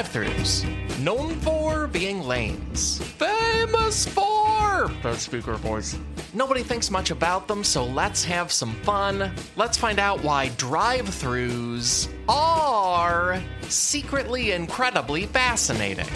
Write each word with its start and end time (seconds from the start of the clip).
drive 0.00 0.12
throughs, 0.12 0.98
known 1.00 1.34
for 1.40 1.86
being 1.86 2.22
lanes, 2.22 3.02
famous 3.02 4.06
for 4.06 4.90
speaker 5.16 5.54
voice. 5.56 5.98
Nobody 6.32 6.62
thinks 6.62 6.90
much 6.90 7.10
about 7.10 7.46
them, 7.46 7.62
so 7.62 7.84
let's 7.84 8.24
have 8.24 8.50
some 8.50 8.72
fun. 8.76 9.30
Let's 9.56 9.76
find 9.76 9.98
out 9.98 10.22
why 10.24 10.48
drive 10.56 11.04
throughs 11.06 12.08
are 12.28 13.42
secretly 13.68 14.52
incredibly 14.52 15.26
fascinating. 15.26 16.06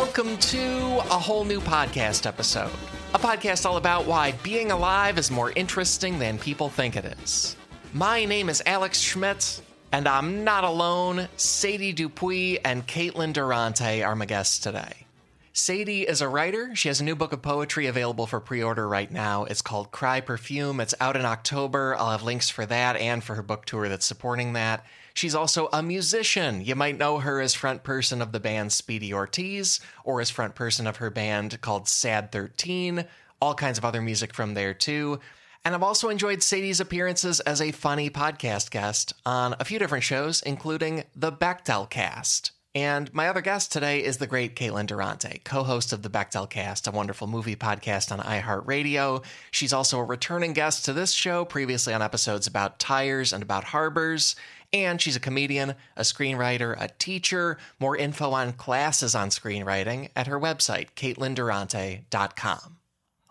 Welcome 0.00 0.38
to 0.38 0.98
a 1.10 1.18
whole 1.18 1.44
new 1.44 1.60
podcast 1.60 2.24
episode. 2.24 2.72
A 3.12 3.18
podcast 3.18 3.66
all 3.66 3.76
about 3.76 4.06
why 4.06 4.32
being 4.42 4.70
alive 4.70 5.18
is 5.18 5.30
more 5.30 5.52
interesting 5.54 6.18
than 6.18 6.38
people 6.38 6.70
think 6.70 6.96
it 6.96 7.04
is. 7.04 7.54
My 7.92 8.24
name 8.24 8.48
is 8.48 8.62
Alex 8.64 8.98
Schmidt, 8.98 9.60
and 9.92 10.08
I'm 10.08 10.42
not 10.42 10.64
alone. 10.64 11.28
Sadie 11.36 11.92
Dupuis 11.92 12.60
and 12.64 12.86
Caitlin 12.86 13.34
Durante 13.34 14.02
are 14.02 14.16
my 14.16 14.24
guests 14.24 14.58
today. 14.58 15.04
Sadie 15.52 16.08
is 16.08 16.22
a 16.22 16.28
writer. 16.28 16.74
She 16.74 16.88
has 16.88 17.02
a 17.02 17.04
new 17.04 17.14
book 17.14 17.34
of 17.34 17.42
poetry 17.42 17.86
available 17.86 18.26
for 18.26 18.40
pre 18.40 18.62
order 18.62 18.88
right 18.88 19.10
now. 19.10 19.44
It's 19.44 19.60
called 19.60 19.90
Cry 19.90 20.22
Perfume. 20.22 20.80
It's 20.80 20.94
out 20.98 21.14
in 21.14 21.26
October. 21.26 21.94
I'll 21.98 22.12
have 22.12 22.22
links 22.22 22.48
for 22.48 22.64
that 22.64 22.96
and 22.96 23.22
for 23.22 23.34
her 23.34 23.42
book 23.42 23.66
tour 23.66 23.90
that's 23.90 24.06
supporting 24.06 24.54
that. 24.54 24.82
She's 25.14 25.34
also 25.34 25.68
a 25.72 25.82
musician. 25.82 26.64
You 26.64 26.74
might 26.74 26.98
know 26.98 27.18
her 27.18 27.40
as 27.40 27.54
front 27.54 27.82
person 27.82 28.22
of 28.22 28.32
the 28.32 28.40
band 28.40 28.72
Speedy 28.72 29.12
Ortiz 29.12 29.80
or 30.04 30.20
as 30.20 30.30
front 30.30 30.54
person 30.54 30.86
of 30.86 30.96
her 30.96 31.10
band 31.10 31.60
called 31.60 31.88
Sad 31.88 32.32
13. 32.32 33.04
All 33.40 33.54
kinds 33.54 33.78
of 33.78 33.84
other 33.84 34.02
music 34.02 34.34
from 34.34 34.54
there 34.54 34.74
too. 34.74 35.20
And 35.64 35.74
I've 35.74 35.82
also 35.82 36.08
enjoyed 36.08 36.42
Sadie's 36.42 36.80
appearances 36.80 37.40
as 37.40 37.60
a 37.60 37.72
funny 37.72 38.08
podcast 38.08 38.70
guest 38.70 39.12
on 39.26 39.54
a 39.60 39.64
few 39.64 39.78
different 39.78 40.04
shows, 40.04 40.40
including 40.42 41.04
the 41.14 41.32
Bechdel 41.32 41.90
Cast. 41.90 42.52
And 42.74 43.12
my 43.12 43.28
other 43.28 43.40
guest 43.40 43.72
today 43.72 44.04
is 44.04 44.18
the 44.18 44.28
great 44.28 44.54
Caitlin 44.54 44.86
Durante, 44.86 45.40
co 45.42 45.64
host 45.64 45.92
of 45.92 46.02
the 46.02 46.08
Bechdel 46.08 46.48
Cast, 46.48 46.86
a 46.86 46.92
wonderful 46.92 47.26
movie 47.26 47.56
podcast 47.56 48.12
on 48.12 48.20
iHeartRadio. 48.20 49.24
She's 49.50 49.72
also 49.72 49.98
a 49.98 50.04
returning 50.04 50.52
guest 50.52 50.84
to 50.84 50.92
this 50.92 51.10
show, 51.10 51.44
previously 51.44 51.92
on 51.92 52.00
episodes 52.00 52.46
about 52.46 52.78
tires 52.78 53.32
and 53.32 53.42
about 53.42 53.64
harbors. 53.64 54.36
And 54.72 55.00
she's 55.00 55.16
a 55.16 55.20
comedian, 55.20 55.74
a 55.96 56.02
screenwriter, 56.02 56.80
a 56.80 56.88
teacher. 56.98 57.58
More 57.80 57.96
info 57.96 58.30
on 58.30 58.52
classes 58.52 59.14
on 59.14 59.30
screenwriting 59.30 60.10
at 60.14 60.28
her 60.28 60.38
website, 60.38 60.90
CaitlinDurante.com. 60.94 62.76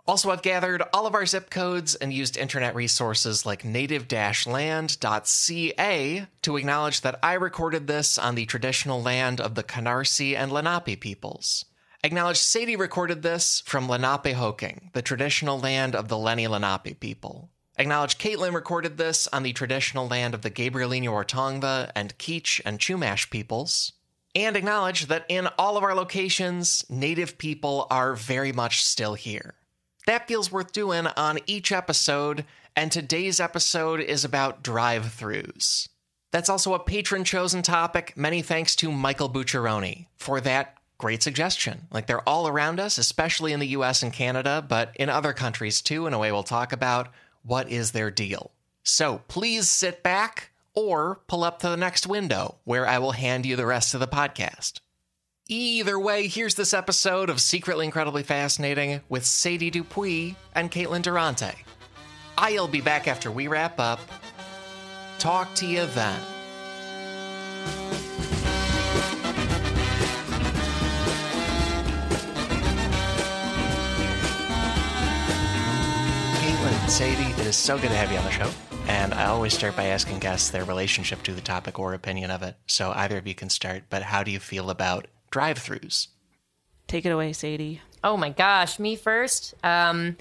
Also, 0.10 0.32
I've 0.32 0.42
gathered 0.42 0.82
all 0.92 1.06
of 1.06 1.14
our 1.14 1.28
zip 1.28 1.52
codes 1.52 1.94
and 1.94 2.12
used 2.12 2.36
internet 2.36 2.74
resources 2.74 3.46
like 3.46 3.64
native-land.ca 3.64 6.28
to 6.42 6.58
acknowledge 6.58 7.02
that 7.02 7.20
I 7.22 7.34
recorded 7.34 7.86
this 7.86 8.18
on 8.18 8.34
the 8.34 8.48
traditional 8.48 9.04
land 9.04 9.40
of 9.40 9.54
the 9.54 9.62
Canarsie 9.62 10.36
and 10.36 10.52
Lenape 10.52 11.00
peoples. 11.00 11.66
Acknowledge 12.04 12.38
Sadie 12.38 12.76
recorded 12.76 13.22
this 13.22 13.62
from 13.68 13.88
Lenapehoking, 13.88 14.92
the 14.94 15.04
traditional 15.04 15.60
land 15.60 15.96
of 15.96 16.08
the 16.08 16.18
Lenni 16.18 16.48
Lenape 16.48 17.00
people. 17.00 17.52
Acknowledge 17.80 18.18
Caitlin 18.18 18.54
recorded 18.54 18.98
this 18.98 19.26
on 19.32 19.44
the 19.44 19.54
traditional 19.54 20.06
land 20.06 20.34
of 20.34 20.42
the 20.42 20.52
Gabrielino 20.52 21.12
Ortongva 21.14 21.92
and 21.96 22.18
Kizh 22.18 22.60
and 22.66 22.78
Chumash 22.78 23.30
peoples. 23.30 23.94
And 24.36 24.58
acknowledge 24.58 25.06
that 25.06 25.26
in 25.30 25.48
all 25.58 25.78
of 25.78 25.84
our 25.84 25.96
locations, 25.96 26.84
Native 26.90 27.38
people 27.38 27.88
are 27.90 28.16
very 28.16 28.52
much 28.52 28.84
still 28.84 29.14
here. 29.14 29.54
That 30.08 30.28
feels 30.28 30.52
worth 30.52 30.74
doing 30.74 31.08
on 31.08 31.40
each 31.48 31.72
episode, 31.72 32.44
and 32.76 32.92
today's 32.92 33.40
episode 33.40 34.02
is 34.02 34.26
about 34.26 34.62
drive 34.62 35.06
throughs. 35.18 35.88
That's 36.32 36.50
also 36.50 36.74
a 36.74 36.80
patron 36.80 37.24
chosen 37.24 37.62
topic. 37.62 38.12
Many 38.18 38.42
thanks 38.42 38.76
to 38.78 38.92
Michael 38.92 39.30
Bucciaroni 39.30 40.08
for 40.18 40.42
that 40.42 40.76
great 40.98 41.24
suggestion. 41.24 41.88
Like 41.92 42.08
they're 42.08 42.28
all 42.28 42.46
around 42.46 42.82
us, 42.82 42.98
especially 42.98 43.54
in 43.54 43.62
the 43.62 43.68
US 43.68 44.04
and 44.04 44.12
Canada, 44.12 44.64
but 44.68 44.92
in 44.98 45.08
other 45.08 45.32
countries 45.32 45.82
too, 45.82 46.08
in 46.08 46.14
a 46.14 46.20
way 46.20 46.30
we'll 46.30 46.44
talk 46.44 46.74
about 46.74 47.08
what 47.44 47.70
is 47.70 47.92
their 47.92 48.12
deal. 48.12 48.52
So 48.84 49.22
please 49.28 49.70
sit 49.70 50.04
back 50.04 50.52
or 50.74 51.22
pull 51.28 51.44
up 51.44 51.60
to 51.60 51.70
the 51.70 51.78
next 51.78 52.08
window 52.08 52.58
where 52.64 52.88
I 52.88 53.00
will 53.00 53.12
hand 53.12 53.46
you 53.46 53.56
the 53.56 53.66
rest 53.66 53.94
of 53.94 54.00
the 54.00 54.08
podcast. 54.08 54.80
Either 55.48 56.00
way, 56.00 56.28
here's 56.28 56.56
this 56.56 56.74
episode 56.74 57.30
of 57.30 57.42
Secretly 57.42 57.86
Incredibly 57.86 58.22
Fascinating 58.22 59.02
with 59.10 59.26
Sadie 59.26 59.72
Dupuis 59.72 60.36
and 60.54 60.72
Caitlin 60.72 61.02
Durante. 61.02 61.54
I'll 62.38 62.68
be 62.68 62.82
back 62.82 63.08
after 63.08 63.32
we 63.32 63.48
wrap 63.48 63.80
up. 63.80 64.00
Talk 65.18 65.54
to 65.56 65.66
you 65.66 65.86
then. 65.88 66.20
Sadie, 76.90 77.32
it 77.40 77.46
is 77.46 77.56
so 77.56 77.78
good 77.78 77.92
to 77.92 77.96
have 77.96 78.12
you 78.12 78.18
on 78.18 78.26
the 78.26 78.32
show. 78.32 78.50
And 78.88 79.14
I 79.14 79.26
always 79.26 79.54
start 79.54 79.76
by 79.76 79.86
asking 79.86 80.18
guests 80.20 80.50
their 80.50 80.66
relationship 80.66 81.22
to 81.24 81.36
the 81.36 81.40
topic 81.40 81.78
or 81.78 81.94
opinion 81.94 82.32
of 82.32 82.42
it. 82.42 82.56
So 82.66 82.92
either 82.96 83.20
of 83.20 83.28
you 83.28 83.36
can 83.36 83.50
start, 83.50 83.84
but 83.92 84.02
how 84.02 84.24
do 84.24 84.32
you 84.32 84.40
feel 84.40 84.72
about 84.72 85.06
drive 85.30 85.60
throughs? 85.60 86.08
Take 86.88 87.06
it 87.06 87.12
away, 87.12 87.34
Sadie. 87.34 87.80
Oh 88.04 88.18
my 88.18 88.32
gosh, 88.32 88.80
me 88.80 88.96
first. 88.96 89.54
Um, 89.64 90.18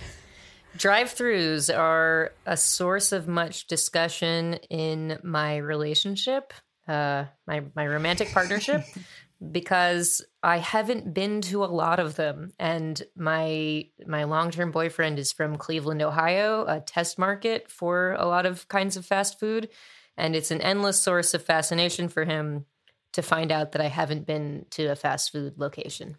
drive 0.76 1.08
throughs 1.08 1.74
are 1.74 2.32
a 2.44 2.56
source 2.58 3.12
of 3.12 3.26
much 3.26 3.66
discussion 3.66 4.54
in 4.68 5.18
my 5.24 5.56
relationship, 5.56 6.52
uh, 6.86 7.24
my, 7.46 7.62
my 7.74 7.86
romantic 7.86 8.30
partnership, 8.30 8.82
because 9.52 10.22
I 10.42 10.58
haven't 10.58 11.14
been 11.14 11.40
to 11.42 11.64
a 11.64 11.66
lot 11.66 11.98
of 11.98 12.16
them. 12.16 12.52
And 12.58 13.02
my 13.16 13.86
my 14.06 14.24
long 14.24 14.50
term 14.50 14.70
boyfriend 14.70 15.18
is 15.18 15.32
from 15.32 15.56
Cleveland, 15.56 16.02
Ohio, 16.02 16.64
a 16.66 16.80
test 16.80 17.18
market 17.18 17.70
for 17.70 18.12
a 18.18 18.26
lot 18.26 18.46
of 18.46 18.68
kinds 18.68 18.96
of 18.96 19.04
fast 19.04 19.40
food. 19.40 19.68
And 20.16 20.36
it's 20.36 20.50
an 20.50 20.60
endless 20.60 21.00
source 21.00 21.34
of 21.34 21.44
fascination 21.44 22.08
for 22.08 22.24
him 22.24 22.66
to 23.12 23.22
find 23.22 23.50
out 23.50 23.72
that 23.72 23.80
I 23.80 23.88
haven't 23.88 24.26
been 24.26 24.66
to 24.70 24.86
a 24.86 24.96
fast 24.96 25.32
food 25.32 25.54
location. 25.58 26.16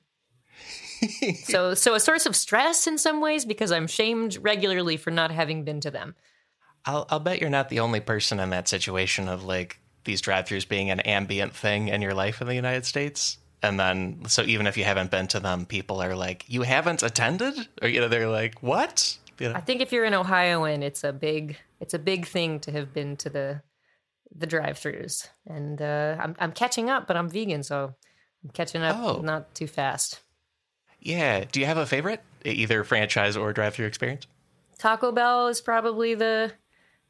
so 1.44 1.74
so 1.74 1.94
a 1.94 2.00
source 2.00 2.26
of 2.26 2.36
stress 2.36 2.88
in 2.88 2.98
some 2.98 3.22
ways 3.22 3.46
because 3.46 3.72
I'm 3.72 3.88
shamed 3.88 4.38
regularly 4.42 4.98
for 4.98 5.12
not 5.12 5.32
having 5.32 5.64
been 5.64 5.80
to 5.82 5.92
them. 5.92 6.16
I'll, 6.86 7.06
I'll 7.10 7.20
bet 7.20 7.40
you're 7.40 7.50
not 7.50 7.70
the 7.70 7.82
only 7.82 8.00
person 8.00 8.40
in 8.40 8.50
that 8.50 8.68
situation 8.68 9.30
of 9.30 9.44
like 9.44 9.80
these 10.06 10.22
drive-throughs 10.22 10.68
being 10.68 10.92
an 10.92 11.02
ambient 11.02 11.54
thing 11.54 11.90
in 11.90 12.02
your 12.02 12.14
life 12.14 12.42
in 12.42 12.48
the 12.48 12.56
United 12.56 12.86
States. 12.86 13.38
And 13.62 13.80
then, 13.80 14.24
so 14.28 14.44
even 14.44 14.68
if 14.68 14.78
you 14.78 14.84
haven't 14.86 15.12
been 15.12 15.28
to 15.28 15.40
them, 15.40 15.66
people 15.66 16.02
are 16.02 16.16
like, 16.16 16.46
"You 16.48 16.62
haven't 16.62 17.04
attended," 17.04 17.56
or 17.82 17.90
you 17.90 18.00
know, 18.00 18.08
they're 18.08 18.30
like, 18.30 18.62
"What?" 18.64 19.18
You 19.38 19.50
know? 19.50 19.56
I 19.56 19.62
think 19.62 19.82
if 19.82 19.92
you're 19.92 20.06
an 20.06 20.14
Ohioan, 20.14 20.82
it's 20.84 21.04
a 21.04 21.12
big 21.12 21.58
it's 21.80 21.94
a 21.94 22.00
big 22.00 22.26
thing 22.26 22.60
to 22.62 22.72
have 22.72 22.94
been 22.94 23.18
to 23.18 23.30
the 23.30 23.62
the 24.34 24.46
drive-throughs, 24.48 25.28
and 25.46 25.82
uh, 25.82 26.16
I'm 26.20 26.36
I'm 26.40 26.52
catching 26.54 26.90
up, 26.90 27.06
but 27.08 27.18
I'm 27.18 27.30
vegan, 27.30 27.64
so 27.64 27.96
I'm 28.44 28.50
catching 28.52 28.82
up 28.82 28.96
Oh. 28.98 29.22
not 29.22 29.54
too 29.56 29.68
fast. 29.68 30.22
Yeah. 31.02 31.44
Do 31.52 31.60
you 31.60 31.66
have 31.66 31.78
a 31.78 31.86
favorite, 31.86 32.22
either 32.46 32.84
franchise 32.84 33.36
or 33.38 33.52
drive-through 33.54 33.88
experience? 33.88 34.28
Taco 34.78 35.12
Bell 35.12 35.48
is 35.48 35.60
probably 35.62 36.16
the 36.16 36.54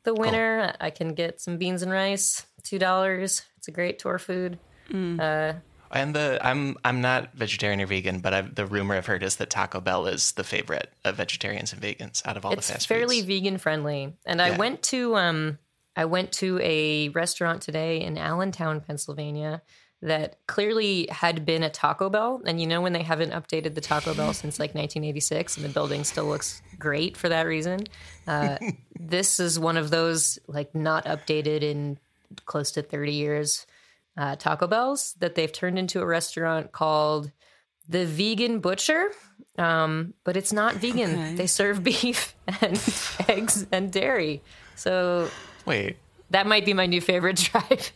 the 0.03 0.13
winner. 0.15 0.73
I 0.79 0.89
can 0.89 1.13
get 1.13 1.41
some 1.41 1.57
beans 1.57 1.83
and 1.83 1.91
rice, 1.91 2.45
two 2.63 2.79
dollars. 2.79 3.43
It's 3.57 3.67
a 3.67 3.71
great 3.71 3.99
tour 3.99 4.17
food. 4.17 4.57
Uh, 4.91 5.53
And 5.91 6.15
the 6.15 6.39
I'm 6.41 6.77
I'm 6.85 7.01
not 7.01 7.33
vegetarian 7.33 7.81
or 7.81 7.87
vegan, 7.87 8.19
but 8.19 8.33
I've, 8.33 8.55
the 8.55 8.65
rumor 8.65 8.95
I've 8.95 9.05
heard 9.05 9.23
is 9.23 9.37
that 9.37 9.49
Taco 9.49 9.79
Bell 9.79 10.05
is 10.05 10.33
the 10.33 10.43
favorite 10.43 10.91
of 11.03 11.15
vegetarians 11.15 11.73
and 11.73 11.81
vegans 11.81 12.25
out 12.25 12.37
of 12.37 12.45
all 12.45 12.53
it's 12.53 12.67
the 12.67 12.73
fast 12.73 12.87
foods. 12.87 13.01
It's 13.01 13.13
fairly 13.13 13.21
vegan 13.21 13.57
friendly. 13.57 14.13
And 14.25 14.41
I 14.41 14.57
went 14.57 14.83
to 14.83 15.15
um 15.15 15.57
I 15.95 16.05
went 16.05 16.31
to 16.33 16.59
a 16.61 17.09
restaurant 17.09 17.61
today 17.61 18.01
in 18.01 18.17
Allentown, 18.17 18.81
Pennsylvania 18.81 19.61
that 20.01 20.37
clearly 20.47 21.07
had 21.11 21.45
been 21.45 21.61
a 21.63 21.69
Taco 21.69 22.09
Bell. 22.09 22.41
And 22.45 22.61
you 22.61 22.67
know 22.67 22.81
when 22.81 22.93
they 22.93 23.03
haven't 23.03 23.31
updated 23.31 23.75
the 23.75 23.81
Taco 23.81 24.13
Bell 24.13 24.33
since 24.33 24.59
like 24.59 24.69
1986 24.69 25.57
and 25.57 25.65
the 25.65 25.69
building 25.69 26.05
still 26.05 26.25
looks 26.25 26.61
great 26.77 27.17
for 27.17 27.27
that 27.27 27.45
reason. 27.45 27.81
Uh, 28.25 28.57
this 28.99 29.39
is 29.39 29.59
one 29.59 29.75
of 29.75 29.89
those 29.89 30.39
like 30.47 30.73
not 30.73 31.05
updated 31.05 31.63
in 31.63 31.97
close 32.45 32.71
to 32.71 32.81
30 32.81 33.11
years 33.11 33.65
uh, 34.19 34.35
Taco 34.35 34.67
Bells 34.67 35.15
that 35.19 35.35
they've 35.35 35.51
turned 35.51 35.79
into 35.79 36.01
a 36.01 36.05
restaurant 36.05 36.73
called 36.73 37.31
the 37.87 38.05
Vegan 38.05 38.59
Butcher. 38.59 39.11
Um, 39.57 40.13
but 40.25 40.35
it's 40.35 40.51
not 40.51 40.75
vegan. 40.75 41.11
Okay. 41.11 41.35
They 41.35 41.47
serve 41.47 41.83
beef 41.83 42.35
and 42.61 42.77
eggs 43.29 43.65
and 43.71 43.91
dairy. 43.91 44.41
So 44.75 45.29
Wait, 45.65 45.97
that 46.31 46.47
might 46.47 46.65
be 46.65 46.73
my 46.73 46.85
new 46.85 47.01
favorite 47.01 47.37
drive 47.51 47.91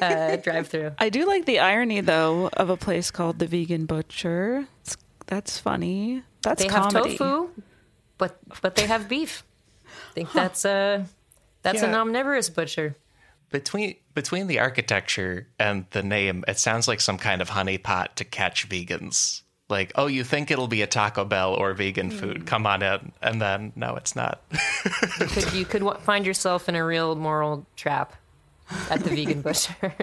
uh, 0.00 0.36
drive-through. 0.36 0.92
I 0.98 1.10
do 1.10 1.26
like 1.26 1.44
the 1.44 1.58
irony 1.60 2.00
though 2.00 2.48
of 2.54 2.70
a 2.70 2.76
place 2.76 3.10
called 3.10 3.38
the 3.38 3.46
Vegan 3.46 3.84
Butcher. 3.84 4.66
It's, 4.80 4.96
that's 5.26 5.58
funny. 5.58 6.22
That's 6.42 6.62
They 6.62 6.68
have 6.70 6.88
tofu, 6.90 7.50
but 8.16 8.38
but 8.62 8.76
they 8.76 8.86
have 8.86 9.08
beef. 9.08 9.44
I 9.86 10.12
think 10.14 10.32
that's 10.32 10.64
a 10.64 11.06
that's 11.62 11.82
an 11.82 11.94
omnivorous 11.94 12.48
butcher. 12.48 12.96
Between 13.50 13.96
between 14.14 14.46
the 14.46 14.58
architecture 14.58 15.48
and 15.58 15.86
the 15.90 16.02
name, 16.02 16.44
it 16.46 16.58
sounds 16.58 16.86
like 16.86 17.00
some 17.00 17.18
kind 17.18 17.42
of 17.42 17.50
honeypot 17.50 18.14
to 18.16 18.24
catch 18.24 18.68
vegans. 18.68 19.42
Like, 19.68 19.92
oh, 19.94 20.06
you 20.08 20.24
think 20.24 20.50
it'll 20.50 20.68
be 20.68 20.82
a 20.82 20.86
Taco 20.86 21.24
Bell 21.24 21.54
or 21.54 21.72
vegan 21.74 22.10
hmm. 22.10 22.16
food? 22.16 22.46
Come 22.46 22.66
on 22.66 22.82
in, 22.82 23.12
and 23.22 23.40
then 23.40 23.72
no, 23.76 23.94
it's 23.94 24.16
not. 24.16 24.42
You 25.20 25.26
could 25.26 25.52
you 25.52 25.64
could 25.64 25.82
wa- 25.82 25.98
find 25.98 26.26
yourself 26.26 26.68
in 26.68 26.74
a 26.74 26.84
real 26.84 27.14
moral 27.14 27.66
trap 27.76 28.16
at 28.90 29.00
the 29.00 29.10
vegan 29.10 29.42
butcher. 29.42 29.94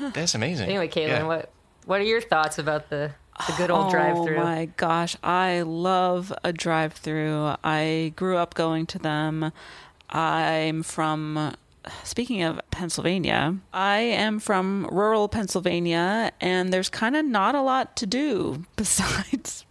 That's 0.14 0.34
amazing. 0.34 0.68
anyway, 0.68 0.88
Caitlin, 0.88 1.08
Yeah. 1.08 1.24
what 1.24 1.50
what 1.86 2.00
are 2.00 2.04
your 2.04 2.20
thoughts 2.20 2.58
about 2.58 2.90
the 2.90 3.12
the 3.46 3.54
good 3.56 3.70
old 3.70 3.90
drive-through? 3.90 4.36
Oh 4.36 4.44
my 4.44 4.66
gosh, 4.76 5.16
I 5.22 5.62
love 5.62 6.32
a 6.44 6.52
drive-through. 6.52 7.54
I 7.64 8.12
grew 8.16 8.36
up 8.36 8.54
going 8.54 8.86
to 8.86 8.98
them. 8.98 9.52
I'm 10.12 10.82
from 10.82 11.54
speaking 12.04 12.42
of 12.42 12.60
Pennsylvania, 12.70 13.56
I 13.72 13.98
am 13.98 14.38
from 14.38 14.86
rural 14.92 15.28
Pennsylvania 15.28 16.30
and 16.40 16.72
there's 16.72 16.88
kind 16.88 17.16
of 17.16 17.24
not 17.24 17.54
a 17.54 17.62
lot 17.62 17.96
to 17.96 18.06
do 18.06 18.64
besides 18.76 19.64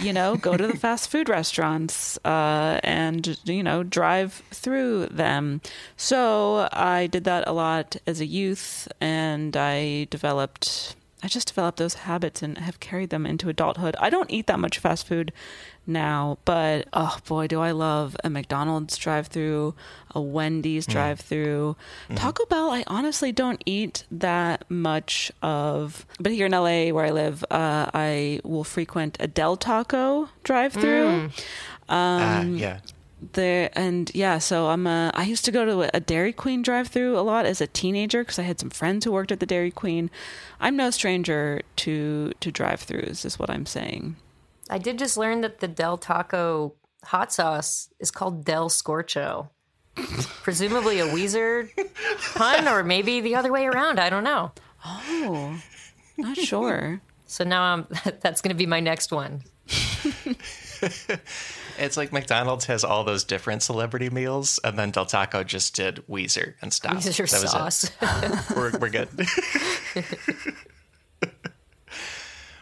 you 0.00 0.12
know, 0.12 0.36
go 0.36 0.56
to 0.56 0.66
the 0.66 0.76
fast 0.78 1.10
food 1.10 1.28
restaurants 1.28 2.18
uh, 2.24 2.80
and, 2.82 3.38
you 3.44 3.62
know, 3.62 3.82
drive 3.82 4.42
through 4.50 5.06
them. 5.06 5.60
So 5.96 6.68
I 6.72 7.06
did 7.06 7.24
that 7.24 7.46
a 7.46 7.52
lot 7.52 7.96
as 8.06 8.20
a 8.20 8.26
youth 8.26 8.88
and 9.00 9.56
I 9.56 10.06
developed, 10.10 10.95
I 11.22 11.28
just 11.28 11.48
developed 11.48 11.78
those 11.78 11.94
habits 11.94 12.42
and 12.42 12.58
have 12.58 12.78
carried 12.78 13.08
them 13.10 13.24
into 13.24 13.48
adulthood. 13.48 13.96
I 13.98 14.10
don't 14.10 14.30
eat 14.30 14.46
that 14.48 14.60
much 14.60 14.78
fast 14.78 15.06
food 15.06 15.32
now, 15.86 16.38
but 16.44 16.88
oh 16.92 17.18
boy, 17.26 17.46
do 17.46 17.60
I 17.60 17.70
love 17.70 18.16
a 18.22 18.28
McDonald's 18.28 18.96
drive 18.98 19.28
through, 19.28 19.74
a 20.14 20.20
Wendy's 20.20 20.86
drive 20.86 21.20
through. 21.20 21.76
Taco 22.14 22.44
Bell, 22.46 22.70
I 22.70 22.84
honestly 22.86 23.32
don't 23.32 23.62
eat 23.64 24.04
that 24.10 24.68
much 24.70 25.32
of. 25.42 26.04
But 26.20 26.32
here 26.32 26.46
in 26.46 26.52
LA, 26.52 26.88
where 26.90 27.06
I 27.06 27.10
live, 27.12 27.42
uh, 27.50 27.90
I 27.94 28.40
will 28.44 28.64
frequent 28.64 29.16
a 29.18 29.26
Del 29.26 29.56
Taco 29.56 30.28
drive 30.44 30.74
through. 30.74 31.30
Ah, 31.88 32.42
yeah. 32.42 32.80
There 33.32 33.70
and 33.72 34.10
yeah, 34.14 34.38
so 34.38 34.68
I'm 34.68 34.86
a. 34.86 35.10
I 35.14 35.24
used 35.24 35.44
to 35.46 35.52
go 35.52 35.64
to 35.64 35.96
a 35.96 36.00
Dairy 36.00 36.32
Queen 36.32 36.62
drive-through 36.62 37.18
a 37.18 37.20
lot 37.20 37.46
as 37.46 37.60
a 37.60 37.66
teenager 37.66 38.22
because 38.22 38.38
I 38.38 38.42
had 38.42 38.60
some 38.60 38.70
friends 38.70 39.04
who 39.04 39.12
worked 39.12 39.32
at 39.32 39.40
the 39.40 39.46
Dairy 39.46 39.70
Queen. 39.70 40.10
I'm 40.60 40.76
no 40.76 40.90
stranger 40.90 41.62
to 41.76 42.32
to 42.40 42.52
drive-throughs, 42.52 43.24
is 43.24 43.38
what 43.38 43.50
I'm 43.50 43.66
saying. 43.66 44.16
I 44.68 44.78
did 44.78 44.98
just 44.98 45.16
learn 45.16 45.40
that 45.42 45.60
the 45.60 45.68
Del 45.68 45.96
Taco 45.96 46.74
hot 47.04 47.32
sauce 47.32 47.88
is 48.00 48.10
called 48.10 48.44
Del 48.44 48.68
Scorcho. 48.68 49.48
Presumably 50.42 51.00
a 51.00 51.06
Weezer 51.06 51.70
pun, 52.34 52.68
or 52.68 52.82
maybe 52.82 53.20
the 53.20 53.34
other 53.34 53.52
way 53.52 53.66
around. 53.66 53.98
I 53.98 54.10
don't 54.10 54.24
know. 54.24 54.52
Oh, 54.84 55.60
not 56.16 56.36
sure. 56.36 57.00
So 57.28 57.42
now 57.42 57.62
I'm, 57.62 57.86
that's 58.20 58.40
going 58.40 58.54
to 58.54 58.56
be 58.56 58.66
my 58.66 58.78
next 58.78 59.10
one. 59.10 59.42
It's 61.78 61.96
like 61.96 62.12
McDonald's 62.12 62.66
has 62.66 62.84
all 62.84 63.04
those 63.04 63.24
different 63.24 63.62
celebrity 63.62 64.10
meals, 64.10 64.60
and 64.64 64.78
then 64.78 64.90
Del 64.90 65.06
Taco 65.06 65.44
just 65.44 65.74
did 65.74 66.02
Weezer 66.08 66.54
and 66.60 66.72
stopped. 66.72 66.96
Weezer 66.96 67.30
that 67.30 67.42
was 67.42 67.50
sauce. 67.50 67.90
We're, 68.56 68.78
we're 68.78 68.90
good. 68.90 69.08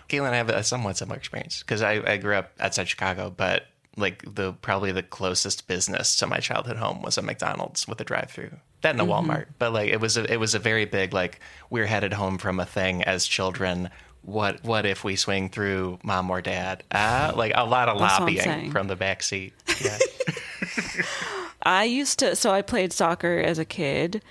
Caitlin, 0.08 0.31
I 0.31 0.37
have 0.37 0.49
a 0.49 0.62
somewhat 0.62 0.96
similar 0.96 1.16
experience 1.16 1.61
because 1.61 1.82
I, 1.82 2.02
I 2.12 2.16
grew 2.19 2.37
up 2.37 2.52
outside 2.61 2.88
Chicago, 2.88 3.32
but 3.34 3.66
like 3.96 4.22
the 4.34 4.52
probably 4.52 4.93
the 4.93 5.02
closest 5.02 5.66
business 5.66 6.16
to 6.16 6.26
my 6.26 6.38
childhood 6.38 6.76
home 6.76 7.02
was 7.02 7.16
a 7.19 7.22
McDonald's 7.22 7.87
with 7.88 8.00
a 8.00 8.05
drive-through. 8.05 8.50
That 8.82 8.90
and 8.90 9.00
a 9.00 9.05
mm-hmm. 9.05 9.31
Walmart, 9.31 9.46
but 9.58 9.72
like 9.72 9.90
it 9.90 10.00
was 10.00 10.16
a, 10.16 10.31
it 10.31 10.37
was 10.38 10.55
a 10.55 10.58
very 10.58 10.84
big 10.84 11.12
like 11.12 11.40
we're 11.70 11.87
headed 11.87 12.12
home 12.12 12.38
from 12.38 12.61
a 12.61 12.66
thing 12.66 13.02
as 13.02 13.26
children. 13.26 13.90
What 14.25 14.65
what 14.65 14.87
if 14.87 15.05
we 15.05 15.17
swing 15.17 15.49
through 15.50 15.99
mom 16.03 16.31
or 16.31 16.41
dad? 16.41 16.82
Ah, 16.93 17.32
like 17.37 17.53
a 17.55 17.65
lot 17.65 17.88
of 17.88 17.99
That's 17.99 18.21
lobbying 18.21 18.71
from 18.71 18.88
the 18.88 18.97
back 18.97 19.23
seat. 19.23 19.53
Yeah. 19.82 19.99
I 21.62 21.85
used 21.85 22.19
to. 22.21 22.35
So 22.37 22.50
I 22.50 22.62
played 22.62 22.93
soccer 22.93 23.38
as 23.38 23.59
a 23.59 23.65
kid, 23.65 24.23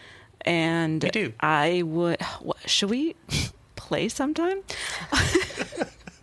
and 0.42 1.04
Me 1.04 1.10
too. 1.10 1.34
I 1.40 1.84
would. 1.86 2.22
What, 2.42 2.58
should 2.70 2.90
we 2.90 3.16
play 3.76 4.10
sometime? 4.10 4.62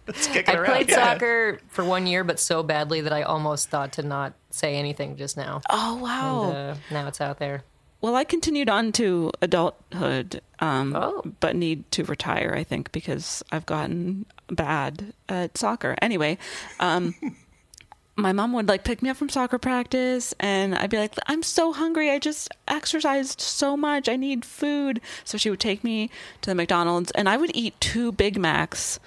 Let's 0.07 0.27
kick 0.27 0.49
it 0.49 0.55
I 0.55 0.59
around. 0.59 0.67
played 0.67 0.91
Yeah. 0.91 1.13
soccer 1.13 1.61
for 1.69 1.85
one 1.85 2.07
year, 2.07 2.25
but 2.25 2.41
so 2.41 2.63
badly 2.65 3.01
that 3.03 3.13
I 3.13 3.23
almost 3.23 3.69
thought 3.71 3.93
to 3.95 4.03
not 4.03 4.33
say 4.51 4.77
anything 4.77 5.17
just 5.17 5.37
now. 5.37 5.61
Oh 5.71 5.97
wow! 5.97 6.51
Uh, 6.51 6.75
now 6.91 7.07
it's 7.07 7.21
out 7.21 7.39
there. 7.39 7.63
Well, 8.01 8.17
I 8.17 8.25
continued 8.25 8.69
on 8.71 8.93
to 8.93 9.31
adulthood, 9.43 10.41
um, 10.59 10.95
Oh. 10.97 11.23
but 11.41 11.55
need 11.55 11.91
to 11.93 12.05
retire, 12.05 12.55
I 12.57 12.65
think, 12.65 12.93
because 12.93 13.43
I've 13.53 13.67
gotten 13.67 14.25
bad 14.49 15.13
at 15.29 15.59
soccer. 15.59 15.95
Anyway, 16.01 16.39
um, 16.79 17.15
my 18.17 18.33
mom 18.33 18.53
would 18.55 18.69
like 18.69 18.85
pick 18.85 19.03
me 19.03 19.11
up 19.11 19.17
from 19.19 19.29
soccer 19.29 19.59
practice, 19.59 20.35
and 20.41 20.75
I'd 20.75 20.91
be 20.91 20.97
like, 20.99 21.15
I'm 21.27 21.43
so 21.43 21.73
hungry. 21.73 22.11
I 22.11 22.19
just 22.19 22.49
exercised 22.69 23.41
so 23.41 23.77
much. 23.77 24.09
I 24.09 24.17
need 24.17 24.45
food. 24.45 25.01
So 25.25 25.37
she 25.39 25.51
would 25.51 25.61
take 25.61 25.85
me 25.85 26.11
to 26.41 26.51
the 26.51 26.55
McDonald's, 26.55 27.11
and 27.13 27.29
I 27.29 27.37
would 27.37 27.51
eat 27.55 27.79
two 27.81 28.13
Big 28.13 28.39
Macs 28.39 28.99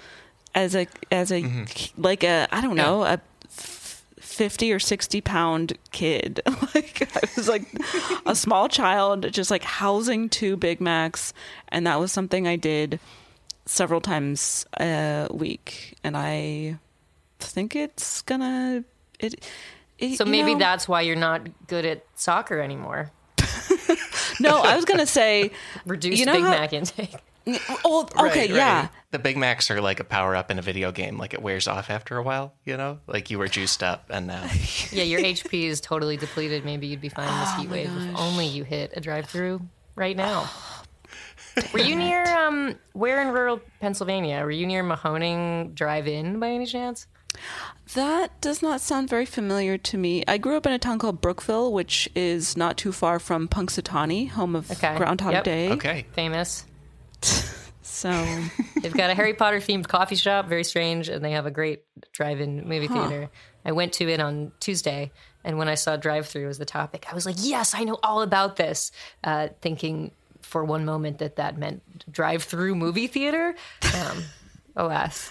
as 0.54 0.76
a 0.76 0.86
as 1.10 1.32
a 1.32 1.64
like 1.98 2.22
a 2.22 2.46
I 2.52 2.60
don't 2.60 2.76
know 2.76 3.02
a 3.02 3.20
50 4.34 4.72
or 4.72 4.78
60 4.78 5.20
pound 5.20 5.72
kid. 5.92 6.40
like 6.74 7.08
I 7.16 7.20
was 7.36 7.48
like 7.48 7.66
a 8.26 8.34
small 8.34 8.68
child 8.68 9.30
just 9.32 9.50
like 9.50 9.62
housing 9.62 10.28
two 10.28 10.56
Big 10.56 10.80
Macs 10.80 11.32
and 11.68 11.86
that 11.86 12.00
was 12.00 12.10
something 12.12 12.46
I 12.48 12.56
did 12.56 12.98
several 13.66 14.00
times 14.00 14.66
a 14.80 15.28
week 15.32 15.94
and 16.04 16.16
I 16.16 16.78
think 17.38 17.76
it's 17.76 18.22
gonna 18.22 18.84
it, 19.20 19.44
it 19.98 20.16
So 20.18 20.24
maybe 20.24 20.52
know- 20.54 20.58
that's 20.60 20.88
why 20.88 21.02
you're 21.02 21.16
not 21.16 21.42
good 21.68 21.84
at 21.86 22.04
soccer 22.16 22.60
anymore. 22.60 23.10
No, 24.40 24.62
I 24.62 24.74
was 24.74 24.84
gonna 24.84 25.06
say 25.06 25.52
reduce 25.86 26.18
You 26.18 26.26
know 26.26 26.32
Big 26.32 26.42
how- 26.42 26.50
Mac 26.50 26.72
intake. 26.72 27.14
oh 27.84 28.08
okay, 28.18 28.50
Right, 28.50 28.58
right. 28.82 28.88
Yeah. 29.14 29.18
The 29.18 29.22
Big 29.22 29.36
Macs 29.36 29.70
are 29.70 29.80
like 29.80 30.00
a 30.00 30.04
power 30.04 30.34
up 30.34 30.50
in 30.50 30.58
a 30.58 30.62
video 30.62 30.90
game. 30.92 31.18
Like 31.18 31.34
it 31.34 31.42
wears 31.42 31.68
off 31.68 31.88
after 31.88 32.16
a 32.16 32.22
while, 32.22 32.52
you 32.64 32.76
know? 32.76 32.98
Like 33.06 33.30
you 33.30 33.38
were 33.38 33.48
juiced 33.48 33.82
up 33.82 34.06
and 34.10 34.26
now. 34.26 34.48
Yeah, 34.90 35.04
your 35.04 35.20
HP 35.20 35.64
is 35.64 35.80
totally 35.80 36.16
depleted. 36.16 36.64
Maybe 36.64 36.86
you'd 36.88 37.00
be 37.00 37.08
fine 37.08 37.28
in 37.28 37.40
this 37.40 37.48
Oh 37.52 37.60
heat 37.60 37.70
wave 37.70 37.90
if 37.96 38.18
only 38.18 38.46
you 38.46 38.64
hit 38.64 38.92
a 38.96 39.00
drive-through 39.00 39.60
right 39.96 40.16
now. 40.16 40.50
Were 41.72 41.80
you 41.80 41.94
near 41.94 42.24
um 42.36 42.76
where 42.92 43.22
in 43.22 43.28
rural 43.28 43.60
Pennsylvania? 43.80 44.42
Were 44.42 44.50
you 44.50 44.66
near 44.66 44.82
Mahoning 44.82 45.74
Drive-In 45.74 46.40
by 46.40 46.48
any 46.50 46.66
chance? 46.66 47.06
That 47.94 48.40
does 48.40 48.62
not 48.62 48.80
sound 48.80 49.08
very 49.08 49.26
familiar 49.26 49.76
to 49.78 49.98
me. 49.98 50.24
I 50.26 50.38
grew 50.38 50.56
up 50.56 50.66
in 50.66 50.72
a 50.72 50.78
town 50.78 50.98
called 50.98 51.20
Brookville, 51.20 51.72
which 51.72 52.08
is 52.14 52.56
not 52.56 52.76
too 52.76 52.92
far 52.92 53.18
from 53.18 53.48
Punxsutawney, 53.48 54.30
home 54.30 54.56
of 54.56 54.70
Okay. 54.70 54.96
Groundhog 54.96 55.32
Yep. 55.32 55.44
Day. 55.44 55.70
Okay. 55.72 56.06
Famous. 56.12 56.64
So 57.94 58.10
They've 58.82 58.92
got 58.92 59.10
a 59.10 59.14
Harry 59.14 59.34
Potter 59.34 59.58
themed 59.58 59.86
coffee 59.86 60.16
shop, 60.16 60.48
very 60.48 60.64
strange, 60.64 61.08
and 61.08 61.24
they 61.24 61.30
have 61.30 61.46
a 61.46 61.50
great 61.50 61.84
drive-in 62.12 62.68
movie 62.68 62.88
theater. 62.88 63.30
I 63.64 63.70
went 63.70 63.92
to 63.94 64.08
it 64.08 64.18
on 64.20 64.50
Tuesday, 64.58 65.12
and 65.44 65.58
when 65.58 65.68
I 65.68 65.76
saw 65.76 65.96
drive-through 65.96 66.48
as 66.48 66.58
the 66.58 66.64
topic, 66.64 67.06
I 67.10 67.14
was 67.14 67.24
like, 67.24 67.36
"Yes, 67.38 67.72
I 67.72 67.84
know 67.84 67.98
all 68.02 68.22
about 68.22 68.56
this." 68.56 68.90
Uh, 69.22 69.48
thinking 69.60 70.10
for 70.42 70.64
one 70.64 70.84
moment 70.84 71.18
that 71.18 71.36
that 71.36 71.56
meant 71.56 71.82
drive-through 72.10 72.74
movie 72.74 73.06
theater. 73.06 73.54
Um, 73.94 74.24
alas, 74.76 75.30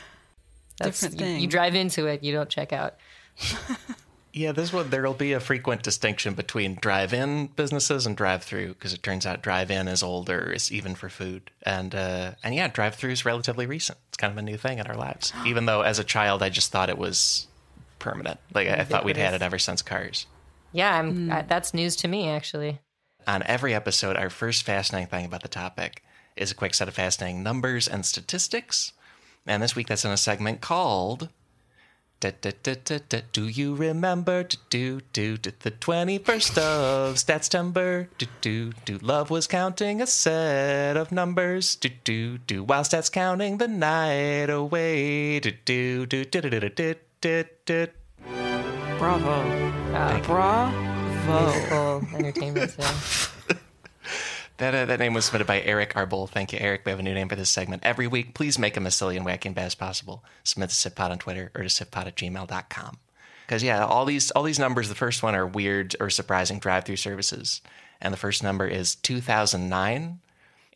That's, 0.80 1.02
Different 1.02 1.22
you, 1.36 1.42
you 1.42 1.48
drive 1.48 1.76
into 1.76 2.08
it, 2.08 2.24
you 2.24 2.34
don't 2.34 2.50
check 2.50 2.72
out. 2.72 2.96
Yeah, 4.36 4.52
this 4.52 4.74
one 4.74 4.90
there'll 4.90 5.14
be 5.14 5.34
a 5.34 5.40
frequent 5.40 5.84
distinction 5.84 6.34
between 6.34 6.76
drive-in 6.82 7.48
businesses 7.56 8.08
and 8.08 8.18
drive-through 8.18 8.70
because 8.70 8.92
it 8.92 9.04
turns 9.04 9.28
out 9.28 9.44
drive-in 9.44 9.88
is 9.88 10.02
older, 10.02 10.52
is 10.52 10.72
even 10.72 10.96
for 10.96 11.08
food, 11.08 11.52
and 11.62 11.94
uh, 11.94 12.32
and 12.44 12.56
yeah, 12.56 12.68
drive-through 12.68 13.12
is 13.12 13.26
relatively 13.26 13.68
recent. 13.68 14.00
It's 14.08 14.18
kind 14.18 14.32
of 14.32 14.38
a 14.38 14.42
new 14.42 14.58
thing 14.58 14.80
in 14.80 14.88
our 14.88 14.98
lives. 14.98 15.32
Even 15.46 15.68
though 15.68 15.82
as 15.82 16.00
a 16.00 16.04
child 16.04 16.42
I 16.42 16.50
just 16.50 16.72
thought 16.72 16.90
it 16.90 16.98
was 16.98 17.48
permanent. 18.00 18.40
Like 18.54 18.68
I 18.68 18.84
thought 18.84 19.06
we'd 19.06 19.18
had 19.18 19.36
it 19.36 19.44
ever 19.44 19.60
since 19.60 19.84
cars. 19.84 20.26
Yeah, 20.72 20.98
I'm, 20.98 21.32
uh, 21.32 21.44
that's 21.48 21.74
news 21.76 21.96
to 21.98 22.08
me 22.08 22.28
actually. 22.28 22.80
On 23.28 23.44
every 23.44 23.74
episode, 23.76 24.18
our 24.18 24.32
first 24.32 24.64
fascinating 24.64 25.08
thing 25.08 25.26
about 25.26 25.44
the 25.44 25.48
topic 25.48 26.04
is 26.36 26.52
a 26.52 26.56
quick 26.56 26.74
set 26.74 26.88
of 26.88 26.96
fascinating 26.96 27.44
numbers 27.44 27.88
and 27.88 28.04
statistics. 28.04 28.94
And 29.46 29.62
this 29.62 29.76
week, 29.76 29.88
that's 29.88 30.06
in 30.06 30.12
a 30.12 30.18
segment 30.18 30.62
called 30.62 31.30
Da, 32.24 32.32
da, 32.40 32.52
da, 32.64 32.76
da, 32.86 33.00
da. 33.10 33.20
Do 33.34 33.50
you 33.50 33.76
remember 33.76 34.44
do, 34.44 34.56
do, 34.70 35.02
do, 35.12 35.36
do, 35.36 35.52
the 35.60 35.72
21st 35.72 36.58
of 36.58 37.16
Statsember? 37.16 38.08
Do, 38.18 38.28
do, 38.40 38.72
do. 38.86 38.98
Love 39.00 39.30
was 39.30 39.46
counting 39.46 40.02
a 40.02 40.08
set 40.08 40.96
of 40.96 41.12
numbers. 41.12 41.76
Do, 41.76 41.90
do, 42.06 42.38
do. 42.38 42.64
While 42.64 42.84
Stats 42.84 43.12
counting 43.12 43.58
the 43.58 43.68
night 43.68 44.50
away. 44.50 45.42
Do, 45.42 45.52
do, 45.66 46.06
do, 46.06 46.24
do, 46.24 46.40
do, 46.40 46.50
do, 46.50 46.70
do, 46.70 46.96
do, 47.20 47.44
do. 47.66 47.88
Bravo. 48.98 49.42
Uh, 49.94 50.22
Bravo. 50.22 50.94
musical 51.28 52.08
entertainment. 52.16 52.72
So. 52.72 53.30
That, 54.64 54.76
uh, 54.76 54.86
that 54.86 55.00
name 55.00 55.14
was 55.14 55.26
submitted 55.26 55.46
by 55.46 55.60
Eric 55.60 55.94
Arbol. 55.94 56.30
Thank 56.30 56.54
you, 56.54 56.60
Eric. 56.62 56.84
We 56.86 56.92
have 56.92 57.00
a 57.00 57.04
new 57.04 57.14
name 57.14 57.28
for 57.28 57.36
this 57.36 57.50
segment 57.50 57.84
every 57.84 58.08
week. 58.08 58.34
Please 58.34 58.58
make 58.58 58.76
them 58.76 58.88
as 58.88 58.96
silly 58.96 59.18
and 59.18 59.26
wacky 59.26 59.48
and 59.48 59.56
bad 59.56 59.66
as 59.66 59.76
possible. 59.76 60.24
Submit 60.46 60.70
to 60.70 60.76
SIPPOD 60.78 61.12
on 61.12 61.18
Twitter 61.18 61.52
or 61.54 61.64
to 61.64 61.68
SIPPOD 61.68 62.08
at 62.08 62.16
gmail.com. 62.16 62.98
Because, 63.46 63.62
yeah, 63.62 63.84
all 63.84 64.06
these, 64.06 64.32
all 64.32 64.44
these 64.44 64.60
numbers, 64.60 64.88
the 64.88 64.96
first 64.96 65.22
one 65.22 65.36
are 65.36 65.46
weird 65.46 65.98
or 66.00 66.10
surprising 66.10 66.60
drive 66.60 66.86
through 66.86 66.96
services. 66.96 67.60
And 68.00 68.14
the 68.14 68.18
first 68.18 68.42
number 68.42 68.66
is 68.66 68.96
2009. 68.96 70.22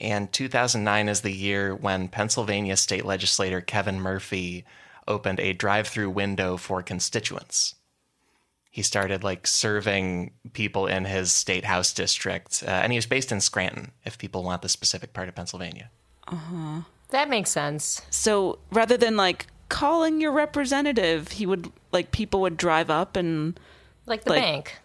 And 0.02 0.34
2009 0.34 1.08
is 1.08 1.22
the 1.22 1.32
year 1.32 1.74
when 1.74 2.10
Pennsylvania 2.10 2.76
state 2.76 3.06
legislator 3.06 3.62
Kevin 3.62 4.02
Murphy 4.02 4.66
opened 5.08 5.40
a 5.40 5.54
drive 5.54 5.88
through 5.88 6.10
window 6.10 6.58
for 6.58 6.84
constituents 6.84 7.76
he 8.72 8.82
started 8.84 9.24
like 9.24 9.48
serving 9.48 10.32
people 10.54 10.88
in 10.88 11.06
his 11.06 11.32
state 11.34 11.66
house 11.66 11.94
district 11.94 12.64
uh, 12.68 12.70
and 12.70 12.92
he 12.92 12.98
was 12.98 13.06
based 13.06 13.32
in 13.32 13.42
scranton 13.42 13.92
if 14.06 14.18
people 14.18 14.44
want 14.44 14.62
the 14.62 14.70
specific 14.70 15.14
part 15.14 15.28
of 15.30 15.36
pennsylvania 15.36 15.90
That 17.10 17.30
makes 17.30 17.50
sense. 17.52 18.02
So 18.10 18.60
rather 18.72 18.98
than 18.98 19.16
like 19.16 19.48
calling 19.70 20.20
your 20.20 20.34
representative, 20.34 21.30
he 21.32 21.46
would 21.46 21.72
like 21.94 22.12
people 22.12 22.42
would 22.42 22.58
drive 22.58 22.90
up 22.90 23.16
and 23.16 23.58
Like 24.06 24.26
the 24.26 24.32
Like- 24.32 24.42
bank. 24.42 24.78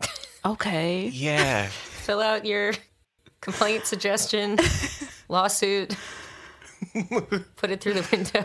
okay. 0.46 1.08
yeah 1.08 1.66
Fill 2.06 2.20
out 2.22 2.46
your 2.46 2.72
complaint, 3.42 3.84
suggestion, 3.86 4.58
lawsuit. 5.28 5.94
Put 7.56 7.70
it 7.70 7.80
through 7.82 7.94
the 7.94 8.08
window. 8.10 8.44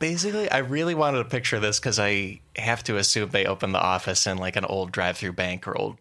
Basically 0.00 0.50
i 0.50 0.58
really 0.58 0.94
wanted 0.94 1.18
to 1.18 1.24
picture 1.24 1.60
this 1.60 1.78
because 1.78 2.00
i 2.00 2.40
have 2.56 2.82
to 2.82 2.96
assume 2.96 3.28
they 3.30 3.46
opened 3.46 3.72
the 3.72 3.80
office 3.80 4.26
in 4.26 4.36
like 4.36 4.56
an 4.56 4.64
old 4.64 4.90
drive-through 4.90 5.32
bank 5.32 5.68
or 5.68 5.78
old 5.78 5.96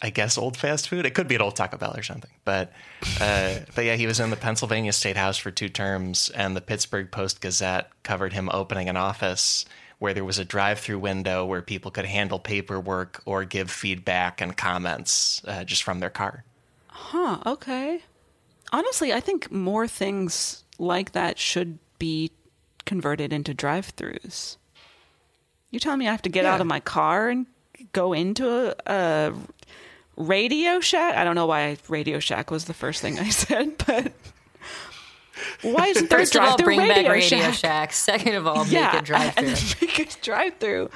i 0.00 0.10
guess 0.10 0.36
old 0.36 0.56
fast 0.56 0.88
food. 0.88 1.06
It 1.06 1.14
could 1.14 1.28
be 1.28 1.36
an 1.36 1.42
old 1.42 1.54
taco 1.54 1.76
bell 1.76 1.94
or 1.96 2.02
something. 2.02 2.30
But 2.44 2.72
uh, 3.20 3.60
but 3.74 3.84
yeah 3.84 3.94
he 3.94 4.06
was 4.06 4.18
in 4.18 4.30
the 4.30 4.36
pennsylvania 4.36 4.92
state 4.92 5.16
house 5.16 5.38
for 5.38 5.52
two 5.52 5.68
terms 5.68 6.28
and 6.34 6.56
the 6.56 6.60
pittsburgh 6.60 7.10
post 7.10 7.40
gazette 7.40 7.88
covered 8.02 8.32
him 8.32 8.50
opening 8.52 8.88
an 8.88 8.96
office 8.96 9.64
where 10.00 10.12
there 10.12 10.24
was 10.24 10.40
a 10.40 10.44
drive-through 10.44 10.98
window 10.98 11.46
where 11.46 11.62
people 11.62 11.92
could 11.92 12.06
handle 12.06 12.40
paperwork 12.40 13.22
or 13.24 13.44
give 13.44 13.70
feedback 13.70 14.40
and 14.40 14.56
comments 14.56 15.40
uh, 15.46 15.62
just 15.62 15.84
from 15.84 16.00
their 16.00 16.10
car. 16.10 16.42
Huh, 16.88 17.38
okay. 17.46 18.00
Honestly, 18.72 19.12
I 19.12 19.20
think 19.20 19.52
more 19.52 19.86
things 19.86 20.64
like 20.80 21.12
that 21.12 21.38
should 21.38 21.78
be 22.00 22.32
converted 22.84 23.32
into 23.32 23.54
drive-throughs. 23.54 24.56
You 25.70 25.80
telling 25.80 25.98
me 26.00 26.08
I 26.08 26.10
have 26.10 26.22
to 26.22 26.28
get 26.28 26.44
Yeah. 26.44 26.54
out 26.54 26.60
of 26.60 26.66
my 26.66 26.80
car 26.80 27.28
and 27.28 27.46
go 27.92 28.12
into 28.12 28.48
a, 28.68 28.74
a 28.86 29.32
Radio 30.16 30.80
Shack? 30.80 31.16
I 31.16 31.24
don't 31.24 31.34
know 31.34 31.46
why 31.46 31.76
Radio 31.88 32.18
Shack 32.18 32.50
was 32.50 32.66
the 32.66 32.74
first 32.74 33.00
thing 33.00 33.18
I 33.18 33.28
said, 33.30 33.78
but 33.86 34.12
why 35.62 35.86
isn't 35.88 36.10
there 36.10 36.18
First 36.20 36.34
a 36.34 36.38
of 36.38 36.42
all, 36.44 36.56
drive-through 36.56 36.64
bring 36.66 36.78
Radio, 36.80 36.94
back 36.94 37.10
Radio 37.10 37.38
Shack? 37.38 37.54
Shack. 37.54 37.92
Second 37.92 38.34
of 38.34 38.46
all, 38.46 38.66
Yeah, 38.66 38.92
make 38.92 39.02
a 39.02 39.04
drive 39.04 39.34
and 39.36 39.46
through. 39.56 39.88
then 39.88 39.96
make 39.98 39.98
a 40.16 40.20
drive-through. 40.22 40.90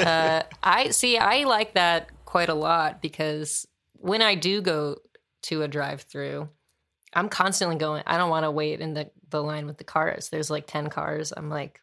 Uh, 0.00 0.42
I 0.62 0.90
see. 0.90 1.16
I 1.18 1.44
like 1.44 1.74
that 1.74 2.10
quite 2.24 2.48
a 2.48 2.54
lot 2.54 3.00
because 3.00 3.66
when 3.94 4.20
I 4.22 4.34
do 4.34 4.60
go 4.60 4.96
to 5.42 5.62
a 5.62 5.68
drive-through, 5.68 6.48
I'm 7.14 7.28
constantly 7.28 7.76
going. 7.76 8.02
I 8.06 8.18
don't 8.18 8.30
want 8.30 8.44
to 8.44 8.50
wait 8.50 8.80
in 8.80 8.94
the 8.94 9.10
the 9.30 9.42
line 9.42 9.66
with 9.66 9.78
the 9.78 9.84
cars. 9.84 10.28
There's 10.28 10.50
like 10.50 10.66
ten 10.66 10.88
cars. 10.88 11.32
I'm 11.36 11.50
like, 11.50 11.80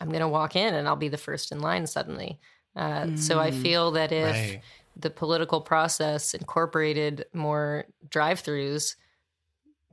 I'm 0.00 0.10
gonna 0.10 0.28
walk 0.28 0.56
in 0.56 0.74
and 0.74 0.86
I'll 0.88 0.96
be 0.96 1.08
the 1.08 1.16
first 1.18 1.52
in 1.52 1.60
line 1.60 1.86
suddenly. 1.86 2.38
Uh, 2.76 3.16
So 3.16 3.38
I 3.38 3.50
feel 3.50 3.90
that 3.92 4.12
if 4.12 4.24
Right. 4.34 4.62
the 4.96 5.10
political 5.10 5.60
process 5.60 6.34
incorporated 6.34 7.26
more 7.32 7.84
drive-throughs, 8.08 8.94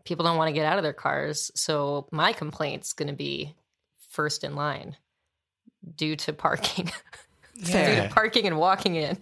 people 0.06 0.24
don't 0.26 0.38
want 0.38 0.48
to 0.50 0.54
get 0.54 0.66
out 0.66 0.78
of 0.78 0.84
their 0.84 0.94
cars. 0.94 1.52
So 1.56 2.08
my 2.12 2.34
complaint's 2.34 2.94
going 2.94 3.08
to 3.10 3.16
be 3.16 3.56
first 4.10 4.44
in 4.44 4.56
line 4.56 4.96
due 5.96 6.16
to 6.18 6.34
parking. 6.34 6.92
due 7.56 7.72
to 7.74 8.10
parking 8.14 8.46
and 8.48 8.58
walking 8.58 8.96
in. 8.96 9.18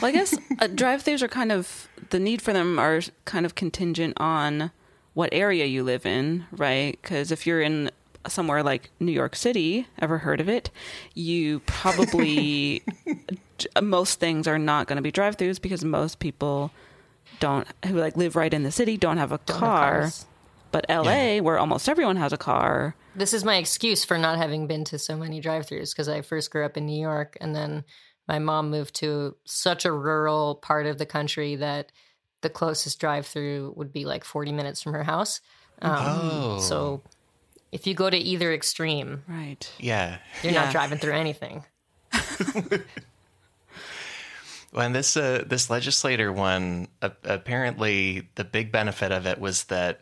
Well, 0.00 0.08
I 0.08 0.12
guess 0.12 0.36
uh, 0.60 0.66
drive-throughs 0.66 1.22
are 1.22 1.28
kind 1.28 1.52
of 1.52 1.88
the 2.10 2.18
need 2.18 2.42
for 2.42 2.52
them 2.52 2.78
are 2.78 3.00
kind 3.24 3.46
of 3.46 3.54
contingent 3.54 4.14
on 4.18 4.70
what 5.14 5.30
area 5.32 5.64
you 5.64 5.82
live 5.82 6.04
in, 6.06 6.46
right? 6.52 6.98
Because 7.00 7.30
if 7.32 7.46
you're 7.46 7.60
in 7.62 7.90
somewhere 8.26 8.62
like 8.62 8.90
New 9.00 9.12
York 9.12 9.36
City, 9.36 9.86
ever 9.98 10.18
heard 10.18 10.40
of 10.40 10.48
it? 10.48 10.70
You 11.14 11.60
probably 11.66 12.82
most 13.82 14.20
things 14.20 14.46
are 14.46 14.58
not 14.58 14.86
going 14.86 14.96
to 14.96 15.02
be 15.02 15.12
drive-throughs 15.12 15.60
because 15.60 15.84
most 15.84 16.18
people 16.18 16.70
don't 17.40 17.66
who 17.86 17.94
like 17.94 18.16
live 18.16 18.36
right 18.36 18.52
in 18.54 18.62
the 18.62 18.70
city 18.70 18.96
don't 18.96 19.16
have 19.18 19.32
a 19.32 19.38
Don't 19.46 19.58
car. 19.58 20.00
cars. 20.00 20.26
But 20.72 20.86
LA, 20.88 21.38
where 21.38 21.58
almost 21.58 21.88
everyone 21.88 22.16
has 22.16 22.32
a 22.32 22.36
car, 22.36 22.96
This 23.14 23.32
is 23.32 23.44
my 23.44 23.56
excuse 23.58 24.04
for 24.04 24.18
not 24.18 24.38
having 24.38 24.66
been 24.66 24.82
to 24.86 24.98
so 24.98 25.16
many 25.16 25.40
drive-throughs 25.40 25.92
because 25.92 26.08
I 26.08 26.20
first 26.22 26.50
grew 26.50 26.64
up 26.64 26.76
in 26.76 26.84
New 26.86 27.00
York 27.00 27.36
and 27.40 27.54
then 27.54 27.84
my 28.26 28.40
mom 28.40 28.70
moved 28.70 28.94
to 28.96 29.36
such 29.44 29.84
a 29.84 29.92
rural 29.92 30.56
part 30.56 30.86
of 30.86 30.98
the 30.98 31.06
country 31.06 31.54
that 31.56 31.92
the 32.44 32.50
closest 32.50 33.00
drive-through 33.00 33.72
would 33.76 33.92
be 33.92 34.04
like 34.04 34.22
40 34.22 34.52
minutes 34.52 34.80
from 34.80 34.92
her 34.92 35.02
house. 35.02 35.40
Um, 35.82 35.90
Oh. 35.98 36.60
So 36.60 37.02
if 37.72 37.84
you 37.88 37.94
go 37.94 38.08
to 38.08 38.16
either 38.16 38.54
extreme, 38.54 39.24
right? 39.26 39.68
Yeah. 39.80 40.18
you're 40.44 40.52
Yeah. 40.52 40.62
not 40.66 40.72
driving 40.72 40.98
through 40.98 41.14
anything. 41.14 41.64
Well, 44.72 44.86
and 44.86 44.94
this 44.94 45.16
uh, 45.16 45.44
this 45.46 45.70
legislator 45.70 46.32
one, 46.32 46.88
uh, 47.00 47.10
apparently 47.22 48.28
the 48.34 48.42
big 48.42 48.72
benefit 48.72 49.12
of 49.12 49.24
it 49.24 49.38
was 49.38 49.64
that 49.64 50.00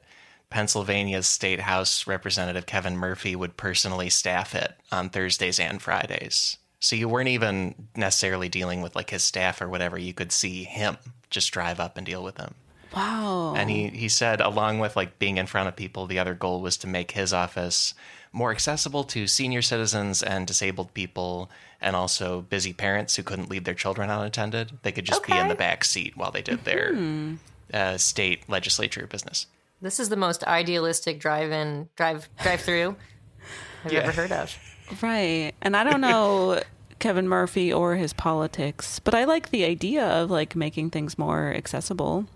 Pennsylvania's 0.49 1.27
state 1.27 1.61
house 1.61 2.07
representative 2.07 2.65
Kevin 2.65 2.97
Murphy 2.97 3.37
would 3.37 3.59
personally 3.59 4.09
staff 4.09 4.55
it 4.55 4.73
on 4.91 5.11
Thursdays 5.11 5.61
and 5.61 5.83
Fridays. 5.83 6.57
So 6.81 6.97
you 6.97 7.07
weren't 7.07 7.29
even 7.29 7.75
necessarily 7.97 8.49
dealing 8.49 8.81
with 8.81 8.97
like 8.97 9.11
his 9.11 9.23
staff 9.23 9.61
or 9.61 9.69
whatever. 9.69 9.99
You 9.99 10.15
could 10.15 10.33
see 10.33 10.65
him 10.65 10.97
just 11.33 11.51
drive 11.51 11.81
up 11.81 11.97
and 11.97 12.07
deal 12.07 12.23
with 12.23 12.37
them. 12.37 12.55
Wow. 12.95 13.55
And 13.57 13.69
he, 13.71 13.89
he 13.89 14.09
said, 14.09 14.41
along 14.41 14.79
with 14.79 14.95
like 14.95 15.19
being 15.19 15.39
in 15.39 15.47
front 15.47 15.67
of 15.67 15.75
people, 15.75 16.07
the 16.07 16.19
other 16.21 16.35
goal 16.35 16.61
was 16.61 16.77
to 16.79 16.87
make 16.87 17.13
his 17.13 17.33
office 17.33 17.95
more 18.33 18.51
accessible 18.51 19.03
to 19.05 19.27
senior 19.27 19.61
citizens 19.63 20.23
and 20.23 20.47
disabled 20.47 20.95
people, 20.95 21.51
and 21.81 21.97
also 21.97 22.43
busy 22.43 22.73
parents 22.73 23.17
who 23.17 23.23
couldn't 23.23 23.51
leave 23.51 23.65
their 23.65 23.75
children 23.75 24.09
unattended. 24.09 24.73
They 24.83 24.93
could 24.93 25.05
just 25.05 25.27
be 25.27 25.37
in 25.37 25.49
the 25.49 25.55
back 25.55 25.85
seat 25.85 26.17
while 26.17 26.31
they 26.31 26.41
did 26.43 26.65
their 26.65 26.95
Hmm. 26.95 27.35
uh, 27.75 27.97
state 27.99 28.49
legislature 28.49 29.07
business. 29.07 29.47
This 29.83 29.99
is 29.99 30.09
the 30.11 30.17
most 30.17 30.45
idealistic 30.45 31.19
drive-in 31.19 31.89
drive 31.97 32.29
drive-through 32.43 32.97
I've 33.85 33.93
Yeah. 33.93 34.01
ever 34.01 34.13
heard 34.13 34.33
of. 34.33 34.57
Right. 35.03 35.53
And 35.61 35.77
I 35.77 35.85
don't 35.85 36.01
know 36.01 36.63
Kevin 37.03 37.27
Murphy 37.27 37.73
or 37.73 37.97
his 37.97 38.13
politics, 38.13 39.01
but 39.01 39.13
I 39.13 39.25
like 39.25 39.51
the 39.51 39.65
idea 39.65 40.07
of 40.07 40.31
like 40.31 40.55
making 40.55 40.91
things 40.91 41.19
more 41.19 41.53
accessible. 41.53 42.27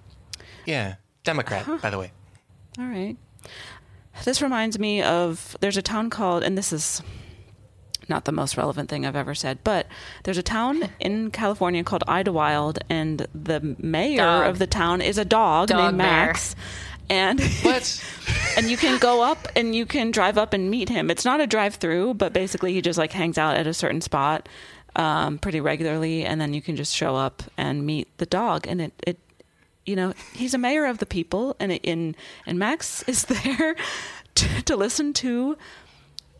Yeah, 0.65 0.97
Democrat, 1.23 1.65
by 1.81 1.89
the 1.89 1.99
way. 1.99 2.11
All 2.77 2.87
right. 2.87 3.17
This 4.25 4.43
reminds 4.43 4.77
me 4.77 5.03
of 5.03 5.57
there's 5.61 5.77
a 5.77 5.83
town 5.83 6.11
called, 6.11 6.43
and 6.43 6.59
this 6.59 6.73
is 6.73 7.01
not 8.09 8.25
the 8.25 8.33
most 8.33 8.57
relevant 8.57 8.89
thing 8.89 9.07
I've 9.07 9.15
ever 9.15 9.37
said, 9.37 9.61
but 9.63 9.87
there's 10.25 10.39
a 10.39 10.43
town 10.43 10.89
in 10.99 11.31
California 11.31 11.85
called 11.85 12.03
Idlewild, 12.09 12.81
and 12.91 13.25
the 13.33 13.77
mayor 13.79 14.17
Dog. 14.17 14.47
of 14.49 14.59
the 14.59 14.67
town 14.67 15.01
is 15.01 15.17
a 15.17 15.25
dog, 15.25 15.69
Dog 15.69 15.79
named 15.79 15.99
mayor. 15.99 16.07
Max. 16.09 16.57
And 17.09 17.41
What? 17.63 18.03
and 18.57 18.71
you 18.71 18.77
can 18.77 18.99
go 18.99 19.23
up 19.23 19.49
and 19.55 19.75
you 19.75 19.87
can 19.87 20.11
drive 20.11 20.39
up 20.39 20.53
and 20.53 20.71
meet 20.71 20.89
him. 20.89 21.11
It's 21.11 21.25
not 21.25 21.41
a 21.41 21.47
drive 21.47 21.77
through, 21.77 22.15
but 22.15 22.33
basically 22.33 22.73
he 22.73 22.81
just 22.83 22.99
like 22.99 23.13
hangs 23.13 23.39
out 23.39 23.57
at 23.57 23.67
a 23.67 23.75
certain 23.75 24.01
spot 24.01 24.49
um, 24.97 25.39
pretty 25.39 25.61
regularly, 25.61 26.25
and 26.25 26.41
then 26.41 26.55
you 26.55 26.63
can 26.63 26.75
just 26.75 26.95
show 26.95 27.17
up 27.17 27.43
and 27.57 27.85
meet 27.85 28.09
the 28.19 28.27
dog. 28.27 28.67
And 28.67 28.81
it, 28.81 28.93
it 29.07 29.19
you 29.85 29.95
know, 29.95 30.15
he's 30.33 30.55
a 30.55 30.59
mayor 30.59 30.87
of 30.87 30.99
the 30.99 31.07
people, 31.07 31.55
and 31.61 31.73
it, 31.73 31.81
in 31.85 32.17
and 32.47 32.59
Max 32.59 33.03
is 33.07 33.25
there 33.25 33.77
to, 34.37 34.63
to 34.63 34.77
listen 34.77 35.13
to 35.15 35.57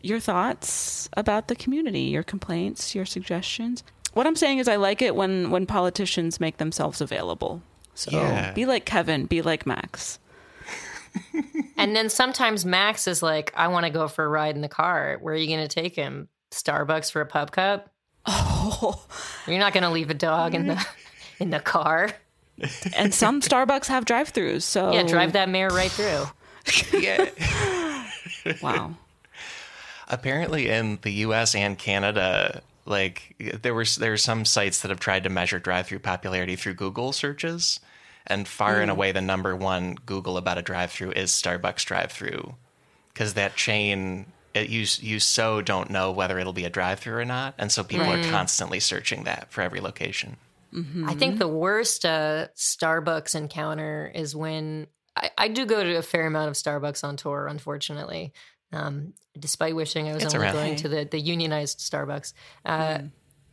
your 0.01 0.19
thoughts 0.19 1.07
about 1.13 1.47
the 1.47 1.55
community, 1.55 2.01
your 2.01 2.23
complaints, 2.23 2.93
your 2.95 3.05
suggestions. 3.05 3.83
What 4.13 4.25
I'm 4.25 4.35
saying 4.35 4.57
is, 4.57 4.67
I 4.67 4.75
like 4.77 5.01
it 5.01 5.15
when 5.15 5.51
when 5.51 5.65
politicians 5.67 6.39
make 6.39 6.57
themselves 6.57 6.99
available. 6.99 7.61
So 7.93 8.11
Yeah. 8.11 8.53
be 8.53 8.65
like 8.65 8.85
Kevin, 8.85 9.25
be 9.27 9.41
like 9.41 9.65
Max. 9.65 10.19
And 11.77 11.95
then 11.95 12.09
sometimes 12.09 12.65
Max 12.65 13.07
is 13.07 13.21
like, 13.21 13.53
I 13.55 13.67
want 13.67 13.85
to 13.85 13.91
go 13.91 14.07
for 14.07 14.25
a 14.25 14.27
ride 14.27 14.55
in 14.55 14.61
the 14.61 14.67
car. 14.67 15.17
Where 15.21 15.33
are 15.33 15.37
you 15.37 15.47
going 15.47 15.67
to 15.67 15.73
take 15.73 15.95
him? 15.95 16.27
Starbucks 16.51 17.11
for 17.11 17.21
a 17.21 17.25
pup 17.25 17.51
cup? 17.51 17.89
Oh, 18.25 19.05
You're 19.47 19.59
not 19.59 19.73
going 19.73 19.83
to 19.83 19.89
leave 19.89 20.09
a 20.09 20.13
dog 20.15 20.53
in 20.55 20.67
the 20.67 20.85
in 21.39 21.49
the 21.51 21.59
car. 21.59 22.09
and 22.95 23.13
some 23.13 23.41
Starbucks 23.41 23.87
have 23.87 24.05
drive-throughs. 24.05 24.63
So 24.63 24.91
Yeah, 24.91 25.03
drive 25.03 25.33
that 25.33 25.49
mare 25.49 25.69
right 25.69 25.91
through. 25.91 26.25
Yeah. 26.99 27.29
Wow. 28.61 28.95
Apparently, 30.09 30.69
in 30.69 30.99
the 31.01 31.11
U.S. 31.11 31.53
and 31.53 31.77
Canada, 31.77 32.61
like 32.85 33.35
there 33.61 33.73
was 33.73 33.97
there 33.97 34.13
are 34.13 34.17
some 34.17 34.45
sites 34.45 34.81
that 34.81 34.89
have 34.89 35.01
tried 35.01 35.23
to 35.25 35.29
measure 35.29 35.59
drive-through 35.59 35.99
popularity 35.99 36.55
through 36.55 36.75
Google 36.75 37.11
searches, 37.11 37.81
and 38.27 38.47
far 38.47 38.81
and 38.81 38.91
away 38.91 39.11
the 39.11 39.21
number 39.21 39.55
one 39.55 39.95
Google 40.05 40.37
about 40.37 40.57
a 40.57 40.61
drive-through 40.61 41.11
is 41.11 41.31
Starbucks 41.31 41.85
drive-through, 41.85 42.55
because 43.13 43.33
that 43.33 43.55
chain. 43.55 44.27
It, 44.53 44.69
you 44.69 44.85
you 44.99 45.19
so 45.19 45.61
don't 45.61 45.89
know 45.89 46.11
whether 46.11 46.39
it'll 46.39 46.53
be 46.53 46.65
a 46.65 46.69
drive-through 46.69 47.17
or 47.17 47.25
not, 47.25 47.53
and 47.57 47.71
so 47.71 47.83
people 47.83 48.07
are 48.07 48.23
constantly 48.31 48.79
searching 48.79 49.25
that 49.25 49.51
for 49.51 49.61
every 49.61 49.81
location. 49.81 50.37
I 51.05 51.15
think 51.15 51.39
the 51.39 51.47
worst 51.47 52.05
uh, 52.05 52.47
Starbucks 52.55 53.35
encounter 53.35 54.11
is 54.13 54.35
when 54.35 54.87
I, 55.15 55.31
I 55.37 55.47
do 55.47 55.65
go 55.65 55.83
to 55.83 55.95
a 55.95 56.01
fair 56.01 56.27
amount 56.27 56.49
of 56.49 56.55
Starbucks 56.55 57.03
on 57.03 57.17
tour, 57.17 57.47
unfortunately. 57.47 58.33
Um, 58.73 59.13
despite 59.39 59.75
wishing 59.75 60.09
I 60.09 60.13
was 60.13 60.23
It's 60.23 60.33
only 60.35 60.47
around. 60.47 60.55
going 60.55 60.75
to 60.77 60.89
the, 60.89 61.07
the 61.09 61.19
unionized 61.19 61.79
Starbucks. 61.79 62.33
Uh, 62.65 62.99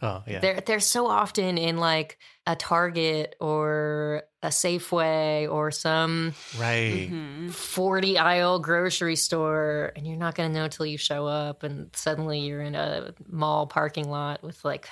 Oh 0.03 0.23
yeah, 0.27 0.41
They're 0.41 0.61
they're 0.61 0.81
so 0.81 1.07
often 1.07 1.57
in 1.57 1.79
like 1.79 2.19
a 2.47 2.57
Target 2.57 3.37
or 3.41 4.25
a 4.43 4.49
Safeway 4.49 5.51
or 5.51 5.71
some 5.71 6.35
right. 6.59 7.09
Mm-hmm. 7.11 7.49
forty 7.49 8.19
aisle 8.19 8.59
grocery 8.59 9.17
store, 9.17 9.93
and 9.97 10.07
you're 10.07 10.17
not 10.17 10.35
gonna 10.35 10.51
know 10.53 10.69
till 10.69 10.87
you 10.87 10.99
show 10.99 11.27
up, 11.27 11.63
and 11.63 11.95
suddenly 11.95 12.41
you're 12.41 12.61
in 12.61 12.75
a 12.75 13.15
mall 13.29 13.67
parking 13.67 14.09
lot 14.09 14.43
with 14.43 14.65
like 14.65 14.89